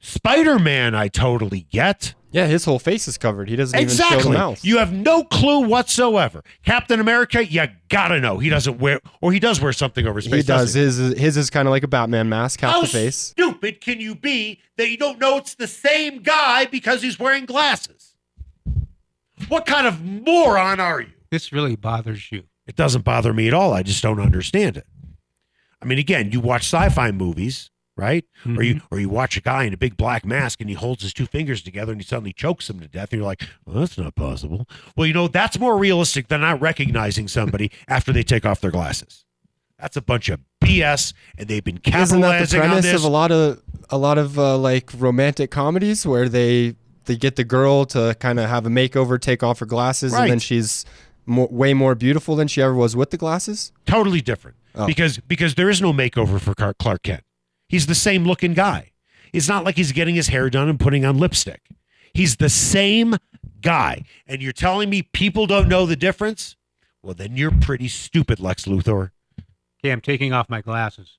Spider 0.00 0.58
Man, 0.58 0.94
I 0.94 1.06
totally 1.08 1.60
get. 1.70 2.14
Yeah, 2.30 2.46
his 2.46 2.64
whole 2.66 2.78
face 2.78 3.08
is 3.08 3.16
covered. 3.16 3.48
He 3.48 3.56
doesn't 3.56 3.78
even 3.78 3.88
show 3.88 3.96
the 4.10 4.14
Exactly. 4.16 4.36
mouth. 4.36 4.64
You 4.64 4.78
have 4.78 4.92
no 4.92 5.24
clue 5.24 5.60
whatsoever. 5.66 6.42
Captain 6.64 7.00
America, 7.00 7.44
you 7.46 7.64
gotta 7.88 8.20
know. 8.20 8.38
He 8.38 8.48
doesn't 8.50 8.78
wear, 8.78 9.00
or 9.22 9.32
he 9.32 9.38
does 9.40 9.60
wear 9.62 9.72
something 9.72 10.06
over 10.06 10.16
his 10.18 10.26
he 10.26 10.32
face. 10.32 10.44
does. 10.44 10.74
doesn't 10.74 10.80
His 11.14 11.18
his 11.18 11.36
is 11.36 11.50
kind 11.50 11.66
of 11.66 11.70
like 11.70 11.84
a 11.84 11.88
Batman 11.88 12.28
mask, 12.28 12.60
half 12.60 12.72
How 12.72 12.80
the 12.82 12.86
face. 12.88 13.16
stupid 13.16 13.80
can 13.80 14.00
you 14.00 14.14
be 14.14 14.60
that 14.76 14.90
you 14.90 14.96
don't 14.98 15.18
know 15.20 15.38
it's 15.38 15.54
the 15.54 15.66
same 15.68 16.20
guy 16.22 16.66
because 16.66 17.00
he's 17.00 17.18
wearing 17.18 17.46
glasses? 17.46 18.14
What 19.48 19.64
kind 19.66 19.86
of 19.86 20.02
moron 20.04 20.80
are 20.80 21.00
you? 21.00 21.12
This 21.30 21.52
really 21.52 21.76
bothers 21.76 22.30
you. 22.32 22.42
It 22.68 22.76
doesn't 22.76 23.02
bother 23.02 23.32
me 23.32 23.48
at 23.48 23.54
all. 23.54 23.72
I 23.72 23.82
just 23.82 24.02
don't 24.02 24.20
understand 24.20 24.76
it. 24.76 24.86
I 25.80 25.86
mean, 25.86 25.98
again, 25.98 26.30
you 26.30 26.40
watch 26.40 26.62
sci-fi 26.62 27.10
movies, 27.12 27.70
right? 27.96 28.24
Or 28.46 28.62
you 28.62 28.82
or 28.90 29.00
you 29.00 29.08
watch 29.08 29.36
a 29.36 29.40
guy 29.40 29.64
in 29.64 29.72
a 29.72 29.76
big 29.76 29.96
black 29.96 30.24
mask 30.26 30.60
and 30.60 30.68
he 30.68 30.76
holds 30.76 31.02
his 31.02 31.14
two 31.14 31.24
fingers 31.26 31.62
together 31.62 31.92
and 31.92 32.00
he 32.00 32.06
suddenly 32.06 32.32
chokes 32.32 32.68
him 32.68 32.78
to 32.80 32.86
death, 32.88 33.12
and 33.12 33.20
you're 33.20 33.26
like, 33.26 33.48
well, 33.64 33.80
that's 33.80 33.96
not 33.96 34.14
possible. 34.14 34.68
Well, 34.96 35.06
you 35.06 35.14
know, 35.14 35.28
that's 35.28 35.58
more 35.58 35.78
realistic 35.78 36.28
than 36.28 36.42
not 36.42 36.60
recognizing 36.60 37.26
somebody 37.26 37.72
after 37.88 38.12
they 38.12 38.22
take 38.22 38.44
off 38.44 38.60
their 38.60 38.70
glasses. 38.70 39.24
That's 39.80 39.96
a 39.96 40.02
bunch 40.02 40.28
of 40.28 40.40
BS, 40.62 41.14
and 41.38 41.48
they've 41.48 41.64
been 41.64 41.78
capitalizing 41.78 42.18
Isn't 42.18 42.20
that 42.20 42.48
the 42.50 42.58
premise 42.58 42.84
this. 42.84 42.94
of 42.96 43.04
a 43.04 43.08
lot 43.08 43.30
of 43.30 43.62
a 43.88 43.96
lot 43.96 44.18
of 44.18 44.38
uh, 44.38 44.58
like 44.58 44.90
romantic 44.98 45.50
comedies 45.50 46.04
where 46.04 46.28
they 46.28 46.74
they 47.04 47.16
get 47.16 47.36
the 47.36 47.44
girl 47.44 47.86
to 47.86 48.14
kind 48.20 48.38
of 48.38 48.50
have 48.50 48.66
a 48.66 48.68
makeover, 48.68 49.18
take 49.20 49.42
off 49.42 49.60
her 49.60 49.66
glasses, 49.66 50.12
and 50.12 50.30
then 50.30 50.38
she's 50.38 50.84
more, 51.28 51.48
way 51.50 51.74
more 51.74 51.94
beautiful 51.94 52.34
than 52.36 52.48
she 52.48 52.60
ever 52.62 52.74
was 52.74 52.96
with 52.96 53.10
the 53.10 53.16
glasses? 53.16 53.72
totally 53.86 54.20
different 54.20 54.56
Oh. 54.74 54.86
because 54.86 55.18
because 55.18 55.54
there 55.56 55.68
is 55.70 55.80
no 55.82 55.92
makeover 55.92 56.40
for 56.40 56.54
Car- 56.54 56.74
Clark 56.74 57.02
Kent. 57.02 57.24
He's 57.68 57.86
the 57.86 57.94
same 57.94 58.24
looking 58.24 58.54
guy. 58.54 58.92
It's 59.32 59.48
not 59.48 59.64
like 59.64 59.76
he's 59.76 59.92
getting 59.92 60.14
his 60.14 60.28
hair 60.28 60.48
done 60.50 60.68
and 60.68 60.78
putting 60.80 61.04
on 61.04 61.18
lipstick. 61.18 61.62
He's 62.14 62.36
the 62.36 62.48
same 62.48 63.16
guy. 63.60 64.04
And 64.26 64.40
you're 64.42 64.52
telling 64.52 64.88
me 64.88 65.02
people 65.02 65.46
don't 65.46 65.68
know 65.68 65.84
the 65.84 65.96
difference? 65.96 66.56
Well, 67.02 67.14
then 67.14 67.36
you're 67.36 67.50
pretty 67.50 67.88
stupid, 67.88 68.40
Lex 68.40 68.64
Luthor. 68.64 69.10
Okay, 69.80 69.90
I'm 69.92 70.00
taking 70.00 70.32
off 70.32 70.48
my 70.48 70.60
glasses. 70.62 71.18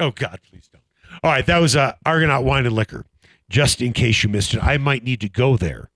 Oh 0.00 0.10
God, 0.10 0.40
please 0.50 0.68
don't. 0.72 0.82
All 1.22 1.30
right, 1.30 1.46
that 1.46 1.58
was 1.58 1.76
uh, 1.76 1.92
Argonaut 2.04 2.44
Wine 2.44 2.66
and 2.66 2.74
Liquor. 2.74 3.04
Just 3.48 3.80
in 3.80 3.92
case 3.92 4.22
you 4.22 4.28
missed 4.28 4.54
it, 4.54 4.62
I 4.62 4.76
might 4.76 5.04
need 5.04 5.20
to 5.20 5.28
go 5.28 5.56
there 5.56 5.90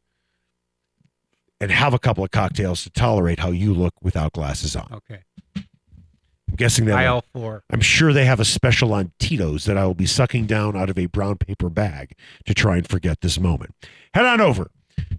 and 1.61 1.71
have 1.71 1.95
a 1.95 1.99
couple 1.99 2.25
of 2.25 2.31
cocktails 2.31 2.83
to 2.85 2.91
tolerate 2.91 3.39
how 3.39 3.51
you 3.51 3.75
look 3.75 3.95
without 4.03 4.33
glasses 4.33 4.75
on. 4.75 4.89
Okay. 4.93 5.23
I'm 5.57 6.57
guessing 6.57 6.87
that 6.87 6.99
Aisle 6.99 7.25
four. 7.33 7.63
I'm 7.71 7.81
sure 7.81 8.13
they 8.13 8.25
have 8.25 8.41
a 8.41 8.45
special 8.45 8.93
on 8.93 9.13
Tito's 9.21 9.67
that 9.67 9.79
I 9.79 9.87
will 9.87 9.95
be 9.95 10.07
sucking 10.07 10.47
down 10.47 10.77
out 10.77 10.91
of 10.91 10.99
a 10.99 11.07
brown 11.07 11.37
paper 11.37 11.69
bag 11.69 12.17
to 12.47 12.55
try 12.55 12.77
and 12.77 12.89
forget 12.89 13.21
this 13.21 13.39
moment. 13.39 13.75
Head 14.15 14.25
on 14.27 14.41
over 14.41 14.71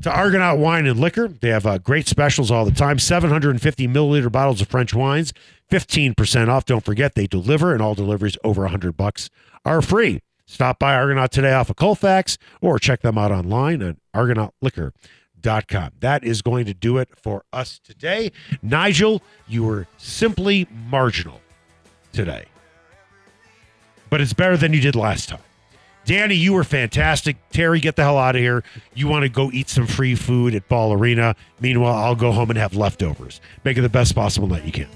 to 0.01 0.11
Argonaut 0.11 0.57
Wine 0.59 0.85
and 0.87 0.99
Liquor. 0.99 1.27
They 1.29 1.49
have 1.49 1.65
uh, 1.65 1.77
great 1.77 2.07
specials 2.07 2.51
all 2.51 2.65
the 2.65 2.71
time 2.71 2.99
750 2.99 3.87
milliliter 3.87 4.31
bottles 4.31 4.61
of 4.61 4.67
French 4.67 4.93
wines, 4.93 5.33
15% 5.71 6.49
off. 6.49 6.65
Don't 6.65 6.83
forget, 6.83 7.15
they 7.15 7.27
deliver, 7.27 7.73
and 7.73 7.81
all 7.81 7.95
deliveries 7.95 8.37
over 8.43 8.63
100 8.63 8.97
bucks 8.97 9.29
are 9.63 9.81
free. 9.81 10.21
Stop 10.45 10.79
by 10.79 10.95
Argonaut 10.95 11.31
today 11.31 11.53
off 11.53 11.69
of 11.69 11.77
Colfax 11.77 12.37
or 12.59 12.77
check 12.77 13.01
them 13.01 13.17
out 13.17 13.31
online 13.31 13.81
at 13.81 13.95
argonautliquor.com. 14.13 14.91
That 15.41 16.23
is 16.23 16.41
going 16.41 16.65
to 16.65 16.73
do 16.73 16.97
it 16.97 17.09
for 17.21 17.43
us 17.51 17.79
today. 17.83 18.31
Nigel, 18.61 19.21
you 19.47 19.63
were 19.63 19.87
simply 19.97 20.67
marginal 20.89 21.41
today. 22.13 22.45
But 24.09 24.21
it's 24.21 24.33
better 24.33 24.57
than 24.57 24.73
you 24.73 24.81
did 24.81 24.95
last 24.95 25.29
time. 25.29 25.39
Danny, 26.03 26.35
you 26.35 26.53
were 26.53 26.63
fantastic. 26.63 27.37
Terry, 27.51 27.79
get 27.79 27.95
the 27.95 28.03
hell 28.03 28.17
out 28.17 28.35
of 28.35 28.41
here. 28.41 28.63
You 28.93 29.07
want 29.07 29.23
to 29.23 29.29
go 29.29 29.51
eat 29.51 29.69
some 29.69 29.85
free 29.85 30.15
food 30.15 30.55
at 30.55 30.67
Ball 30.67 30.93
Arena. 30.93 31.35
Meanwhile, 31.59 31.95
I'll 31.95 32.15
go 32.15 32.31
home 32.31 32.49
and 32.49 32.57
have 32.57 32.75
leftovers. 32.75 33.39
Make 33.63 33.77
it 33.77 33.81
the 33.81 33.89
best 33.89 34.15
possible 34.15 34.47
night 34.47 34.65
you 34.65 34.71
can. 34.71 34.87